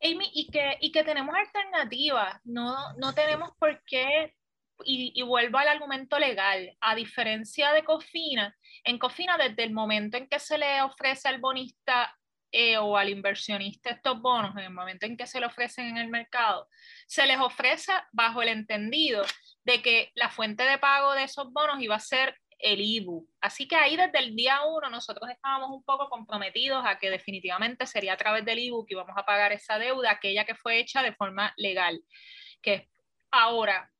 Amy, 0.02 0.30
y 0.34 0.50
que, 0.50 0.78
y 0.80 0.92
que 0.92 1.04
tenemos 1.04 1.34
alternativas, 1.34 2.40
no, 2.44 2.94
no 2.94 3.14
tenemos 3.14 3.50
por 3.58 3.82
qué 3.84 4.34
y, 4.84 5.22
vuelvo 5.22 5.58
al 5.58 5.68
argumento 5.68 6.18
legal, 6.18 6.76
a 6.80 6.94
diferencia 6.94 7.72
de 7.72 7.84
Cofina, 7.84 8.54
en 8.84 8.98
Cofina 8.98 9.38
desde 9.38 9.64
el 9.64 9.72
momento 9.72 10.16
en 10.16 10.28
que 10.28 10.38
se 10.38 10.58
le 10.58 10.82
ofrece 10.82 11.28
al 11.28 11.40
bonista 11.40 12.14
eh, 12.52 12.76
o 12.78 12.96
al 12.96 13.08
inversionista 13.08 13.90
estos 13.90 14.20
bonos, 14.20 14.56
en 14.56 14.64
el 14.64 14.72
momento 14.72 15.06
en 15.06 15.16
que 15.16 15.26
se 15.26 15.40
le 15.40 15.46
ofrecen 15.46 15.86
en 15.86 15.96
el 15.96 16.08
mercado, 16.08 16.68
se 17.06 17.26
les 17.26 17.38
ofrece 17.38 17.92
bajo 18.12 18.42
el 18.42 18.48
entendido 18.48 19.24
de 19.64 19.82
que 19.82 20.12
la 20.14 20.30
fuente 20.30 20.64
de 20.64 20.78
pago 20.78 21.14
de 21.14 21.24
esos 21.24 21.52
bonos 21.52 21.80
iba 21.80 21.96
a 21.96 22.00
ser 22.00 22.36
el 22.58 22.80
IBU. 22.80 23.28
Así 23.40 23.68
que 23.68 23.76
ahí 23.76 23.96
desde 23.96 24.18
el 24.18 24.34
día 24.34 24.62
uno 24.64 24.88
nosotros 24.90 25.28
estábamos 25.30 25.70
un 25.70 25.82
poco 25.84 26.08
comprometidos 26.08 26.84
a 26.86 26.98
que 26.98 27.10
definitivamente 27.10 27.86
sería 27.86 28.14
a 28.14 28.16
través 28.16 28.44
del 28.44 28.58
IBU 28.58 28.86
que 28.86 28.94
íbamos 28.94 29.16
a 29.16 29.24
pagar 29.24 29.52
esa 29.52 29.78
deuda, 29.78 30.10
aquella 30.10 30.44
que 30.44 30.54
fue 30.54 30.78
hecha 30.78 31.02
de 31.02 31.12
forma 31.12 31.52
legal. 31.56 32.02
Que 32.62 32.88
ahora, 33.30 33.90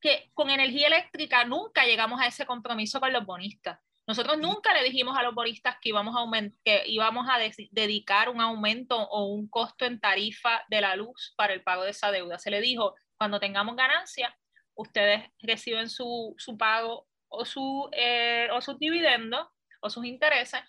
que 0.00 0.30
con 0.34 0.50
energía 0.50 0.86
eléctrica 0.86 1.44
nunca 1.44 1.84
llegamos 1.84 2.20
a 2.20 2.26
ese 2.26 2.46
compromiso 2.46 3.00
con 3.00 3.12
los 3.12 3.26
bonistas. 3.26 3.78
Nosotros 4.06 4.38
nunca 4.38 4.72
le 4.72 4.84
dijimos 4.84 5.18
a 5.18 5.22
los 5.22 5.34
bonistas 5.34 5.76
que 5.82 5.90
íbamos 5.90 6.16
a, 6.16 6.40
que 6.64 6.84
íbamos 6.86 7.28
a 7.28 7.38
dedicar 7.72 8.30
un 8.30 8.40
aumento 8.40 8.96
o 8.96 9.26
un 9.26 9.48
costo 9.48 9.84
en 9.84 10.00
tarifa 10.00 10.64
de 10.70 10.80
la 10.80 10.96
luz 10.96 11.34
para 11.36 11.52
el 11.52 11.62
pago 11.62 11.84
de 11.84 11.90
esa 11.90 12.10
deuda. 12.10 12.38
Se 12.38 12.50
le 12.50 12.62
dijo, 12.62 12.94
cuando 13.18 13.38
tengamos 13.38 13.76
ganancia, 13.76 14.34
ustedes 14.74 15.28
reciben 15.40 15.90
su, 15.90 16.34
su 16.38 16.56
pago 16.56 17.07
o, 17.28 17.44
su, 17.44 17.88
eh, 17.92 18.48
o 18.52 18.60
sus 18.60 18.78
dividendos 18.78 19.46
o 19.80 19.90
sus 19.90 20.04
intereses. 20.04 20.60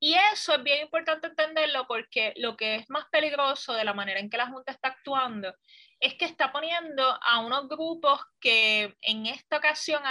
Y 0.00 0.14
eso 0.32 0.54
es 0.54 0.62
bien 0.62 0.82
importante 0.82 1.28
entenderlo 1.28 1.86
porque 1.86 2.34
lo 2.36 2.56
que 2.56 2.76
es 2.76 2.90
más 2.90 3.06
peligroso 3.10 3.72
de 3.72 3.84
la 3.84 3.94
manera 3.94 4.20
en 4.20 4.28
que 4.28 4.36
la 4.36 4.48
Junta 4.48 4.72
está 4.72 4.88
actuando 4.88 5.54
es 6.00 6.14
que 6.14 6.26
está 6.26 6.52
poniendo 6.52 7.18
a 7.22 7.40
unos 7.40 7.68
grupos 7.68 8.20
que 8.40 8.94
en 9.00 9.26
esta 9.26 9.56
ocasión 9.56 10.02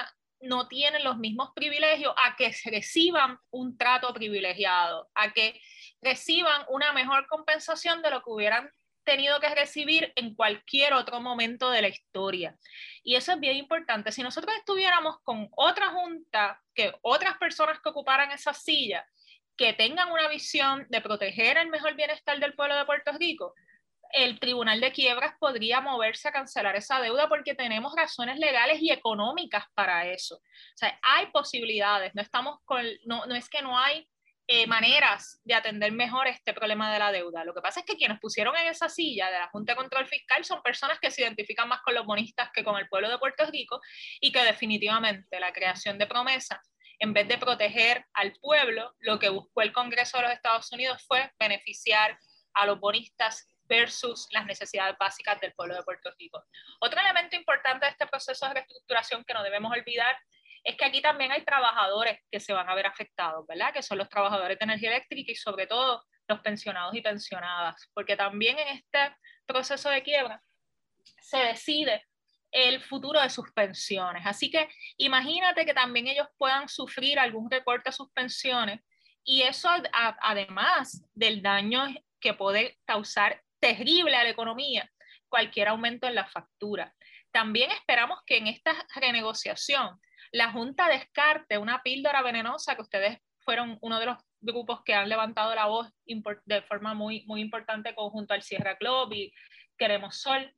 no 0.42 0.68
tienen 0.68 1.04
los 1.04 1.18
mismos 1.18 1.52
privilegios 1.56 2.14
a 2.18 2.36
que 2.36 2.54
reciban 2.66 3.38
un 3.52 3.78
trato 3.78 4.14
privilegiado, 4.14 5.10
a 5.16 5.32
que 5.32 5.60
reciban 6.02 6.64
una 6.70 6.92
mejor 6.94 7.28
compensación 7.28 8.02
de 8.02 8.10
lo 8.10 8.24
que 8.24 8.32
hubieran 8.32 8.70
tenido 9.04 9.40
que 9.40 9.54
recibir 9.54 10.12
en 10.16 10.36
cualquier 10.36 10.94
otro 10.94 11.20
momento 11.22 11.70
de 11.70 11.82
la 11.82 11.88
historia. 11.88 12.58
Y 13.04 13.16
eso 13.16 13.34
es 13.34 13.40
bien 13.40 13.58
importante. 13.58 14.12
Si 14.12 14.24
nosotros 14.24 14.56
estuviéramos 14.58 15.18
con 15.24 15.50
otra 15.56 15.90
junta, 15.90 16.62
que 16.74 16.94
otras 17.02 17.38
personas 17.38 17.80
que 17.80 17.90
ocuparan 17.90 18.32
esa 18.32 18.54
silla, 18.54 19.06
que 19.56 19.74
tengan 19.74 20.12
una 20.12 20.28
visión 20.28 20.86
de 20.90 21.02
proteger 21.02 21.58
el 21.58 21.70
mejor 21.70 21.96
bienestar 21.96 22.40
del 22.40 22.54
pueblo 22.54 22.76
de 22.76 22.86
Puerto 22.86 23.12
Rico, 23.14 23.54
el 24.14 24.40
Tribunal 24.40 24.80
de 24.80 24.92
Quiebras 24.92 25.36
podría 25.40 25.82
moverse 25.82 26.28
a 26.28 26.32
cancelar 26.32 26.76
esa 26.76 27.02
deuda 27.02 27.28
porque 27.28 27.56
tenemos 27.56 27.94
razones 27.96 28.38
legales 28.38 28.80
y 28.80 28.92
económicas 28.92 29.66
para 29.74 30.08
eso. 30.08 30.36
O 30.36 30.78
sea, 30.78 30.98
hay 31.02 31.28
posibilidades, 31.28 32.14
no, 32.14 32.22
estamos 32.22 32.60
con, 32.64 32.86
no, 33.06 33.26
no 33.26 33.36
es 33.36 33.50
que 33.50 33.64
no 33.64 33.78
hay 33.78 34.08
eh, 34.48 34.68
maneras 34.68 35.42
de 35.46 35.54
atender 35.54 35.92
mejor 35.92 36.28
este 36.28 36.54
problema 36.54 36.92
de 36.92 37.00
la 37.00 37.12
deuda. 37.12 37.46
Lo 37.46 37.54
que 37.54 37.62
pasa 37.62 37.80
es 37.80 37.86
que 37.86 37.96
quienes 37.96 38.20
pusieron 38.20 38.56
en 38.58 38.68
esa 38.68 38.90
silla 38.90 39.30
de 39.32 39.40
la 39.40 39.48
Junta 39.50 39.74
de 39.74 39.78
Control 39.78 40.06
Fiscal 40.06 40.44
son 40.44 40.62
personas 40.62 41.00
que 41.00 41.12
se 41.12 41.22
identifican 41.22 41.70
más 41.70 41.82
con 41.82 41.94
los 41.94 42.06
bonistas 42.06 42.50
que 42.54 42.64
con 42.64 42.78
el 42.78 42.88
pueblo 42.90 43.10
de 43.10 43.18
Puerto 43.18 43.46
Rico 43.46 43.80
y 44.20 44.32
que 44.32 44.44
definitivamente 44.44 45.40
la 45.40 45.54
creación 45.54 45.98
de 45.98 46.08
promesas 46.08 46.60
en 47.00 47.14
vez 47.14 47.28
de 47.28 47.38
proteger 47.38 48.06
al 48.14 48.34
pueblo, 48.34 48.96
lo 49.00 49.20
que 49.20 49.30
buscó 49.30 49.62
el 49.62 49.74
Congreso 49.74 50.18
de 50.18 50.24
los 50.24 50.32
Estados 50.32 50.72
Unidos 50.72 51.04
fue 51.06 51.32
beneficiar 51.40 52.18
a 52.54 52.66
los 52.66 52.80
bonistas 52.80 53.48
versus 53.66 54.28
las 54.32 54.46
necesidades 54.46 54.96
básicas 54.98 55.40
del 55.42 55.54
pueblo 55.54 55.76
de 55.76 55.84
Puerto 55.84 56.12
Rico. 56.18 56.44
Otro 56.80 57.00
elemento 57.00 57.36
importante 57.36 57.86
de 57.86 57.92
este 57.92 58.08
proceso 58.08 58.48
de 58.48 58.54
reestructuración 58.54 59.24
que 59.26 59.34
no 59.34 59.44
debemos 59.44 59.72
olvidar 59.72 60.18
es 60.64 60.78
que 60.78 60.86
aquí 60.86 61.02
también 61.02 61.32
hay 61.32 61.44
trabajadores 61.44 62.20
que 62.32 62.40
se 62.40 62.54
van 62.54 62.70
a 62.70 62.76
ver 62.76 62.86
afectados, 62.86 63.46
¿verdad? 63.48 63.74
Que 63.74 63.84
son 63.84 63.98
los 63.98 64.10
trabajadores 64.10 64.58
de 64.58 64.64
energía 64.64 64.92
eléctrica 64.92 65.32
y 65.32 65.36
sobre 65.36 65.68
todo 65.68 66.04
los 66.28 66.40
pensionados 66.40 66.96
y 66.96 67.02
pensionadas, 67.02 67.90
porque 67.94 68.16
también 68.16 68.58
en 68.58 68.68
este 68.70 69.16
proceso 69.46 69.90
de 69.90 70.04
quiebra 70.04 70.42
se 71.22 71.38
decide 71.38 72.06
el 72.52 72.82
futuro 72.82 73.20
de 73.20 73.30
sus 73.30 73.52
pensiones. 73.52 74.24
Así 74.26 74.50
que 74.50 74.70
imagínate 74.98 75.66
que 75.66 75.74
también 75.74 76.08
ellos 76.08 76.28
puedan 76.38 76.70
sufrir 76.70 77.20
algún 77.20 77.50
recorte 77.52 77.90
a 77.90 77.94
sus 77.94 78.10
pensiones 78.12 78.80
y 79.26 79.42
eso 79.42 79.70
además 80.22 81.04
del 81.14 81.42
daño 81.42 81.88
que 82.20 82.34
puede 82.34 82.78
causar 82.86 83.42
terrible 83.60 84.16
a 84.16 84.24
la 84.24 84.30
economía 84.30 84.90
cualquier 85.28 85.70
aumento 85.70 86.08
en 86.08 86.16
la 86.16 86.28
factura. 86.28 86.94
También 87.32 87.72
esperamos 87.72 88.20
que 88.26 88.38
en 88.38 88.48
esta 88.48 88.74
renegociación 88.96 90.00
la 90.34 90.52
Junta 90.52 90.90
descarte 90.90 91.58
una 91.58 91.84
píldora 91.84 92.22
venenosa 92.22 92.76
que 92.76 92.82
ustedes 92.82 93.20
fueron 93.40 93.78
uno 93.82 94.00
de 94.00 94.08
los 94.08 94.18
grupos 94.42 94.82
que 94.84 94.96
han 94.96 95.08
levantado 95.08 95.54
la 95.54 95.68
voz 95.68 95.90
de 96.46 96.62
forma 96.64 96.94
muy, 96.94 97.24
muy 97.28 97.40
importante 97.40 97.96
conjunto 97.96 98.34
al 98.34 98.42
Sierra 98.42 98.78
Club 98.78 99.14
y 99.14 99.32
Queremos 99.78 100.18
Sol, 100.18 100.54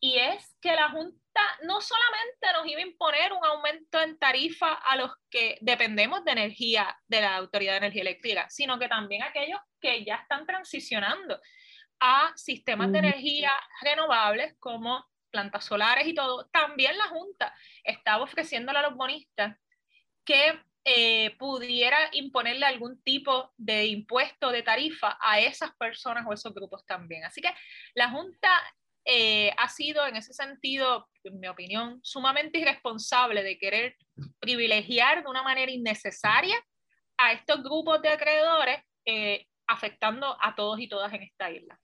y 0.00 0.18
es 0.18 0.56
que 0.60 0.74
la 0.74 0.90
Junta 0.90 1.40
no 1.62 1.80
solamente 1.80 2.52
nos 2.52 2.66
iba 2.66 2.80
a 2.80 2.86
imponer 2.86 3.32
un 3.32 3.44
aumento 3.44 4.00
en 4.00 4.18
tarifa 4.18 4.74
a 4.74 4.96
los 4.96 5.12
que 5.30 5.56
dependemos 5.60 6.24
de 6.24 6.32
energía 6.32 6.98
de 7.06 7.20
la 7.20 7.36
Autoridad 7.36 7.74
de 7.74 7.78
Energía 7.78 8.02
Eléctrica, 8.02 8.50
sino 8.50 8.78
que 8.80 8.88
también 8.88 9.22
a 9.22 9.26
aquellos 9.26 9.60
que 9.80 10.04
ya 10.04 10.16
están 10.16 10.44
transicionando 10.44 11.40
a 12.00 12.32
sistemas 12.34 12.90
de 12.90 12.98
energía 12.98 13.52
renovables 13.82 14.56
como 14.58 15.06
plantas 15.32 15.64
solares 15.64 16.06
y 16.06 16.14
todo. 16.14 16.46
También 16.52 16.96
la 16.96 17.08
Junta 17.08 17.54
estaba 17.82 18.22
ofreciéndole 18.22 18.78
a 18.78 18.82
los 18.82 18.94
bonistas 18.94 19.56
que 20.24 20.60
eh, 20.84 21.36
pudiera 21.38 21.96
imponerle 22.12 22.66
algún 22.66 23.00
tipo 23.02 23.52
de 23.56 23.86
impuesto 23.86 24.50
de 24.50 24.62
tarifa 24.62 25.16
a 25.20 25.40
esas 25.40 25.74
personas 25.76 26.24
o 26.28 26.32
esos 26.32 26.52
grupos 26.54 26.84
también. 26.86 27.24
Así 27.24 27.40
que 27.40 27.54
la 27.94 28.10
Junta 28.10 28.50
eh, 29.04 29.52
ha 29.58 29.68
sido 29.68 30.06
en 30.06 30.16
ese 30.16 30.32
sentido, 30.32 31.08
en 31.24 31.40
mi 31.40 31.48
opinión, 31.48 32.00
sumamente 32.02 32.58
irresponsable 32.58 33.42
de 33.42 33.58
querer 33.58 33.96
privilegiar 34.38 35.22
de 35.22 35.30
una 35.30 35.42
manera 35.42 35.72
innecesaria 35.72 36.56
a 37.16 37.32
estos 37.32 37.62
grupos 37.62 38.00
de 38.02 38.08
acreedores, 38.10 38.80
eh, 39.04 39.46
afectando 39.66 40.36
a 40.40 40.54
todos 40.54 40.80
y 40.80 40.88
todas 40.88 41.12
en 41.12 41.22
esta 41.22 41.50
isla. 41.50 41.78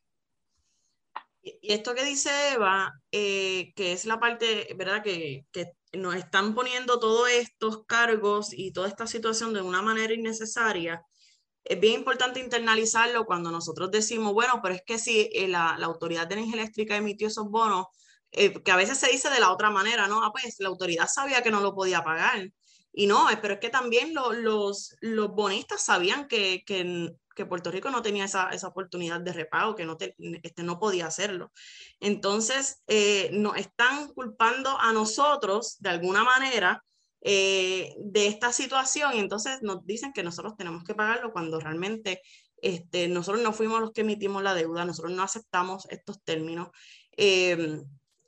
Y 1.63 1.73
esto 1.73 1.95
que 1.95 2.05
dice 2.05 2.31
Eva, 2.53 2.93
eh, 3.13 3.73
que 3.77 3.93
es 3.93 4.05
la 4.05 4.19
parte, 4.21 4.75
¿verdad? 4.77 5.03
Que, 5.03 5.47
que 5.53 5.73
nos 5.93 6.15
están 6.17 6.55
poniendo 6.55 6.99
todos 6.99 7.31
estos 7.31 7.85
cargos 7.87 8.53
y 8.53 8.73
toda 8.73 8.89
esta 8.89 9.07
situación 9.07 9.53
de 9.55 9.63
una 9.63 9.83
manera 9.83 10.13
innecesaria, 10.15 11.03
es 11.65 11.81
bien 11.81 11.95
importante 11.95 12.41
internalizarlo 12.41 13.27
cuando 13.27 13.51
nosotros 13.51 13.91
decimos, 13.91 14.33
bueno, 14.33 14.61
pero 14.63 14.75
es 14.75 14.83
que 14.87 14.99
si 14.99 15.29
eh, 15.33 15.49
la, 15.49 15.77
la, 15.79 15.87
Autoridad 15.87 16.27
de 16.27 16.35
Energía 16.35 16.63
Eléctrica 16.63 16.97
emitió 16.97 17.29
esos 17.29 17.51
bonos, 17.51 17.87
eh, 18.33 18.63
que 18.63 18.71
a 18.71 18.77
veces 18.77 18.99
se 18.99 19.11
dice 19.11 19.31
de 19.31 19.41
la 19.41 19.53
otra 19.53 19.71
manera, 19.71 20.07
¿no? 20.07 20.23
Ah, 20.23 20.33
pues 20.33 20.57
la 20.61 20.69
autoridad 20.69 21.09
sabía 21.09 21.43
que 21.43 21.51
no 21.51 21.61
lo 21.61 21.75
podía 21.75 22.03
pagar. 22.03 22.51
Y 22.93 23.07
no, 23.07 23.27
pero 23.41 23.55
es 23.55 23.61
que 23.61 23.71
también 23.71 24.15
los, 24.15 24.97
los 25.01 25.31
bonistas 25.31 25.83
sabían 25.85 26.27
que, 26.27 26.65
que, 27.39 27.47
Puerto 27.47 27.71
Rico 27.71 27.91
no 27.91 28.03
tenía 28.03 28.25
esa, 28.25 28.51
esa 28.51 28.69
oportunidad 28.69 29.21
de 29.21 29.33
repago, 29.33 29.75
que 29.75 29.87
no, 29.87 29.97
este, 30.43 30.63
no 30.63 30.79
podía 30.79 31.07
hacerlo. 31.07 31.53
Entonces, 32.01 32.83
eh, 32.89 33.31
nos 33.33 33.57
están 33.57 34.13
culpando 34.13 34.79
a 34.79 34.93
nosotros 34.93 35.79
de 35.79 35.91
alguna 35.91 36.25
manera 36.25 36.85
eh, 37.21 37.95
de 37.99 38.27
esta 38.27 38.53
situación 38.53 39.15
y 39.15 39.19
entonces 39.19 39.63
nos 39.63 39.85
dicen 39.85 40.13
que 40.13 40.23
nosotros 40.23 40.57
tenemos 40.57 40.85
que 40.85 40.95
pagarlo 40.95 41.33
cuando 41.33 41.59
realmente 41.59 42.23
este, 42.63 43.09
nosotros 43.09 43.43
no 43.43 43.53
fuimos 43.53 43.81
los 43.81 43.93
que 43.93 44.03
emitimos 44.03 44.43
la 44.43 44.55
deuda, 44.55 44.85
nosotros 44.85 45.13
no 45.13 45.23
aceptamos 45.23 45.87
estos 45.91 46.23
términos. 46.23 46.69
Em, 47.13 47.85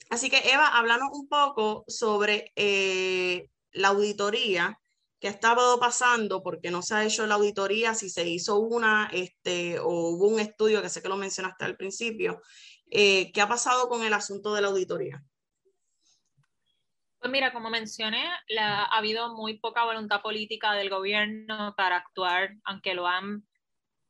así 0.08 0.30
que 0.30 0.38
Eva, 0.52 0.68
háblanos 0.68 1.11
un 1.12 1.28
poco 1.28 1.84
sobre 1.86 2.52
eh, 2.56 3.48
la 3.72 3.88
auditoría 3.88 4.78
que 5.20 5.28
ha 5.28 5.32
estado 5.32 5.78
pasando, 5.78 6.42
porque 6.42 6.70
no 6.70 6.80
se 6.80 6.94
ha 6.94 7.04
hecho 7.04 7.26
la 7.26 7.34
auditoría, 7.34 7.94
si 7.94 8.08
se 8.08 8.26
hizo 8.26 8.58
una 8.58 9.10
este, 9.12 9.78
o 9.78 9.88
hubo 9.88 10.28
un 10.28 10.40
estudio, 10.40 10.80
que 10.80 10.88
sé 10.88 11.02
que 11.02 11.10
lo 11.10 11.16
mencionaste 11.16 11.66
al 11.66 11.76
principio, 11.76 12.40
eh, 12.90 13.30
¿qué 13.32 13.42
ha 13.42 13.48
pasado 13.48 13.88
con 13.88 14.02
el 14.02 14.14
asunto 14.14 14.54
de 14.54 14.62
la 14.62 14.68
auditoría? 14.68 15.22
Pues 17.18 17.30
mira, 17.30 17.52
como 17.52 17.68
mencioné, 17.68 18.24
la, 18.48 18.84
ha 18.84 18.96
habido 18.96 19.34
muy 19.34 19.58
poca 19.58 19.84
voluntad 19.84 20.22
política 20.22 20.72
del 20.72 20.88
gobierno 20.88 21.74
para 21.76 21.98
actuar, 21.98 22.54
aunque 22.64 22.94
lo 22.94 23.06
han, 23.06 23.46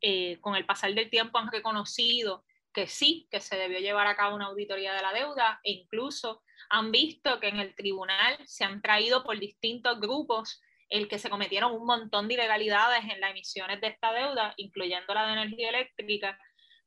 eh, 0.00 0.38
con 0.40 0.54
el 0.54 0.64
pasar 0.64 0.94
del 0.94 1.10
tiempo, 1.10 1.38
han 1.38 1.50
reconocido 1.50 2.44
que 2.72 2.86
sí, 2.86 3.26
que 3.32 3.40
se 3.40 3.56
debió 3.56 3.80
llevar 3.80 4.06
a 4.06 4.14
cabo 4.14 4.36
una 4.36 4.46
auditoría 4.46 4.94
de 4.94 5.02
la 5.02 5.12
deuda 5.12 5.58
e 5.64 5.72
incluso 5.72 6.44
han 6.68 6.92
visto 6.92 7.40
que 7.40 7.48
en 7.48 7.58
el 7.58 7.74
tribunal 7.74 8.38
se 8.46 8.62
han 8.62 8.80
traído 8.80 9.24
por 9.24 9.40
distintos 9.40 9.98
grupos 9.98 10.62
el 10.90 11.08
que 11.08 11.18
se 11.18 11.30
cometieron 11.30 11.72
un 11.72 11.86
montón 11.86 12.28
de 12.28 12.34
ilegalidades 12.34 13.04
en 13.04 13.20
las 13.20 13.30
emisiones 13.30 13.80
de 13.80 13.86
esta 13.86 14.12
deuda, 14.12 14.52
incluyendo 14.56 15.14
la 15.14 15.26
de 15.26 15.32
energía 15.32 15.70
eléctrica. 15.70 16.38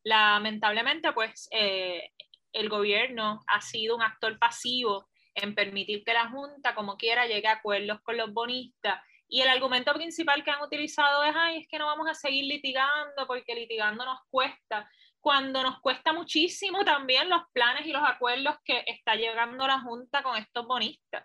Lamentablemente, 0.03 1.13
pues 1.13 1.47
eh, 1.51 2.11
el 2.51 2.69
gobierno 2.69 3.41
ha 3.47 3.61
sido 3.61 3.95
un 3.95 4.03
actor 4.03 4.37
pasivo 4.37 5.07
en 5.35 5.55
permitir 5.55 6.03
que 6.03 6.13
la 6.13 6.29
Junta, 6.29 6.75
como 6.75 6.97
quiera, 6.97 7.25
llegue 7.25 7.47
a 7.47 7.53
acuerdos 7.53 8.01
con 8.01 8.17
los 8.17 8.31
bonistas. 8.33 9.01
Y 9.27 9.41
el 9.41 9.47
argumento 9.47 9.93
principal 9.93 10.43
que 10.43 10.51
han 10.51 10.61
utilizado 10.61 11.23
es, 11.23 11.33
ay, 11.35 11.61
es 11.61 11.67
que 11.67 11.79
no 11.79 11.87
vamos 11.87 12.07
a 12.07 12.13
seguir 12.13 12.45
litigando 12.45 13.25
porque 13.25 13.55
litigando 13.55 14.05
nos 14.05 14.19
cuesta, 14.29 14.87
cuando 15.19 15.63
nos 15.63 15.79
cuesta 15.79 16.11
muchísimo 16.11 16.83
también 16.83 17.29
los 17.29 17.41
planes 17.53 17.87
y 17.87 17.93
los 17.93 18.03
acuerdos 18.05 18.57
que 18.65 18.83
está 18.85 19.15
llegando 19.15 19.65
la 19.65 19.79
Junta 19.79 20.21
con 20.21 20.35
estos 20.37 20.67
bonistas. 20.67 21.23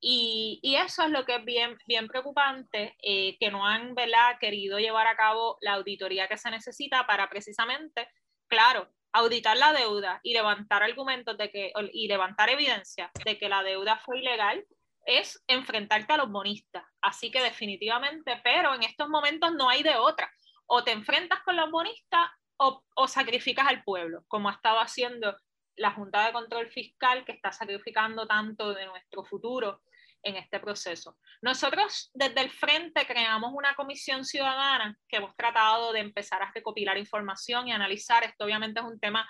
Y, 0.00 0.60
y 0.62 0.76
eso 0.76 1.02
es 1.02 1.10
lo 1.10 1.24
que 1.24 1.36
es 1.36 1.44
bien, 1.44 1.76
bien 1.86 2.06
preocupante, 2.06 2.96
eh, 3.02 3.36
que 3.38 3.50
no 3.50 3.66
han 3.66 3.94
¿verdad? 3.94 4.38
querido 4.38 4.78
llevar 4.78 5.06
a 5.06 5.16
cabo 5.16 5.58
la 5.60 5.74
auditoría 5.74 6.28
que 6.28 6.38
se 6.38 6.50
necesita 6.50 7.06
para 7.06 7.28
precisamente, 7.28 8.08
claro, 8.46 8.88
auditar 9.12 9.56
la 9.56 9.72
deuda 9.72 10.20
y 10.22 10.34
levantar 10.34 10.82
argumentos 10.82 11.36
de 11.36 11.50
que, 11.50 11.72
y 11.92 12.08
levantar 12.08 12.50
evidencia 12.50 13.10
de 13.24 13.38
que 13.38 13.48
la 13.48 13.62
deuda 13.62 13.96
fue 13.98 14.20
ilegal 14.20 14.64
es 15.04 15.42
enfrentarte 15.46 16.12
a 16.12 16.18
los 16.18 16.30
bonistas. 16.30 16.84
Así 17.00 17.30
que 17.30 17.42
definitivamente, 17.42 18.40
pero 18.44 18.74
en 18.74 18.82
estos 18.82 19.08
momentos 19.08 19.52
no 19.54 19.68
hay 19.68 19.82
de 19.82 19.96
otra. 19.96 20.30
O 20.66 20.84
te 20.84 20.92
enfrentas 20.92 21.40
con 21.44 21.56
los 21.56 21.70
bonistas 21.70 22.30
o, 22.58 22.84
o 22.94 23.08
sacrificas 23.08 23.66
al 23.66 23.82
pueblo, 23.84 24.24
como 24.28 24.50
ha 24.50 24.52
estado 24.52 24.78
haciendo 24.80 25.34
la 25.76 25.92
Junta 25.92 26.26
de 26.26 26.32
Control 26.32 26.68
Fiscal, 26.68 27.24
que 27.24 27.32
está 27.32 27.52
sacrificando 27.52 28.26
tanto 28.26 28.74
de 28.74 28.84
nuestro 28.86 29.24
futuro 29.24 29.80
en 30.22 30.36
este 30.36 30.60
proceso. 30.60 31.16
Nosotros 31.42 32.10
desde 32.14 32.40
el 32.40 32.50
frente 32.50 33.06
creamos 33.06 33.52
una 33.54 33.74
comisión 33.74 34.24
ciudadana 34.24 34.96
que 35.08 35.18
hemos 35.18 35.34
tratado 35.36 35.92
de 35.92 36.00
empezar 36.00 36.42
a 36.42 36.50
recopilar 36.52 36.98
información 36.98 37.68
y 37.68 37.72
analizar. 37.72 38.24
Esto 38.24 38.44
obviamente 38.44 38.80
es 38.80 38.86
un 38.86 38.98
tema 38.98 39.28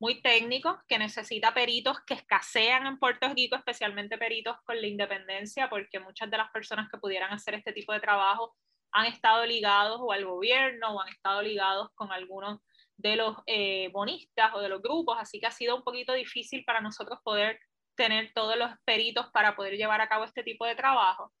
muy 0.00 0.20
técnico 0.20 0.82
que 0.88 0.98
necesita 0.98 1.54
peritos 1.54 1.98
que 2.06 2.14
escasean 2.14 2.86
en 2.86 2.98
Puerto 2.98 3.32
Rico, 3.34 3.56
especialmente 3.56 4.18
peritos 4.18 4.56
con 4.64 4.80
la 4.80 4.86
independencia, 4.86 5.70
porque 5.70 6.00
muchas 6.00 6.30
de 6.30 6.36
las 6.36 6.50
personas 6.50 6.88
que 6.90 6.98
pudieran 6.98 7.32
hacer 7.32 7.54
este 7.54 7.72
tipo 7.72 7.92
de 7.92 8.00
trabajo 8.00 8.54
han 8.92 9.06
estado 9.06 9.44
ligados 9.46 10.00
al 10.12 10.24
gobierno 10.24 10.94
o 10.94 11.00
han 11.00 11.08
estado 11.08 11.42
ligados 11.42 11.88
con 11.94 12.12
algunos 12.12 12.60
de 12.96 13.16
los 13.16 13.36
eh, 13.46 13.88
bonistas 13.92 14.52
o 14.54 14.60
de 14.60 14.68
los 14.68 14.80
grupos, 14.82 15.16
así 15.18 15.40
que 15.40 15.46
ha 15.46 15.50
sido 15.50 15.74
un 15.74 15.82
poquito 15.82 16.12
difícil 16.12 16.64
para 16.64 16.80
nosotros 16.80 17.18
poder 17.24 17.58
tener 17.94 18.32
todos 18.34 18.56
los 18.56 18.70
peritos 18.84 19.30
para 19.32 19.56
poder 19.56 19.76
llevar 19.76 20.00
a 20.00 20.08
cabo 20.08 20.24
este 20.24 20.42
tipo 20.42 20.66
de 20.66 20.74
trabajo. 20.74 21.32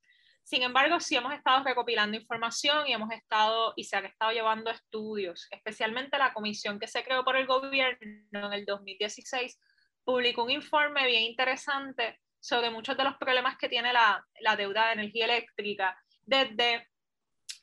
Sin 0.42 0.62
embargo, 0.62 1.00
sí 1.00 1.16
hemos 1.16 1.32
estado 1.32 1.64
recopilando 1.64 2.18
información 2.18 2.86
y 2.86 2.92
hemos 2.92 3.10
estado 3.12 3.72
y 3.76 3.84
se 3.84 3.96
han 3.96 4.04
estado 4.04 4.32
llevando 4.32 4.70
estudios, 4.70 5.48
especialmente 5.50 6.18
la 6.18 6.34
comisión 6.34 6.78
que 6.78 6.86
se 6.86 7.02
creó 7.02 7.24
por 7.24 7.36
el 7.36 7.46
gobierno 7.46 8.46
en 8.46 8.52
el 8.52 8.66
2016 8.66 9.58
publicó 10.04 10.44
un 10.44 10.50
informe 10.50 11.06
bien 11.06 11.22
interesante 11.22 12.20
sobre 12.38 12.68
muchos 12.68 12.94
de 12.96 13.04
los 13.04 13.16
problemas 13.16 13.56
que 13.56 13.70
tiene 13.70 13.90
la, 13.92 14.22
la 14.40 14.54
deuda 14.54 14.88
de 14.88 14.92
energía 14.92 15.24
eléctrica, 15.24 15.98
desde 16.20 16.90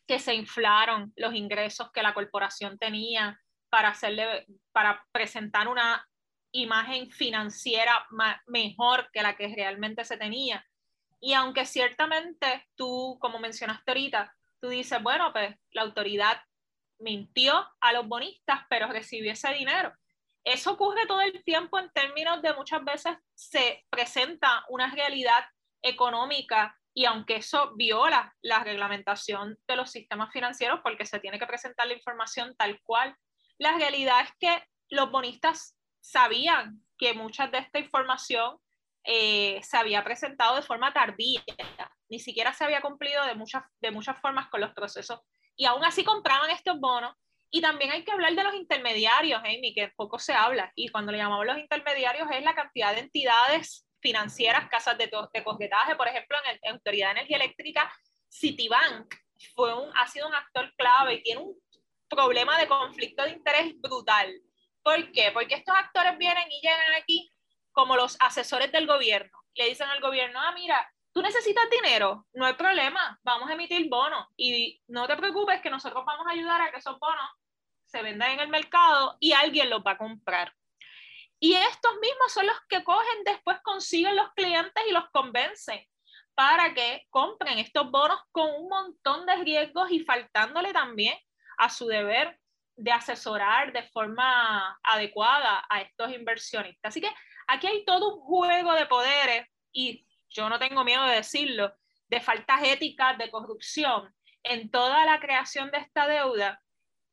que 0.08 0.18
se 0.18 0.34
inflaron 0.34 1.14
los 1.16 1.36
ingresos 1.36 1.92
que 1.92 2.02
la 2.02 2.16
corporación 2.16 2.80
tenía 2.80 3.40
para, 3.70 3.90
hacerle, 3.90 4.48
para 4.72 5.06
presentar 5.12 5.68
una 5.68 6.04
imagen 6.52 7.10
financiera 7.12 8.06
mejor 8.48 9.10
que 9.12 9.22
la 9.22 9.36
que 9.36 9.54
realmente 9.56 10.06
se 10.06 10.18
tenía. 10.18 10.66
Y 11.20 11.34
aunque 11.34 11.66
ciertamente 11.66 12.68
tú, 12.76 13.18
como 13.20 13.40
mencionaste 13.40 13.92
ahorita, 13.92 14.36
tú 14.60 14.70
dices, 14.70 15.02
bueno, 15.02 15.32
pues 15.32 15.56
la 15.72 15.84
autoridad 15.84 16.42
mintió 17.00 17.68
a 17.80 17.94
los 17.94 18.08
bonistas, 18.08 18.62
pero 18.70 18.88
recibió 18.88 19.32
ese 19.32 19.54
dinero. 19.54 19.94
Eso 20.44 20.72
ocurre 20.72 21.06
todo 21.06 21.22
el 21.22 21.44
tiempo 21.44 21.78
en 21.80 21.92
términos 21.92 22.42
de 22.42 22.54
muchas 22.54 22.84
veces 22.84 23.16
se 23.36 23.86
presenta 23.90 24.66
una 24.70 24.92
realidad 24.94 25.46
económica 25.82 26.76
y 26.94 27.06
aunque 27.06 27.38
eso 27.38 27.74
viola 27.76 28.36
la 28.42 28.64
reglamentación 28.64 29.58
de 29.68 29.76
los 29.76 29.92
sistemas 29.92 30.32
financieros 30.32 30.80
porque 30.84 31.06
se 31.06 31.20
tiene 31.20 31.40
que 31.40 31.48
presentar 31.48 31.88
la 31.88 31.94
información 31.94 32.56
tal 32.58 32.80
cual, 32.84 33.16
la 33.58 33.78
realidad 33.78 34.22
es 34.22 34.32
que 34.40 34.64
los 34.90 35.12
bonistas 35.12 35.78
sabían 36.02 36.84
que 36.98 37.14
mucha 37.14 37.48
de 37.48 37.60
esta 37.60 37.80
información 37.80 38.58
eh, 39.04 39.60
se 39.64 39.78
había 39.78 40.04
presentado 40.04 40.56
de 40.56 40.62
forma 40.62 40.94
tardía, 40.94 41.42
ni 42.10 42.20
siquiera 42.20 42.54
se 42.54 42.64
había 42.64 42.82
cumplido 42.82 43.26
de 43.26 43.36
muchas, 43.36 43.64
de 43.80 43.92
muchas 43.92 44.20
formas 44.20 44.50
con 44.50 44.62
los 44.62 44.74
procesos 44.74 45.22
y 45.56 45.66
aún 45.66 45.84
así 45.84 46.04
compraban 46.04 46.50
estos 46.50 46.80
bonos. 46.80 47.16
Y 47.54 47.62
también 47.62 47.92
hay 47.92 48.04
que 48.04 48.12
hablar 48.12 48.34
de 48.34 48.44
los 48.44 48.56
intermediarios, 48.56 49.42
Amy, 49.44 49.74
que 49.74 49.92
poco 49.98 50.18
se 50.18 50.34
habla. 50.34 50.72
Y 50.74 50.88
cuando 50.88 51.12
le 51.12 51.18
llamamos 51.18 51.46
los 51.46 51.58
intermediarios 51.58 52.28
es 52.32 52.44
la 52.44 52.56
cantidad 52.56 52.94
de 52.94 53.02
entidades 53.02 53.86
financieras, 54.02 54.70
casas 54.70 54.98
de, 54.98 55.08
de 55.08 55.42
por 55.42 56.08
ejemplo, 56.08 56.38
en, 56.50 56.60
en 56.62 56.74
Autoridad 56.74 57.08
de 57.08 57.12
Energía 57.12 57.38
Eléctrica, 57.38 57.94
Citibank 58.30 59.14
fue 59.54 59.74
un, 59.74 59.92
ha 59.98 60.08
sido 60.08 60.28
un 60.28 60.36
actor 60.36 60.74
clave 60.78 61.16
y 61.16 61.24
tiene 61.24 61.42
un 61.42 61.56
problema 62.10 62.58
de 62.58 62.68
conflicto 62.68 63.24
de 63.24 63.32
interés 63.32 63.74
brutal. 63.80 64.34
¿Por 64.84 65.12
qué? 65.12 65.32
Porque 65.32 65.56
estos 65.56 65.76
actores 65.76 66.18
vienen 66.18 66.52
y 66.52 66.62
llegan 66.62 66.94
aquí 67.00 67.32
como 67.72 67.96
los 67.96 68.18
asesores 68.20 68.72
del 68.72 68.88
gobierno. 68.88 69.32
Le 69.56 69.70
dicen 69.70 69.88
al 69.90 70.02
gobierno, 70.02 70.40
ah, 70.40 70.52
mira, 70.54 70.92
tú 71.14 71.22
necesitas 71.22 71.70
dinero, 71.70 72.26
no 72.34 72.46
hay 72.46 72.54
problema, 72.54 73.20
vamos 73.24 73.50
a 73.50 73.54
emitir 73.54 73.90
bonos 73.90 74.28
y 74.38 74.82
no 74.88 75.08
te 75.08 75.18
preocupes 75.18 75.62
que 75.62 75.70
nosotros 75.70 76.04
vamos 76.06 76.26
a 76.28 76.32
ayudar 76.32 76.62
a 76.62 76.72
que 76.72 76.78
esos 76.78 76.98
bonos 77.00 77.30
se 77.86 78.02
vendan 78.02 78.32
en 78.32 78.40
el 78.40 78.48
mercado 78.48 79.18
y 79.20 79.34
alguien 79.34 79.70
los 79.70 79.82
va 79.82 79.92
a 79.92 79.98
comprar. 79.98 80.54
Y 81.40 81.54
estos 81.54 81.94
mismos 82.00 82.32
son 82.32 82.46
los 82.46 82.56
que 82.70 82.84
cogen, 82.84 83.24
después 83.26 83.58
consiguen 83.64 84.16
los 84.16 84.32
clientes 84.34 84.84
y 84.88 84.92
los 84.92 85.10
convencen 85.10 85.86
para 86.36 86.74
que 86.74 87.06
compren 87.10 87.60
estos 87.60 87.90
bonos 87.92 88.20
con 88.32 88.50
un 88.56 88.70
montón 88.70 89.26
de 89.26 89.36
riesgos 89.38 89.92
y 89.92 90.00
faltándole 90.00 90.72
también 90.72 91.18
a 91.58 91.70
su 91.70 91.88
deber 91.88 92.40
de 92.82 92.92
asesorar 92.92 93.72
de 93.72 93.84
forma 93.84 94.80
adecuada 94.82 95.64
a 95.70 95.82
estos 95.82 96.12
inversionistas. 96.12 96.90
Así 96.90 97.00
que 97.00 97.12
aquí 97.48 97.68
hay 97.68 97.86
todo 97.86 98.16
un 98.16 98.22
juego 98.22 98.74
de 98.74 98.88
poderes 98.88 99.48
y 99.72 100.08
yo 100.30 100.50
no 100.50 100.58
tengo 100.58 100.84
miedo 100.84 101.04
de 101.04 101.18
decirlo, 101.18 101.72
de 102.08 102.22
faltas 102.22 102.64
éticas, 102.64 103.20
de 103.20 103.30
corrupción 103.30 104.12
en 104.44 104.72
toda 104.72 105.06
la 105.06 105.20
creación 105.20 105.70
de 105.70 105.78
esta 105.78 106.08
deuda, 106.08 106.60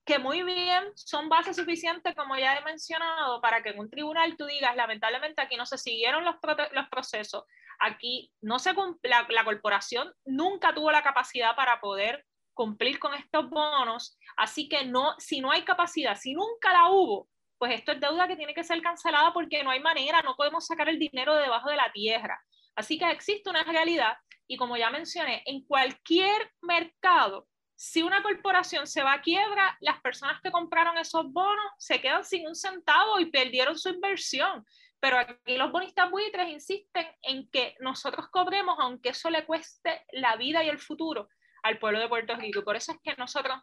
que 0.07 0.19
muy 0.19 0.43
bien 0.43 0.85
son 0.95 1.29
bases 1.29 1.57
suficientes, 1.57 2.15
como 2.15 2.35
ya 2.39 2.57
he 2.57 2.65
mencionado, 2.65 3.43
para 3.43 3.63
que 3.63 3.69
en 3.71 3.79
un 3.79 3.91
tribunal 3.91 4.39
tú 4.39 4.47
digas, 4.47 4.75
lamentablemente 4.75 5.43
aquí 5.43 5.57
no 5.57 5.67
se 5.67 5.77
siguieron 5.77 6.25
los, 6.25 6.37
los 6.73 6.89
procesos, 6.89 7.45
aquí 7.79 8.33
no 8.41 8.59
se 8.59 8.73
la, 9.03 9.27
la 9.29 9.45
corporación 9.45 10.15
nunca 10.25 10.75
tuvo 10.75 10.91
la 10.91 11.03
capacidad 11.03 11.55
para 11.55 11.79
poder 11.81 12.25
cumplir 12.59 12.99
con 12.99 13.15
estos 13.15 13.49
bonos. 13.49 14.19
Así 14.37 14.69
que 14.69 14.85
no, 14.85 15.15
si 15.19 15.41
no 15.41 15.53
hay 15.53 15.63
capacidad, 15.63 16.17
si 16.17 16.35
nunca 16.35 16.73
la 16.73 16.91
hubo, 16.91 17.29
pues 17.57 17.73
esto 17.73 17.93
es 17.93 18.01
deuda 18.01 18.27
que 18.27 18.35
tiene 18.35 18.53
que 18.53 18.65
ser 18.65 18.83
cancelada 18.83 19.33
porque 19.33 19.63
no 19.63 19.71
hay 19.71 19.79
manera, 19.79 20.23
no 20.23 20.35
podemos 20.35 20.67
sacar 20.67 20.89
el 20.89 20.99
dinero 20.99 21.37
de 21.37 21.43
debajo 21.43 21.71
de 21.71 21.77
la 21.77 21.93
tierra. 21.93 22.43
Así 22.75 22.99
que 22.99 23.09
existe 23.11 23.49
una 23.49 23.63
realidad 23.63 24.17
y 24.49 24.57
como 24.57 24.77
ya 24.77 24.91
mencioné, 24.91 25.45
en 25.47 25.65
cualquier 25.67 26.53
mercado, 26.63 27.47
si 27.77 28.03
una 28.03 28.25
corporación 28.25 28.89
se 28.89 29.05
va 29.05 29.13
a 29.13 29.23
quiebra, 29.23 29.77
las 29.81 30.01
personas 30.01 30.41
que 30.43 30.51
compraron 30.51 30.99
esos 30.99 31.33
bonos 31.33 31.73
se 31.79 32.01
quedan 32.01 32.25
sin 32.25 32.45
un 32.45 32.57
centavo 32.57 33.21
y 33.21 33.27
perdieron 33.27 33.79
su 33.79 33.91
inversión. 33.91 34.67
Pero 34.99 35.17
aquí 35.19 35.57
los 35.57 35.71
bonistas 35.71 36.11
buitres 36.11 36.49
insisten 36.49 37.07
en 37.23 37.49
que 37.51 37.77
nosotros 37.79 38.27
cobremos 38.33 38.75
aunque 38.81 39.11
eso 39.11 39.31
le 39.31 39.47
cueste 39.47 40.05
la 40.11 40.35
vida 40.35 40.65
y 40.65 40.69
el 40.69 40.81
futuro 40.81 41.29
al 41.63 41.79
pueblo 41.79 42.01
de 42.01 42.09
Puerto 42.09 42.35
Rico. 42.37 42.63
Por 42.65 42.77
eso 42.77 42.93
es 42.93 42.99
que 43.03 43.15
nosotros 43.17 43.59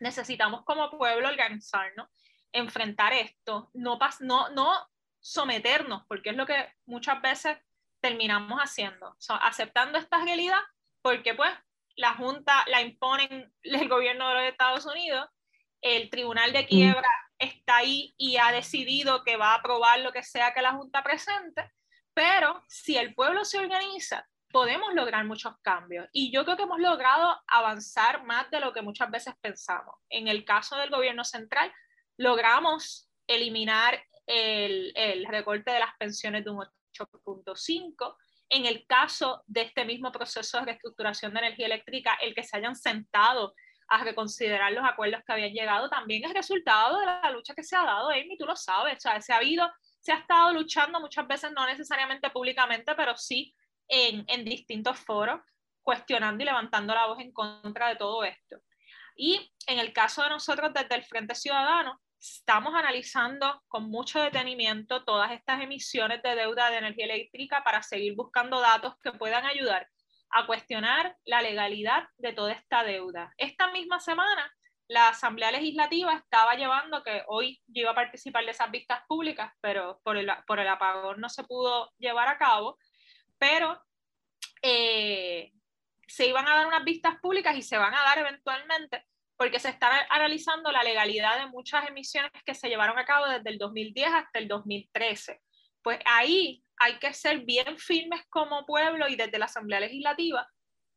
necesitamos 0.00 0.64
como 0.64 0.90
pueblo 0.90 1.28
organizarnos, 1.28 2.08
enfrentar 2.52 3.12
esto, 3.12 3.70
no, 3.74 3.98
no, 4.20 4.48
no 4.50 4.88
someternos, 5.20 6.04
porque 6.06 6.30
es 6.30 6.36
lo 6.36 6.46
que 6.46 6.72
muchas 6.86 7.20
veces 7.20 7.58
terminamos 8.00 8.60
haciendo, 8.60 9.16
aceptando 9.40 9.98
esta 9.98 10.22
realidad, 10.22 10.60
porque 11.02 11.34
pues 11.34 11.52
la 11.96 12.14
Junta 12.14 12.64
la 12.68 12.82
imponen 12.82 13.52
el 13.62 13.88
gobierno 13.88 14.28
de 14.28 14.34
los 14.34 14.44
Estados 14.44 14.86
Unidos, 14.86 15.28
el 15.80 16.10
Tribunal 16.10 16.52
de 16.52 16.66
Quiebra 16.66 17.08
está 17.38 17.78
ahí 17.78 18.14
y 18.16 18.36
ha 18.36 18.52
decidido 18.52 19.24
que 19.24 19.36
va 19.36 19.52
a 19.52 19.56
aprobar 19.56 20.00
lo 20.00 20.12
que 20.12 20.22
sea 20.22 20.54
que 20.54 20.62
la 20.62 20.72
Junta 20.72 21.02
presente, 21.02 21.70
pero 22.14 22.62
si 22.68 22.96
el 22.96 23.14
pueblo 23.14 23.44
se 23.44 23.58
organiza 23.58 24.26
podemos 24.56 24.94
lograr 24.94 25.22
muchos 25.26 25.52
cambios. 25.60 26.08
Y 26.12 26.32
yo 26.32 26.42
creo 26.46 26.56
que 26.56 26.62
hemos 26.62 26.80
logrado 26.80 27.38
avanzar 27.46 28.24
más 28.24 28.50
de 28.50 28.58
lo 28.58 28.72
que 28.72 28.80
muchas 28.80 29.10
veces 29.10 29.34
pensamos. 29.42 29.96
En 30.08 30.28
el 30.28 30.46
caso 30.46 30.76
del 30.76 30.88
gobierno 30.88 31.24
central, 31.24 31.70
logramos 32.16 33.06
eliminar 33.26 34.02
el, 34.24 34.94
el 34.96 35.26
recorte 35.26 35.72
de 35.72 35.80
las 35.80 35.94
pensiones 35.98 36.42
de 36.42 36.52
un 36.52 36.64
8.5. 36.98 38.16
En 38.48 38.64
el 38.64 38.86
caso 38.86 39.42
de 39.46 39.60
este 39.60 39.84
mismo 39.84 40.10
proceso 40.10 40.56
de 40.56 40.64
reestructuración 40.64 41.34
de 41.34 41.40
energía 41.40 41.66
eléctrica, 41.66 42.16
el 42.22 42.34
que 42.34 42.42
se 42.42 42.56
hayan 42.56 42.76
sentado 42.76 43.52
a 43.88 44.04
reconsiderar 44.04 44.72
los 44.72 44.86
acuerdos 44.86 45.20
que 45.26 45.34
habían 45.34 45.52
llegado 45.52 45.90
también 45.90 46.24
es 46.24 46.32
resultado 46.32 46.98
de 46.98 47.04
la 47.04 47.30
lucha 47.30 47.54
que 47.54 47.62
se 47.62 47.76
ha 47.76 47.84
dado, 47.84 48.08
Amy, 48.08 48.38
tú 48.38 48.46
lo 48.46 48.56
sabes, 48.56 48.96
o 48.96 49.00
sea, 49.00 49.20
se 49.20 49.34
ha 49.34 49.36
habido, 49.36 49.70
se 50.00 50.12
ha 50.12 50.16
estado 50.16 50.54
luchando 50.54 50.98
muchas 50.98 51.28
veces, 51.28 51.52
no 51.52 51.66
necesariamente 51.66 52.30
públicamente, 52.30 52.94
pero 52.94 53.14
sí 53.18 53.54
en, 53.88 54.24
en 54.28 54.44
distintos 54.44 54.98
foros 54.98 55.40
cuestionando 55.82 56.42
y 56.42 56.46
levantando 56.46 56.94
la 56.94 57.06
voz 57.06 57.20
en 57.20 57.32
contra 57.32 57.88
de 57.88 57.96
todo 57.96 58.24
esto. 58.24 58.56
Y 59.14 59.52
en 59.66 59.78
el 59.78 59.92
caso 59.92 60.22
de 60.22 60.30
nosotros 60.30 60.72
desde 60.74 60.94
el 60.94 61.04
Frente 61.04 61.34
Ciudadano, 61.34 62.00
estamos 62.20 62.74
analizando 62.74 63.62
con 63.68 63.88
mucho 63.88 64.20
detenimiento 64.20 65.04
todas 65.04 65.30
estas 65.32 65.62
emisiones 65.62 66.22
de 66.22 66.34
deuda 66.34 66.70
de 66.70 66.78
energía 66.78 67.04
eléctrica 67.04 67.62
para 67.62 67.82
seguir 67.82 68.14
buscando 68.14 68.60
datos 68.60 68.94
que 69.02 69.12
puedan 69.12 69.46
ayudar 69.46 69.88
a 70.30 70.46
cuestionar 70.46 71.16
la 71.24 71.40
legalidad 71.40 72.08
de 72.18 72.32
toda 72.32 72.52
esta 72.52 72.82
deuda. 72.82 73.32
Esta 73.38 73.70
misma 73.70 74.00
semana, 74.00 74.52
la 74.88 75.08
Asamblea 75.08 75.50
Legislativa 75.50 76.14
estaba 76.14 76.54
llevando, 76.54 77.02
que 77.02 77.22
hoy 77.28 77.60
yo 77.66 77.82
iba 77.82 77.90
a 77.92 77.94
participar 77.94 78.44
de 78.44 78.50
esas 78.50 78.70
vistas 78.70 79.00
públicas, 79.08 79.52
pero 79.60 80.00
por 80.02 80.16
el, 80.16 80.30
por 80.46 80.58
el 80.58 80.68
apagón 80.68 81.20
no 81.20 81.28
se 81.28 81.44
pudo 81.44 81.92
llevar 81.98 82.28
a 82.28 82.38
cabo, 82.38 82.78
pero 83.38 83.82
eh, 84.62 85.52
se 86.06 86.26
iban 86.26 86.46
a 86.48 86.56
dar 86.56 86.66
unas 86.66 86.84
vistas 86.84 87.16
públicas 87.20 87.56
y 87.56 87.62
se 87.62 87.78
van 87.78 87.94
a 87.94 88.02
dar 88.02 88.18
eventualmente 88.18 89.04
porque 89.36 89.60
se 89.60 89.68
está 89.68 90.06
analizando 90.10 90.72
la 90.72 90.82
legalidad 90.82 91.38
de 91.38 91.46
muchas 91.46 91.86
emisiones 91.88 92.30
que 92.44 92.54
se 92.54 92.68
llevaron 92.68 92.98
a 92.98 93.04
cabo 93.04 93.26
desde 93.26 93.50
el 93.50 93.58
2010 93.58 94.08
hasta 94.12 94.38
el 94.38 94.48
2013. 94.48 95.40
Pues 95.82 95.98
ahí 96.06 96.64
hay 96.78 96.98
que 96.98 97.12
ser 97.12 97.40
bien 97.40 97.78
firmes 97.78 98.22
como 98.30 98.64
pueblo 98.64 99.08
y 99.08 99.16
desde 99.16 99.38
la 99.38 99.44
Asamblea 99.44 99.80
Legislativa 99.80 100.46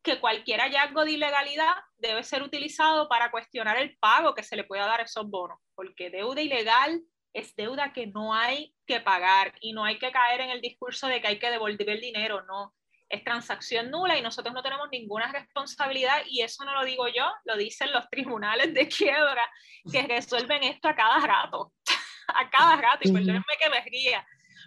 que 0.02 0.20
cualquier 0.22 0.62
hallazgo 0.62 1.04
de 1.04 1.12
ilegalidad 1.12 1.76
debe 1.98 2.24
ser 2.24 2.42
utilizado 2.42 3.10
para 3.10 3.32
cuestionar 3.32 3.78
el 3.78 3.98
pago 3.98 4.34
que 4.34 4.44
se 4.44 4.56
le 4.56 4.64
pueda 4.64 4.86
dar 4.86 5.02
a 5.02 5.04
esos 5.04 5.30
bonos, 5.30 5.60
porque 5.76 6.10
deuda 6.10 6.42
ilegal 6.42 7.02
es 7.34 7.56
deuda 7.56 7.94
que 7.94 8.08
no 8.08 8.34
hay 8.34 8.76
que 8.86 9.00
pagar 9.00 9.54
y 9.62 9.74
no 9.74 9.84
hay 9.84 10.00
que 10.00 10.12
caer 10.12 10.42
en 10.42 10.50
el 10.50 10.62
discurso 10.62 11.08
de 11.08 11.22
que 11.22 11.28
hay 11.28 11.40
que 11.40 11.52
devolver 11.52 11.90
el 11.90 12.02
dinero, 12.02 12.44
no. 12.46 12.76
Es 13.08 13.24
transacción 13.24 13.90
nula 13.90 14.18
y 14.18 14.22
nosotros 14.22 14.54
no 14.54 14.62
tenemos 14.62 14.88
ninguna 14.92 15.32
responsabilidad 15.32 16.22
y 16.28 16.42
eso 16.42 16.64
no 16.64 16.74
lo 16.74 16.86
digo 16.86 17.08
yo, 17.08 17.26
lo 17.46 17.58
dicen 17.58 17.92
los 17.92 18.08
tribunales 18.12 18.74
de 18.74 18.88
quiebra 18.88 19.44
que 19.92 20.04
resuelven 20.04 20.64
esto 20.64 20.90
a 20.90 20.96
cada 20.96 21.20
rato, 21.20 21.74
a 22.28 22.50
cada 22.50 22.76
rato, 22.76 23.08
y 23.08 23.12
perdónenme 23.12 23.44
que 23.60 23.70
me 23.70 23.82
ría, 23.82 24.26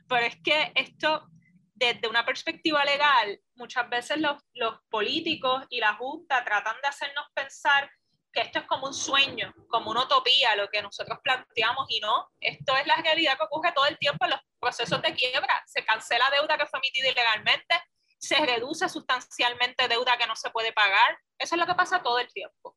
pero 0.08 0.26
es 0.26 0.36
que 0.42 0.72
esto 0.74 1.28
desde 1.74 2.08
una 2.08 2.24
perspectiva 2.24 2.84
legal, 2.84 3.40
muchas 3.56 3.88
veces 3.88 4.18
los, 4.18 4.40
los 4.54 4.78
políticos 4.88 5.64
y 5.68 5.80
la 5.80 5.94
Junta 5.94 6.44
tratan 6.44 6.76
de 6.80 6.88
hacernos 6.88 7.26
pensar 7.34 7.90
que 8.32 8.40
esto 8.40 8.60
es 8.60 8.66
como 8.66 8.86
un 8.86 8.94
sueño, 8.94 9.52
como 9.68 9.90
una 9.90 10.04
utopía, 10.04 10.56
lo 10.56 10.68
que 10.68 10.82
nosotros 10.82 11.18
planteamos 11.22 11.86
y 11.88 12.00
no, 12.00 12.30
esto 12.40 12.76
es 12.76 12.86
la 12.86 12.96
realidad 12.96 13.36
que 13.36 13.44
ocurre 13.44 13.72
todo 13.72 13.86
el 13.86 13.98
tiempo 13.98 14.24
en 14.24 14.30
los 14.32 14.40
procesos 14.58 15.02
de 15.02 15.14
quiebra. 15.14 15.62
Se 15.66 15.84
cancela 15.84 16.30
deuda 16.30 16.56
que 16.56 16.66
fue 16.66 16.80
emitida 16.80 17.10
ilegalmente, 17.10 17.74
se 18.18 18.36
reduce 18.36 18.88
sustancialmente 18.88 19.88
deuda 19.88 20.16
que 20.16 20.26
no 20.26 20.36
se 20.36 20.50
puede 20.50 20.72
pagar. 20.72 21.18
Eso 21.38 21.54
es 21.56 21.60
lo 21.60 21.66
que 21.66 21.74
pasa 21.74 22.02
todo 22.02 22.18
el 22.18 22.28
tiempo. 22.32 22.76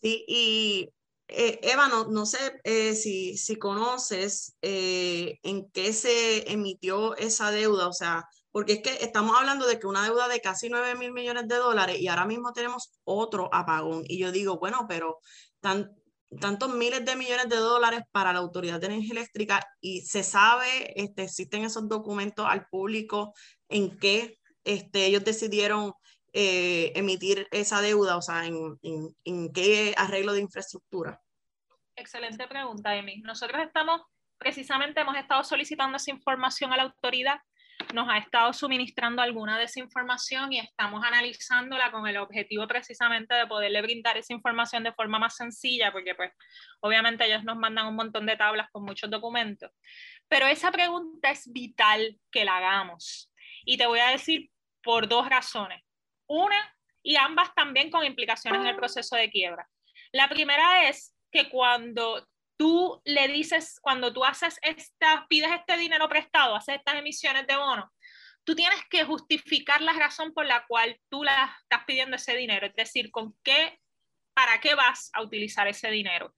Sí, 0.00 0.24
y 0.26 0.92
eh, 1.28 1.58
Eva, 1.62 1.88
no, 1.88 2.26
sé 2.26 2.60
eh, 2.64 2.94
si, 2.94 3.36
si, 3.36 3.56
conoces 3.56 4.56
eh, 4.62 5.38
en 5.42 5.70
qué 5.70 5.92
se 5.92 6.50
emitió 6.50 7.16
esa 7.16 7.50
deuda, 7.50 7.88
o 7.88 7.92
sea, 7.92 8.26
porque 8.50 8.74
es 8.74 8.82
que 8.82 9.04
estamos 9.04 9.36
hablando 9.36 9.66
de 9.66 9.78
que 9.78 9.86
una 9.86 10.04
deuda 10.04 10.28
de 10.28 10.40
casi 10.40 10.68
9 10.68 10.94
mil 10.94 11.12
millones 11.12 11.48
de 11.48 11.56
dólares 11.56 11.98
y 12.00 12.08
ahora 12.08 12.24
mismo 12.24 12.52
tenemos 12.52 12.98
otro 13.04 13.48
apagón. 13.52 14.04
Y 14.06 14.18
yo 14.18 14.32
digo, 14.32 14.58
bueno, 14.58 14.86
pero 14.88 15.18
tantos 15.60 16.74
miles 16.74 17.04
de 17.04 17.16
millones 17.16 17.48
de 17.48 17.56
dólares 17.56 18.02
para 18.12 18.32
la 18.32 18.38
Autoridad 18.38 18.80
de 18.80 18.86
Energía 18.86 19.12
Eléctrica 19.12 19.66
y 19.80 20.02
se 20.02 20.22
sabe, 20.22 20.92
este, 21.00 21.24
existen 21.24 21.64
esos 21.64 21.88
documentos 21.88 22.46
al 22.48 22.66
público 22.68 23.32
en 23.68 23.98
que 23.98 24.38
este, 24.64 25.06
ellos 25.06 25.24
decidieron 25.24 25.94
eh, 26.34 26.92
emitir 26.94 27.48
esa 27.50 27.80
deuda, 27.80 28.16
o 28.16 28.22
sea, 28.22 28.44
en, 28.44 28.78
qué 29.52 29.94
arreglo 29.96 30.34
de 30.34 30.40
infraestructura? 30.40 31.20
Excelente 31.96 32.46
pregunta, 32.46 32.94
Emi. 32.94 33.22
Nosotros 33.22 33.62
estamos, 33.62 34.02
precisamente 34.36 35.00
hemos 35.00 35.16
estado 35.16 35.42
solicitando 35.42 35.96
esa 35.96 36.10
información 36.10 36.72
a 36.72 36.76
la 36.76 36.82
autoridad, 36.84 37.40
nos 37.94 38.08
ha 38.08 38.18
estado 38.18 38.52
suministrando 38.52 39.22
alguna 39.22 39.58
de 39.58 39.64
esa 39.64 39.80
información 39.80 40.52
y 40.52 40.58
estamos 40.58 41.02
analizándola 41.04 41.90
con 41.90 42.06
el 42.06 42.16
objetivo 42.18 42.66
precisamente 42.66 43.34
de 43.34 43.46
poderle 43.46 43.80
brindar 43.82 44.16
esa 44.16 44.32
información 44.32 44.84
de 44.84 44.92
forma 44.92 45.18
más 45.18 45.36
sencilla, 45.36 45.90
porque 45.92 46.14
pues 46.14 46.32
obviamente 46.80 47.24
ellos 47.24 47.44
nos 47.44 47.56
mandan 47.56 47.86
un 47.86 47.96
montón 47.96 48.26
de 48.26 48.36
tablas 48.36 48.68
con 48.70 48.84
muchos 48.84 49.10
documentos. 49.10 49.70
Pero 50.28 50.46
esa 50.46 50.70
pregunta 50.70 51.30
es 51.30 51.50
vital 51.52 52.18
que 52.30 52.44
la 52.44 52.58
hagamos. 52.58 53.32
Y 53.64 53.78
te 53.78 53.86
voy 53.86 54.00
a 54.00 54.10
decir 54.10 54.50
por 54.82 55.08
dos 55.08 55.28
razones. 55.28 55.82
Una, 56.26 56.76
y 57.02 57.16
ambas 57.16 57.54
también 57.54 57.90
con 57.90 58.04
implicaciones 58.04 58.60
en 58.60 58.66
el 58.66 58.76
proceso 58.76 59.16
de 59.16 59.30
quiebra. 59.30 59.66
La 60.12 60.28
primera 60.28 60.88
es 60.88 61.14
que 61.30 61.48
cuando 61.48 62.26
tú 62.58 63.00
le 63.04 63.28
dices, 63.28 63.78
cuando 63.80 64.12
tú 64.12 64.24
haces 64.24 64.58
esta, 64.62 65.26
pides 65.28 65.50
este 65.52 65.78
dinero 65.78 66.08
prestado, 66.08 66.54
haces 66.54 66.76
estas 66.76 66.96
emisiones 66.96 67.46
de 67.46 67.56
bono, 67.56 67.90
tú 68.44 68.54
tienes 68.54 68.80
que 68.90 69.04
justificar 69.04 69.80
la 69.80 69.94
razón 69.94 70.34
por 70.34 70.44
la 70.44 70.66
cual 70.66 71.00
tú 71.08 71.24
la 71.24 71.56
estás 71.62 71.84
pidiendo 71.86 72.16
ese 72.16 72.36
dinero, 72.36 72.66
es 72.66 72.74
decir, 72.74 73.10
con 73.10 73.34
qué, 73.42 73.80
para 74.34 74.60
qué 74.60 74.74
vas 74.74 75.10
a 75.14 75.22
utilizar 75.22 75.66
ese 75.68 75.90
dinero. 75.90 76.34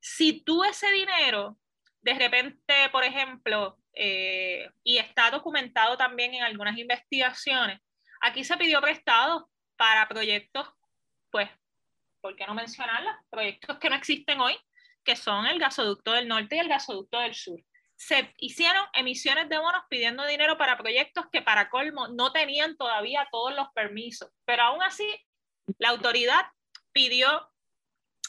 Si 0.00 0.42
tú 0.42 0.64
ese 0.64 0.90
dinero, 0.90 1.58
de 2.02 2.14
repente, 2.14 2.88
por 2.90 3.04
ejemplo, 3.04 3.78
eh, 3.94 4.68
y 4.82 4.98
está 4.98 5.30
documentado 5.30 5.96
también 5.96 6.34
en 6.34 6.42
algunas 6.42 6.76
investigaciones, 6.76 7.80
Aquí 8.20 8.44
se 8.44 8.56
pidió 8.56 8.80
prestado 8.80 9.50
para 9.76 10.06
proyectos, 10.06 10.68
pues, 11.30 11.48
¿por 12.20 12.36
qué 12.36 12.46
no 12.46 12.54
mencionarlos? 12.54 13.14
Proyectos 13.30 13.78
que 13.78 13.88
no 13.88 13.96
existen 13.96 14.40
hoy, 14.40 14.56
que 15.04 15.16
son 15.16 15.46
el 15.46 15.58
gasoducto 15.58 16.12
del 16.12 16.28
norte 16.28 16.56
y 16.56 16.58
el 16.58 16.68
gasoducto 16.68 17.18
del 17.18 17.34
sur. 17.34 17.60
Se 17.96 18.34
hicieron 18.38 18.82
emisiones 18.94 19.48
de 19.48 19.58
bonos 19.58 19.82
pidiendo 19.90 20.24
dinero 20.26 20.56
para 20.56 20.78
proyectos 20.78 21.26
que 21.32 21.42
para 21.42 21.68
colmo 21.68 22.08
no 22.08 22.32
tenían 22.32 22.76
todavía 22.76 23.28
todos 23.30 23.54
los 23.54 23.68
permisos, 23.74 24.30
pero 24.44 24.62
aún 24.62 24.82
así 24.82 25.06
la 25.78 25.90
autoridad 25.90 26.46
pidió 26.92 27.48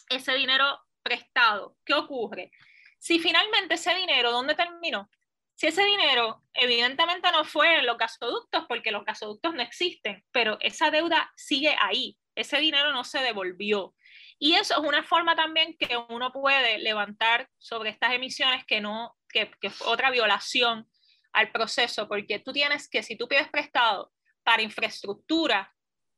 ese 0.09 0.33
dinero 0.33 0.79
prestado. 1.03 1.77
¿Qué 1.85 1.93
ocurre? 1.93 2.51
Si 2.99 3.19
finalmente 3.19 3.75
ese 3.75 3.95
dinero, 3.95 4.31
¿dónde 4.31 4.55
terminó? 4.55 5.09
Si 5.55 5.67
ese 5.67 5.83
dinero 5.83 6.43
evidentemente 6.53 7.31
no 7.31 7.45
fue 7.45 7.79
en 7.79 7.85
los 7.85 7.97
gasoductos, 7.97 8.65
porque 8.67 8.91
los 8.91 9.05
gasoductos 9.05 9.53
no 9.53 9.61
existen, 9.61 10.23
pero 10.31 10.57
esa 10.59 10.91
deuda 10.91 11.31
sigue 11.35 11.75
ahí, 11.79 12.17
ese 12.35 12.57
dinero 12.57 12.91
no 12.91 13.03
se 13.03 13.19
devolvió. 13.19 13.93
Y 14.43 14.55
eso 14.55 14.73
es 14.73 14.79
una 14.79 15.03
forma 15.03 15.35
también 15.35 15.77
que 15.77 15.95
uno 16.09 16.33
puede 16.33 16.79
levantar 16.79 17.47
sobre 17.59 17.91
estas 17.91 18.11
emisiones 18.11 18.65
que 18.65 18.81
no, 18.81 19.15
que, 19.29 19.51
que 19.61 19.71
otra 19.85 20.09
violación 20.09 20.89
al 21.31 21.51
proceso, 21.51 22.07
porque 22.07 22.39
tú 22.39 22.51
tienes 22.51 22.89
que, 22.89 23.03
si 23.03 23.15
tú 23.15 23.27
pides 23.27 23.47
prestado 23.49 24.11
para 24.41 24.63
infraestructura, 24.63 25.71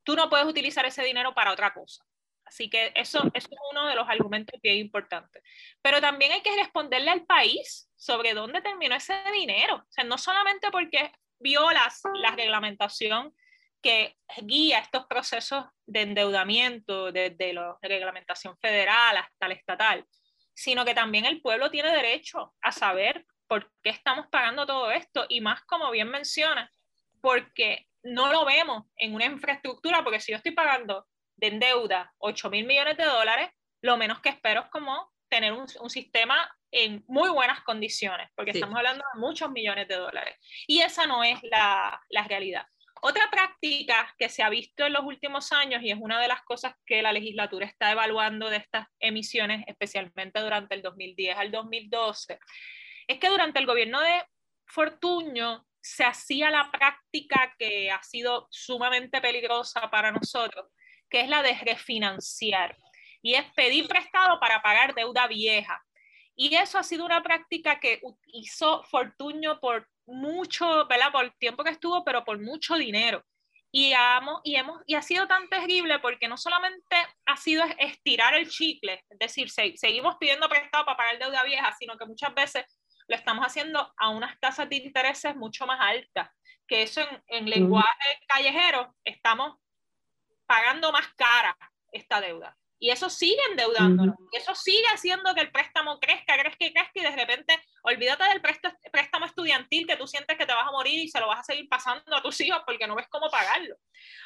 tú 0.06 0.16
no 0.16 0.30
puedes 0.30 0.46
utilizar 0.46 0.86
ese 0.86 1.04
dinero 1.04 1.34
para 1.36 1.52
otra 1.52 1.74
cosa. 1.74 2.06
Así 2.46 2.70
que 2.70 2.94
eso, 2.96 3.20
eso, 3.34 3.50
es 3.52 3.60
uno 3.72 3.88
de 3.88 3.96
los 3.96 4.08
argumentos 4.08 4.58
bien 4.62 4.78
importantes. 4.78 5.44
Pero 5.82 6.00
también 6.00 6.32
hay 6.32 6.42
que 6.42 6.56
responderle 6.56 7.12
al 7.12 7.26
país 7.26 7.90
sobre 7.98 8.34
dónde 8.34 8.62
terminó 8.62 8.96
ese 8.96 9.22
dinero. 9.34 9.76
O 9.76 9.92
sea, 9.92 10.06
no 10.06 10.18
solamente 10.18 10.72
porque 10.72 11.12
violas 11.40 12.02
la 12.14 12.32
reglamentación 12.32 13.36
que 13.84 14.16
guía 14.42 14.80
estos 14.80 15.06
procesos 15.06 15.66
de 15.86 16.02
endeudamiento 16.02 17.12
desde 17.12 17.54
la 17.54 17.78
reglamentación 17.82 18.58
federal 18.58 19.18
hasta 19.18 19.48
la 19.48 19.54
estatal, 19.54 20.06
sino 20.54 20.86
que 20.86 20.96
también 20.96 21.26
el 21.26 21.42
pueblo 21.42 21.70
tiene 21.70 21.92
derecho 21.92 22.56
a 22.62 22.72
saber 22.72 23.26
por 23.48 23.72
qué 23.84 23.90
estamos 23.90 24.28
pagando 24.32 24.66
todo 24.66 24.90
esto 24.90 25.26
y 25.30 25.42
más 25.42 25.62
como 25.66 25.92
bien 25.92 26.10
menciona, 26.10 26.72
porque 27.22 27.88
no 28.04 28.32
lo 28.32 28.46
vemos 28.46 28.86
en 28.96 29.14
una 29.14 29.26
infraestructura, 29.26 30.04
porque 30.04 30.20
si 30.20 30.32
yo 30.32 30.38
estoy 30.38 30.54
pagando 30.54 31.06
de 31.36 31.52
deuda 31.52 32.14
8 32.20 32.50
mil 32.50 32.66
millones 32.66 32.98
de 32.98 33.06
dólares, 33.06 33.50
lo 33.82 33.98
menos 33.98 34.22
que 34.22 34.30
espero 34.30 34.62
es 34.62 34.68
como 34.70 35.12
tener 35.30 35.52
un, 35.52 35.66
un 35.82 35.90
sistema 35.90 36.50
en 36.72 37.04
muy 37.08 37.30
buenas 37.30 37.62
condiciones, 37.62 38.30
porque 38.36 38.52
estamos 38.52 38.76
hablando 38.78 39.04
de 39.14 39.20
muchos 39.20 39.52
millones 39.52 39.88
de 39.88 39.96
dólares. 39.96 40.38
Y 40.68 40.82
esa 40.82 41.06
no 41.06 41.24
es 41.24 41.42
la, 41.44 42.02
la 42.10 42.24
realidad. 42.24 42.66
Otra 43.06 43.30
práctica 43.30 44.16
que 44.18 44.30
se 44.30 44.44
ha 44.44 44.50
visto 44.50 44.86
en 44.86 44.94
los 44.94 45.04
últimos 45.04 45.52
años 45.52 45.84
y 45.84 45.92
es 45.92 45.98
una 46.00 46.22
de 46.22 46.30
las 46.30 46.42
cosas 46.44 46.74
que 46.86 47.02
la 47.02 47.12
legislatura 47.12 47.66
está 47.66 47.92
evaluando 47.92 48.50
de 48.50 48.56
estas 48.56 48.88
emisiones, 48.98 49.66
especialmente 49.68 50.40
durante 50.40 50.74
el 50.74 50.82
2010 50.82 51.36
al 51.36 51.52
2012, 51.52 52.40
es 53.08 53.20
que 53.20 53.28
durante 53.28 53.60
el 53.60 53.66
gobierno 53.66 54.00
de 54.00 54.24
Fortuño 54.66 55.66
se 55.82 56.06
hacía 56.06 56.50
la 56.50 56.72
práctica 56.72 57.54
que 57.60 57.92
ha 57.92 58.02
sido 58.04 58.48
sumamente 58.50 59.20
peligrosa 59.20 59.92
para 59.92 60.14
nosotros, 60.14 60.68
que 61.10 61.20
es 61.20 61.28
la 61.28 61.44
de 61.44 61.56
refinanciar. 61.56 62.78
Y 63.22 63.34
es 63.34 63.44
pedir 63.52 63.90
prestado 63.90 64.40
para 64.40 64.62
pagar 64.62 64.96
deuda 64.96 65.28
vieja. 65.28 65.84
Y 66.38 66.56
eso 66.56 66.80
ha 66.80 66.84
sido 66.84 67.04
una 67.04 67.22
práctica 67.22 67.82
que 67.82 68.00
hizo 68.28 68.82
Fortuño 68.86 69.60
por 69.60 69.90
mucho, 70.06 70.88
¿verdad? 70.88 71.12
Por 71.12 71.26
el 71.26 71.34
tiempo 71.38 71.64
que 71.64 71.72
estuvo, 71.72 72.04
pero 72.04 72.24
por 72.24 72.40
mucho 72.42 72.76
dinero. 72.76 73.24
Y, 73.72 73.94
amo, 73.94 74.42
y, 74.44 74.56
hemos, 74.56 74.82
y 74.86 74.94
ha 74.94 75.02
sido 75.02 75.28
tan 75.28 75.50
terrible 75.50 75.98
porque 76.00 76.28
no 76.28 76.38
solamente 76.38 76.96
ha 77.26 77.38
sido 77.38 77.64
estirar 77.80 78.36
el 78.36 78.48
chicle, 78.48 79.04
es 79.10 79.18
decir, 79.18 79.50
seguimos 79.50 80.18
pidiendo 80.20 80.48
prestado 80.48 80.86
para 80.86 80.98
pagar 80.98 81.18
deuda 81.18 81.44
vieja, 81.44 81.74
sino 81.80 81.98
que 81.98 82.06
muchas 82.06 82.36
veces 82.36 82.66
lo 83.08 83.16
estamos 83.16 83.44
haciendo 83.44 83.92
a 83.98 84.10
unas 84.10 84.40
tasas 84.40 84.70
de 84.70 84.76
intereses 84.76 85.36
mucho 85.36 85.66
más 85.66 85.80
altas, 85.82 86.30
que 86.68 86.84
eso 86.84 87.02
en, 87.02 87.24
en 87.28 87.50
lenguaje 87.50 88.20
callejero 88.28 88.96
estamos 89.04 89.58
pagando 90.46 90.92
más 90.92 91.08
cara 91.16 91.58
esta 91.92 92.22
deuda. 92.22 92.56
Y 92.84 92.90
eso 92.90 93.10
sigue 93.10 93.40
endeudándonos, 93.50 94.18
y 94.30 94.36
eso 94.36 94.54
sigue 94.54 94.84
haciendo 94.94 95.34
que 95.34 95.40
el 95.40 95.54
préstamo 95.54 96.02
crezca, 96.02 96.36
crezca 96.38 96.66
y 96.66 96.74
crezca, 96.74 96.92
y 96.96 97.00
de 97.00 97.16
repente 97.16 97.64
olvídate 97.82 98.26
del 98.26 98.42
préstamo 98.92 99.26
estudiantil 99.26 99.88
que 99.88 99.96
tú 99.96 100.06
sientes 100.06 100.38
que 100.38 100.46
te 100.46 100.54
vas 100.54 100.68
a 100.68 100.72
morir 100.72 101.00
y 101.00 101.08
se 101.08 101.22
lo 101.22 101.28
vas 101.28 101.40
a 101.40 101.44
seguir 101.44 101.70
pasando 101.70 102.14
a 102.14 102.22
tus 102.22 102.42
hijos 102.42 102.62
porque 102.66 102.86
no 102.86 102.96
ves 102.96 103.08
cómo 103.10 103.30
pagarlo. 103.30 103.78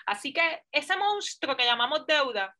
Así 0.07 0.33
que 0.33 0.63
ese 0.71 0.97
monstruo 0.97 1.55
que 1.55 1.65
llamamos 1.65 2.07
deuda, 2.07 2.57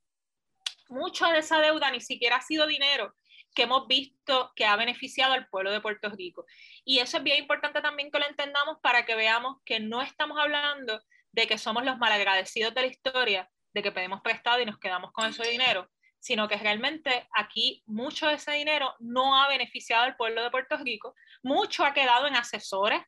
mucho 0.89 1.25
de 1.29 1.39
esa 1.39 1.59
deuda 1.61 1.89
ni 1.89 1.99
siquiera 1.99 2.35
ha 2.35 2.41
sido 2.41 2.67
dinero 2.67 3.15
que 3.55 3.63
hemos 3.63 3.87
visto 3.87 4.51
que 4.55 4.65
ha 4.65 4.75
beneficiado 4.75 5.33
al 5.33 5.47
pueblo 5.47 5.71
de 5.71 5.81
Puerto 5.81 6.11
Rico. 6.11 6.45
Y 6.85 6.99
eso 6.99 7.17
es 7.17 7.23
bien 7.23 7.39
importante 7.39 7.81
también 7.81 8.11
que 8.11 8.19
lo 8.19 8.27
entendamos 8.27 8.77
para 8.83 9.03
que 9.03 9.15
veamos 9.15 9.57
que 9.65 9.79
no 9.79 10.03
estamos 10.03 10.37
hablando 10.39 11.01
de 11.31 11.47
que 11.47 11.57
somos 11.57 11.83
los 11.83 11.97
malagradecidos 11.97 12.75
de 12.75 12.81
la 12.81 12.87
historia, 12.87 13.49
de 13.77 13.83
que 13.83 13.91
pedimos 13.91 14.21
prestado 14.21 14.59
y 14.59 14.65
nos 14.65 14.79
quedamos 14.79 15.11
con 15.11 15.29
ese 15.29 15.47
dinero, 15.47 15.87
sino 16.19 16.47
que 16.47 16.57
realmente 16.57 17.27
aquí 17.35 17.83
mucho 17.85 18.27
de 18.27 18.33
ese 18.33 18.51
dinero 18.53 18.95
no 18.99 19.39
ha 19.39 19.47
beneficiado 19.47 20.03
al 20.03 20.15
pueblo 20.15 20.41
de 20.41 20.49
Puerto 20.49 20.77
Rico, 20.77 21.13
mucho 21.43 21.85
ha 21.85 21.93
quedado 21.93 22.25
en 22.25 22.35
asesores, 22.35 23.01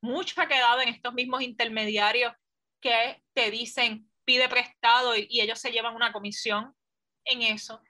mucho 0.00 0.40
ha 0.40 0.48
quedado 0.48 0.80
en 0.80 0.88
estos 0.88 1.14
mismos 1.14 1.42
intermediarios 1.42 2.32
que 2.80 3.22
te 3.34 3.50
dicen 3.52 4.10
pide 4.24 4.48
prestado 4.48 5.16
y, 5.16 5.40
ellos 5.40 5.60
se 5.60 5.70
llevan 5.70 5.94
una 5.94 6.12
comisión 6.12 6.74
en 7.24 7.42
eso. 7.42 7.80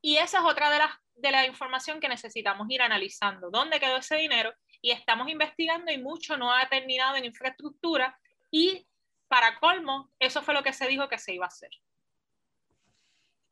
Y 0.00 0.16
esa 0.16 0.38
es 0.38 0.44
otra 0.44 0.70
de 0.70 0.78
las 0.78 0.90
de 1.14 1.30
la 1.30 1.46
información 1.46 1.98
que 1.98 2.08
necesitamos 2.08 2.66
ir 2.70 2.82
analizando. 2.82 3.50
¿Dónde 3.50 3.80
quedó 3.80 3.96
ese 3.96 4.16
dinero? 4.16 4.52
Y 4.82 4.90
estamos 4.90 5.28
investigando 5.28 5.90
y 5.90 5.98
mucho 5.98 6.36
no 6.36 6.52
ha 6.52 6.68
terminado 6.68 7.16
en 7.16 7.24
infraestructura 7.24 8.18
y 8.50 8.86
para 9.28 9.58
colmo, 9.58 10.10
eso 10.18 10.42
fue 10.42 10.54
lo 10.54 10.62
que 10.62 10.72
se 10.72 10.86
dijo 10.86 11.08
que 11.08 11.18
se 11.18 11.34
iba 11.34 11.44
a 11.44 11.48
hacer. 11.48 11.70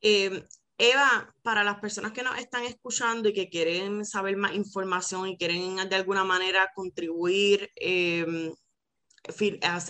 Eh, 0.00 0.44
Eva, 0.76 1.34
para 1.42 1.62
las 1.62 1.78
personas 1.78 2.12
que 2.12 2.22
nos 2.22 2.36
están 2.38 2.64
escuchando 2.64 3.28
y 3.28 3.32
que 3.32 3.48
quieren 3.48 4.04
saber 4.04 4.36
más 4.36 4.54
información 4.54 5.28
y 5.28 5.36
quieren 5.36 5.76
de 5.88 5.96
alguna 5.96 6.24
manera 6.24 6.72
contribuir, 6.74 7.70
em, 7.76 8.52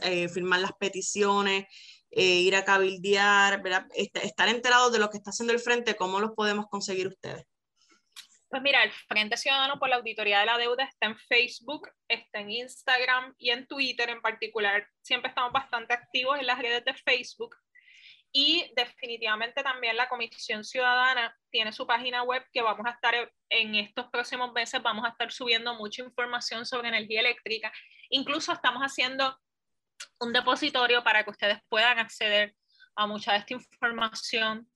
eh, 0.03 0.29
firmar 0.29 0.61
las 0.61 0.73
peticiones, 0.75 1.67
eh, 2.11 2.41
ir 2.41 2.55
a 2.55 2.65
cabildear, 2.65 3.63
estar 3.95 4.49
enterados 4.49 4.93
de 4.93 4.99
lo 5.01 5.11
que 5.11 5.17
está 5.17 5.31
haciendo 5.31 5.53
el 5.53 5.59
frente, 5.59 5.97
¿cómo 5.97 6.21
los 6.21 6.33
podemos 6.33 6.67
conseguir 6.69 7.09
ustedes? 7.09 7.45
Pues 8.55 8.63
mira, 8.63 8.85
el 8.85 8.93
Frente 8.93 9.37
Ciudadano 9.37 9.81
por 9.81 9.89
la 9.89 9.97
Auditoría 9.97 10.39
de 10.39 10.47
la 10.47 10.57
Deuda 10.57 10.85
está 10.85 11.07
en 11.07 11.19
Facebook, 11.19 11.91
está 12.07 12.39
en 12.39 12.51
Instagram 12.53 13.35
y 13.37 13.51
en 13.51 13.67
Twitter 13.67 14.09
en 14.09 14.23
particular. 14.23 14.87
Siempre 15.03 15.31
estamos 15.31 15.51
bastante 15.51 15.93
activos 15.93 16.39
en 16.39 16.47
las 16.47 16.61
redes 16.61 16.85
de 16.85 16.95
Facebook 16.95 17.57
y 18.31 18.73
definitivamente 18.77 19.65
también 19.65 19.97
la 19.97 20.09
Comisión 20.09 20.63
Ciudadana 20.63 21.37
tiene 21.51 21.73
su 21.73 21.85
página 21.85 22.23
web 22.23 22.47
que 22.53 22.63
vamos 22.63 22.87
a 22.87 22.91
estar 22.91 23.33
en 23.49 23.75
estos 23.75 24.07
próximos 24.11 24.53
meses, 24.53 24.81
vamos 24.81 25.05
a 25.05 25.09
estar 25.09 25.33
subiendo 25.33 25.75
mucha 25.75 26.05
información 26.05 26.65
sobre 26.65 26.91
energía 26.91 27.23
eléctrica. 27.23 27.73
Incluso 28.09 28.53
estamos 28.53 28.85
haciendo 28.85 29.37
un 30.21 30.33
depositorio 30.33 31.03
para 31.03 31.25
que 31.25 31.31
ustedes 31.31 31.59
puedan 31.69 31.99
acceder 31.99 32.55
a 32.95 33.09
mucha 33.09 33.33
de 33.33 33.39
esta 33.39 33.55
información 33.55 34.69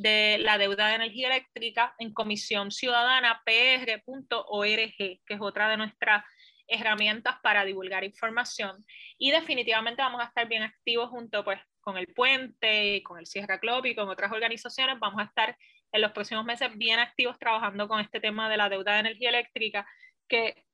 de 0.00 0.38
la 0.38 0.56
deuda 0.56 0.88
de 0.88 0.94
energía 0.94 1.28
eléctrica 1.28 1.94
en 1.98 2.14
comisión 2.14 2.70
ciudadana 2.70 3.42
pr.org, 3.44 4.96
que 4.96 5.20
es 5.28 5.40
otra 5.40 5.68
de 5.68 5.76
nuestras 5.76 6.24
herramientas 6.66 7.36
para 7.42 7.64
divulgar 7.64 8.04
información. 8.04 8.84
Y 9.18 9.30
definitivamente 9.30 10.00
vamos 10.00 10.22
a 10.22 10.26
estar 10.26 10.48
bien 10.48 10.62
activos 10.62 11.10
junto 11.10 11.44
pues, 11.44 11.60
con 11.80 11.98
el 11.98 12.06
Puente, 12.06 13.02
con 13.02 13.18
el 13.18 13.26
Sierra 13.26 13.58
Club 13.58 13.84
y 13.86 13.94
con 13.94 14.08
otras 14.08 14.32
organizaciones, 14.32 14.98
vamos 14.98 15.20
a 15.20 15.24
estar 15.24 15.56
en 15.92 16.00
los 16.00 16.12
próximos 16.12 16.44
meses 16.44 16.70
bien 16.78 16.98
activos 16.98 17.38
trabajando 17.38 17.88
con 17.88 18.00
este 18.00 18.20
tema 18.20 18.48
de 18.48 18.56
la 18.56 18.68
deuda 18.68 18.94
de 18.94 19.00
energía 19.00 19.28
eléctrica, 19.28 19.86
que 20.28 20.64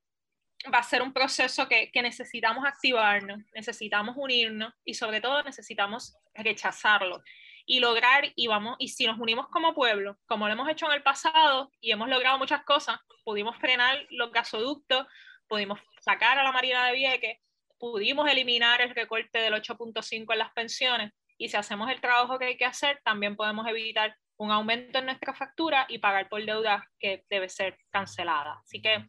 va 0.73 0.77
a 0.79 0.83
ser 0.83 1.01
un 1.01 1.11
proceso 1.11 1.67
que, 1.67 1.91
que 1.91 2.01
necesitamos 2.01 2.65
activarnos, 2.65 3.39
necesitamos 3.53 4.15
unirnos 4.17 4.73
y 4.85 4.93
sobre 4.93 5.19
todo 5.19 5.43
necesitamos 5.43 6.15
rechazarlo 6.33 7.23
y 7.69 7.81
lograr 7.81 8.31
y 8.35 8.47
vamos 8.47 8.77
y 8.79 8.87
si 8.87 9.05
nos 9.05 9.19
unimos 9.19 9.47
como 9.49 9.75
pueblo, 9.75 10.17
como 10.25 10.47
lo 10.47 10.53
hemos 10.53 10.69
hecho 10.69 10.87
en 10.87 10.93
el 10.93 11.03
pasado 11.03 11.69
y 11.81 11.91
hemos 11.91 12.07
logrado 12.07 12.39
muchas 12.39 12.63
cosas, 12.63 12.97
pudimos 13.25 13.57
frenar 13.57 14.07
los 14.09 14.31
gasoductos, 14.31 15.05
pudimos 15.49 15.77
sacar 15.99 16.39
a 16.39 16.43
la 16.43 16.53
Marina 16.53 16.87
de 16.87 16.93
Vieques, 16.93 17.37
pudimos 17.77 18.27
eliminar 18.31 18.81
el 18.81 18.95
recorte 18.95 19.39
del 19.39 19.53
8.5 19.53 20.31
en 20.31 20.39
las 20.39 20.53
pensiones 20.53 21.11
y 21.37 21.49
si 21.49 21.57
hacemos 21.57 21.91
el 21.91 21.99
trabajo 21.99 22.39
que 22.39 22.45
hay 22.45 22.57
que 22.57 22.65
hacer, 22.65 23.01
también 23.03 23.35
podemos 23.35 23.67
evitar 23.67 24.15
un 24.37 24.49
aumento 24.51 24.99
en 24.99 25.05
nuestra 25.05 25.33
factura 25.33 25.85
y 25.89 25.97
pagar 25.97 26.29
por 26.29 26.43
deuda 26.43 26.87
que 26.99 27.25
debe 27.29 27.49
ser 27.49 27.77
cancelada. 27.89 28.61
Así 28.63 28.81
que 28.81 29.05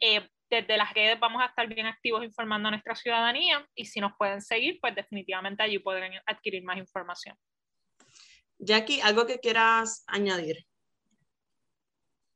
eh, 0.00 0.28
desde 0.50 0.76
las 0.76 0.92
redes 0.92 1.18
vamos 1.18 1.42
a 1.42 1.46
estar 1.46 1.66
bien 1.68 1.86
activos 1.86 2.22
informando 2.22 2.68
a 2.68 2.72
nuestra 2.72 2.94
ciudadanía 2.94 3.66
y 3.74 3.86
si 3.86 4.00
nos 4.00 4.12
pueden 4.18 4.42
seguir, 4.42 4.78
pues 4.80 4.94
definitivamente 4.94 5.62
allí 5.62 5.78
podrán 5.78 6.12
adquirir 6.26 6.62
más 6.64 6.76
información. 6.76 7.34
Jackie, 8.58 9.00
¿algo 9.00 9.26
que 9.26 9.38
quieras 9.38 10.04
añadir? 10.06 10.64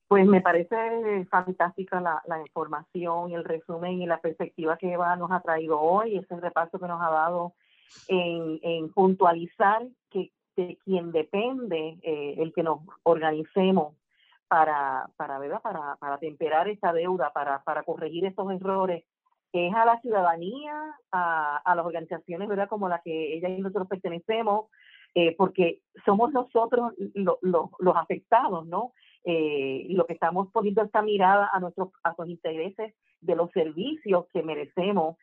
Pues 0.09 0.27
me 0.27 0.41
parece 0.41 1.27
fantástica 1.31 2.01
la, 2.01 2.23
la, 2.27 2.41
información 2.41 3.33
el 3.33 3.45
resumen 3.45 4.01
y 4.01 4.07
la 4.07 4.21
perspectiva 4.21 4.79
que 4.79 4.93
Eva 4.93 5.15
nos 5.17 5.31
ha 5.31 5.41
traído 5.41 5.79
hoy, 5.79 6.17
ese 6.17 6.41
repaso 6.41 6.79
que 6.79 6.89
nos 6.89 7.01
ha 7.03 7.11
dado 7.11 7.53
en, 8.09 8.91
puntualizar 8.93 9.87
que 10.11 10.33
de 10.57 10.79
quien 10.85 11.13
depende 11.13 11.99
eh, 12.03 12.35
el 12.39 12.53
que 12.53 12.63
nos 12.63 12.81
organicemos 13.03 13.95
para, 14.49 15.11
para, 15.17 15.39
¿verdad? 15.39 15.61
para, 15.63 16.19
temperar 16.19 16.69
esa 16.69 16.93
deuda, 16.93 17.31
para, 17.33 17.63
para 17.63 17.83
corregir 17.83 18.25
estos 18.25 18.51
errores, 18.51 19.05
es 19.53 19.75
a 19.75 19.85
la 19.85 20.01
ciudadanía, 20.01 20.75
a, 21.13 21.59
a 21.59 21.75
las 21.75 21.85
organizaciones 21.85 22.49
¿verdad? 22.49 22.69
como 22.69 22.89
la 22.89 23.01
que 23.01 23.35
ella 23.35 23.49
y 23.49 23.61
nosotros 23.61 23.89
pertenecemos, 23.89 24.67
eh, 25.15 25.35
porque 25.37 25.81
somos 26.05 26.33
nosotros 26.33 26.93
los 27.15 27.97
afectados, 27.97 28.67
¿no? 28.67 28.93
eh, 29.25 29.87
lo 29.91 30.07
que 30.07 30.15
estamos 30.15 30.49
poniendo 30.53 30.83
esta 30.83 31.03
mirada 31.03 31.51
a 31.53 31.61
nuestros, 31.61 31.91
a 32.03 32.15
los 32.17 32.29
intereses 32.29 32.95
de 33.21 33.37
los 33.37 33.51
servicios 33.53 34.27
que 34.33 34.43
merecemos 34.43 35.17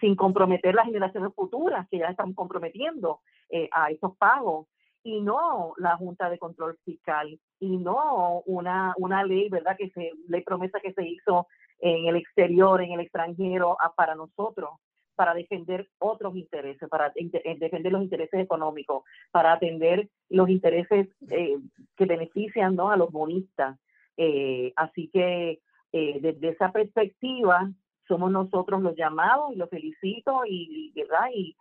sin 0.00 0.16
comprometer 0.16 0.74
las 0.74 0.86
generaciones 0.86 1.32
futuras 1.34 1.88
que 1.88 1.98
ya 1.98 2.08
están 2.08 2.34
comprometiendo 2.34 3.20
eh, 3.48 3.68
a 3.72 3.90
esos 3.90 4.16
pagos 4.18 4.66
y 5.04 5.20
no 5.20 5.72
la 5.76 5.96
Junta 5.96 6.28
de 6.28 6.38
Control 6.38 6.76
Fiscal 6.84 7.38
y 7.60 7.76
no 7.78 8.42
una, 8.46 8.94
una 8.98 9.24
ley, 9.24 9.48
¿verdad? 9.48 9.76
Que 9.78 9.88
se, 9.90 10.10
ley 10.28 10.42
promesa 10.42 10.80
que 10.80 10.92
se 10.92 11.06
hizo 11.08 11.46
en 11.78 12.06
el 12.06 12.16
exterior, 12.16 12.82
en 12.82 12.92
el 12.92 13.00
extranjero, 13.00 13.78
para 13.96 14.16
nosotros 14.16 14.70
para 15.16 15.34
defender 15.34 15.88
otros 15.98 16.36
intereses, 16.36 16.88
para 16.88 17.12
eh, 17.16 17.56
defender 17.58 17.90
los 17.92 18.02
intereses 18.02 18.40
económicos, 18.40 19.02
para 19.32 19.54
atender 19.54 20.08
los 20.28 20.48
intereses 20.48 21.08
eh, 21.30 21.56
que 21.96 22.04
benefician 22.04 22.78
a 22.78 22.96
los 22.96 23.10
bonistas. 23.10 23.78
Eh, 24.16 24.72
así 24.76 25.10
que 25.12 25.60
desde 25.92 26.50
esa 26.50 26.72
perspectiva 26.72 27.70
somos 28.06 28.30
nosotros 28.30 28.82
los 28.82 28.94
llamados 28.96 29.52
y 29.54 29.56
los 29.56 29.70
felicito 29.70 30.42
y, 30.46 30.92
¿verdad? 30.94 31.30
y, 31.32 31.56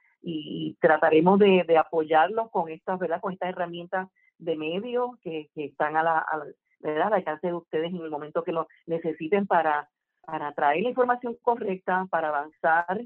trataremos 0.82 1.40
de, 1.40 1.78
apoyarlos 1.78 2.50
con 2.52 2.70
estas, 2.70 3.00
¿verdad? 3.00 3.22
con 3.22 3.32
estas 3.32 3.50
herramientas 3.50 4.10
de 4.38 4.58
medios 4.58 5.12
que, 5.22 5.50
están 5.56 5.96
a 5.96 6.04
la, 6.04 6.18
a, 6.18 6.44
al 6.84 7.14
alcance 7.14 7.48
de 7.48 7.54
ustedes 7.54 7.94
en 7.94 8.02
el 8.02 8.10
momento 8.10 8.44
que 8.44 8.52
lo 8.52 8.68
necesiten 8.88 9.48
para, 9.48 9.88
para 10.26 10.52
traer 10.54 10.84
la 10.84 10.90
información 10.90 11.38
correcta, 11.42 12.08
para 12.10 12.30
avanzar 12.30 13.02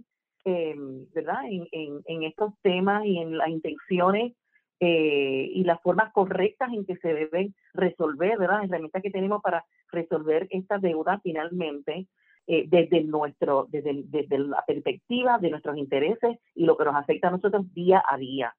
eh, 0.46 0.76
¿verdad? 1.14 1.44
En, 1.50 2.02
en, 2.06 2.24
estos 2.24 2.54
temas 2.62 3.06
y 3.06 3.18
en 3.20 3.38
las 3.38 3.50
intenciones 3.50 4.34
eh, 4.80 5.50
y 5.54 5.64
las 5.64 5.82
formas 5.82 6.12
correctas 6.14 6.72
en 6.72 6.86
que 6.86 6.96
se 6.98 7.14
deben 7.14 7.54
resolver, 7.74 8.38
¿verdad? 8.38 8.62
Las 8.62 8.70
herramientas 8.70 9.02
que 9.02 9.12
tenemos 9.12 9.42
para 9.42 9.66
resolver 9.92 10.48
esta 10.52 10.78
deuda 10.78 11.20
finalmente 11.22 12.08
eh, 12.48 12.66
desde, 12.68 13.04
nuestro, 13.04 13.68
desde, 13.70 14.04
desde 14.06 14.40
la 14.40 14.64
perspectiva 14.66 15.38
de 15.38 15.52
nuestros 15.52 15.78
intereses 15.78 16.40
y 16.56 16.66
lo 16.66 16.78
que 16.78 16.86
nos 16.86 16.96
afecta 16.96 17.28
a 17.28 17.32
nosotros 17.32 17.72
día 17.74 18.04
a 18.08 18.18
día. 18.18 18.56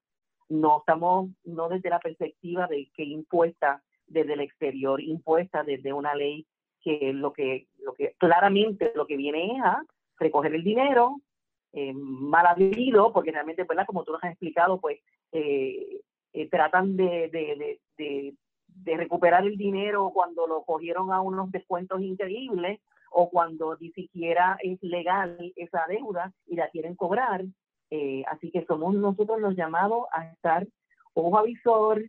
No 0.47 0.79
estamos, 0.79 1.31
no 1.43 1.69
desde 1.69 1.89
la 1.89 1.99
perspectiva 1.99 2.67
de 2.67 2.89
que 2.93 3.03
impuesta 3.03 3.81
desde 4.07 4.33
el 4.33 4.41
exterior, 4.41 5.01
impuesta 5.01 5.63
desde 5.63 5.91
una 5.91 6.15
ley 6.15 6.45
que 6.81 7.13
lo 7.13 7.33
que, 7.33 7.67
lo 7.79 7.93
que 7.93 8.15
claramente 8.17 8.91
lo 8.95 9.07
que 9.07 9.17
viene 9.17 9.57
es 9.57 9.63
a 9.63 9.83
recoger 10.17 10.53
el 10.53 10.63
dinero, 10.63 11.17
eh, 11.73 11.93
mal 11.93 12.45
habido, 12.45 13.13
porque 13.13 13.31
realmente, 13.31 13.63
¿verdad? 13.63 13.85
como 13.85 14.03
tú 14.03 14.11
nos 14.11 14.23
has 14.23 14.31
explicado, 14.31 14.79
pues 14.79 14.99
eh, 15.31 16.01
eh, 16.33 16.49
tratan 16.49 16.97
de, 16.97 17.29
de, 17.29 17.79
de, 17.97 18.35
de, 18.67 18.97
recuperar 18.97 19.45
el 19.45 19.57
dinero 19.57 20.11
cuando 20.13 20.47
lo 20.47 20.63
cogieron 20.63 21.11
a 21.11 21.21
unos 21.21 21.51
descuentos 21.51 22.01
increíbles 22.01 22.79
o 23.11 23.29
cuando 23.29 23.77
ni 23.79 23.91
siquiera 23.91 24.57
es 24.61 24.81
legal 24.81 25.37
esa 25.55 25.83
deuda 25.87 26.33
y 26.45 26.55
la 26.55 26.69
quieren 26.69 26.95
cobrar. 26.95 27.43
Eh, 27.89 28.23
así 28.27 28.51
que 28.51 28.65
somos 28.65 28.93
nosotros 28.95 29.39
los 29.39 29.55
llamados 29.55 30.05
a 30.13 30.27
estar 30.27 30.65
ojo 31.13 31.37
avisor 31.37 32.03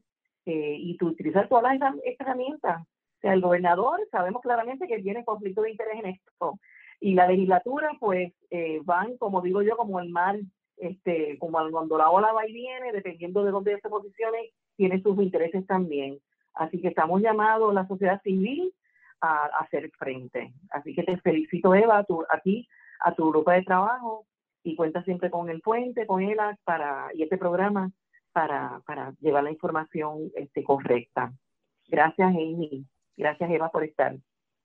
y 0.45 0.99
utilizar 1.01 1.49
todas 1.49 1.79
las 1.79 1.95
herramientas. 2.19 2.85
El 3.21 3.41
gobernador 3.41 4.01
sabemos 4.11 4.43
claramente 4.43 4.89
que 4.89 5.01
tiene 5.01 5.25
conflicto 5.25 5.63
de 5.63 5.71
interés 5.71 6.01
en 6.01 6.07
esto 6.07 6.59
y 7.03 7.15
la 7.15 7.27
legislatura 7.27 7.91
pues 7.99 8.33
eh, 8.51 8.81
van, 8.85 9.17
como 9.17 9.43
digo 9.43 9.61
yo, 9.61 9.77
como 9.77 9.99
el 9.99 10.11
mar, 10.11 10.39
este, 10.77 11.37
como 11.39 11.59
cuando 11.71 11.99
la 11.99 12.09
ola 12.11 12.33
va 12.33 12.49
y 12.49 12.53
viene, 12.53 12.93
dependiendo 12.93 13.43
de 13.43 13.51
dónde 13.51 13.81
se 13.81 13.89
posicione, 13.89 14.53
tiene 14.77 15.03
sus 15.03 15.19
intereses 15.21 15.67
también. 15.67 16.21
Así 16.55 16.81
que 16.81 16.89
estamos 16.89 17.21
llamados, 17.21 17.75
la 17.75 17.89
sociedad 17.89 18.23
civil, 18.23 18.73
a, 19.21 19.47
hacer 19.61 19.91
frente. 19.99 20.55
Así 20.71 20.95
que 20.95 21.03
te 21.03 21.17
felicito, 21.19 21.75
Eva, 21.75 21.99
a, 21.99 22.41
ti, 22.41 22.69
a 23.01 23.15
tu 23.15 23.31
grupo 23.31 23.51
de 23.51 23.63
trabajo 23.63 24.27
y 24.63 24.77
cuenta 24.77 25.03
siempre 25.03 25.29
con 25.29 25.51
el 25.51 25.61
puente, 25.61 26.07
con 26.07 26.23
ELA 26.23 26.57
para, 26.63 27.09
y 27.15 27.25
este 27.25 27.37
programa 27.37 27.91
para, 28.33 28.81
para 28.87 29.13
llevar 29.21 29.43
la 29.43 29.51
información 29.51 30.31
este, 30.37 30.63
correcta. 30.63 31.33
Gracias, 31.89 32.29
Amy. 32.29 32.87
Gracias, 33.17 33.51
Eva, 33.51 33.71
por 33.71 33.83
estar. 33.83 34.15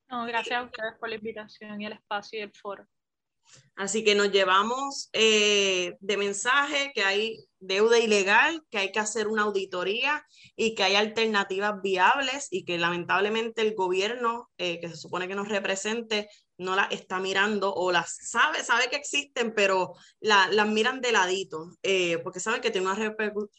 No, 0.09 0.25
gracias 0.25 0.59
a 0.59 0.63
ustedes 0.63 0.93
por 0.99 1.09
la 1.09 1.15
invitación 1.15 1.81
y 1.81 1.85
el 1.85 1.93
espacio 1.93 2.39
y 2.39 2.43
el 2.43 2.53
foro. 2.53 2.87
Así 3.75 4.03
que 4.03 4.15
nos 4.15 4.31
llevamos 4.31 5.09
eh, 5.13 5.95
de 5.99 6.17
mensaje 6.17 6.91
que 6.93 7.03
hay 7.03 7.45
deuda 7.59 7.99
ilegal, 7.99 8.63
que 8.69 8.77
hay 8.77 8.91
que 8.91 8.99
hacer 8.99 9.27
una 9.27 9.43
auditoría 9.43 10.25
y 10.55 10.75
que 10.75 10.83
hay 10.83 10.95
alternativas 10.95 11.81
viables 11.81 12.47
y 12.51 12.65
que 12.65 12.77
lamentablemente 12.77 13.61
el 13.61 13.75
gobierno 13.75 14.49
eh, 14.57 14.79
que 14.79 14.89
se 14.89 14.97
supone 14.97 15.27
que 15.27 15.35
nos 15.35 15.49
represente 15.49 16.29
no 16.57 16.75
las 16.75 16.91
está 16.91 17.19
mirando 17.19 17.73
o 17.73 17.91
las 17.91 18.17
sabe, 18.19 18.63
sabe 18.63 18.89
que 18.89 18.95
existen, 18.95 19.53
pero 19.53 19.93
las 20.19 20.67
miran 20.67 21.01
de 21.01 21.11
ladito, 21.11 21.71
eh, 21.83 22.17
porque 22.23 22.39
saben 22.39 22.61
que 22.61 22.71
tiene 22.71 22.87
unas 22.87 23.13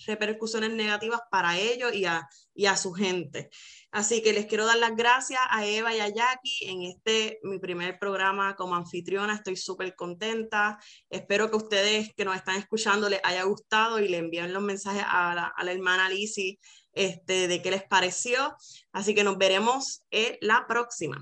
repercusiones 0.06 0.72
negativas 0.72 1.20
para 1.30 1.58
ellos 1.58 1.94
y 1.94 2.06
a, 2.06 2.28
y 2.54 2.66
a 2.66 2.76
su 2.76 2.92
gente. 2.92 3.50
Así 3.90 4.22
que 4.22 4.32
les 4.32 4.46
quiero 4.46 4.66
dar 4.66 4.76
las 4.76 4.96
gracias 4.96 5.40
a 5.48 5.64
Eva 5.64 5.94
y 5.94 6.00
a 6.00 6.08
Jackie 6.08 6.68
en 6.68 6.82
este, 6.82 7.38
mi 7.42 7.58
primer 7.58 7.98
programa 7.98 8.54
como 8.54 8.74
anfitriona. 8.74 9.34
Estoy 9.34 9.56
súper 9.56 9.94
contenta. 9.94 10.78
Espero 11.08 11.50
que 11.50 11.56
ustedes 11.56 12.12
que 12.14 12.24
nos 12.24 12.36
están 12.36 12.56
escuchando 12.56 13.08
les 13.08 13.20
haya 13.24 13.44
gustado 13.44 13.87
y 13.98 14.08
le 14.08 14.18
envíen 14.18 14.52
los 14.52 14.62
mensajes 14.62 15.04
a 15.06 15.52
la, 15.62 15.72
hermana 15.72 16.08
Lizzie 16.08 16.58
este, 16.92 17.48
de 17.48 17.62
qué 17.62 17.70
les 17.70 17.84
pareció. 17.84 18.54
Así 18.92 19.14
que 19.14 19.24
nos 19.24 19.38
veremos 19.38 20.02
en 20.10 20.36
la 20.40 20.66
próxima. 20.66 21.18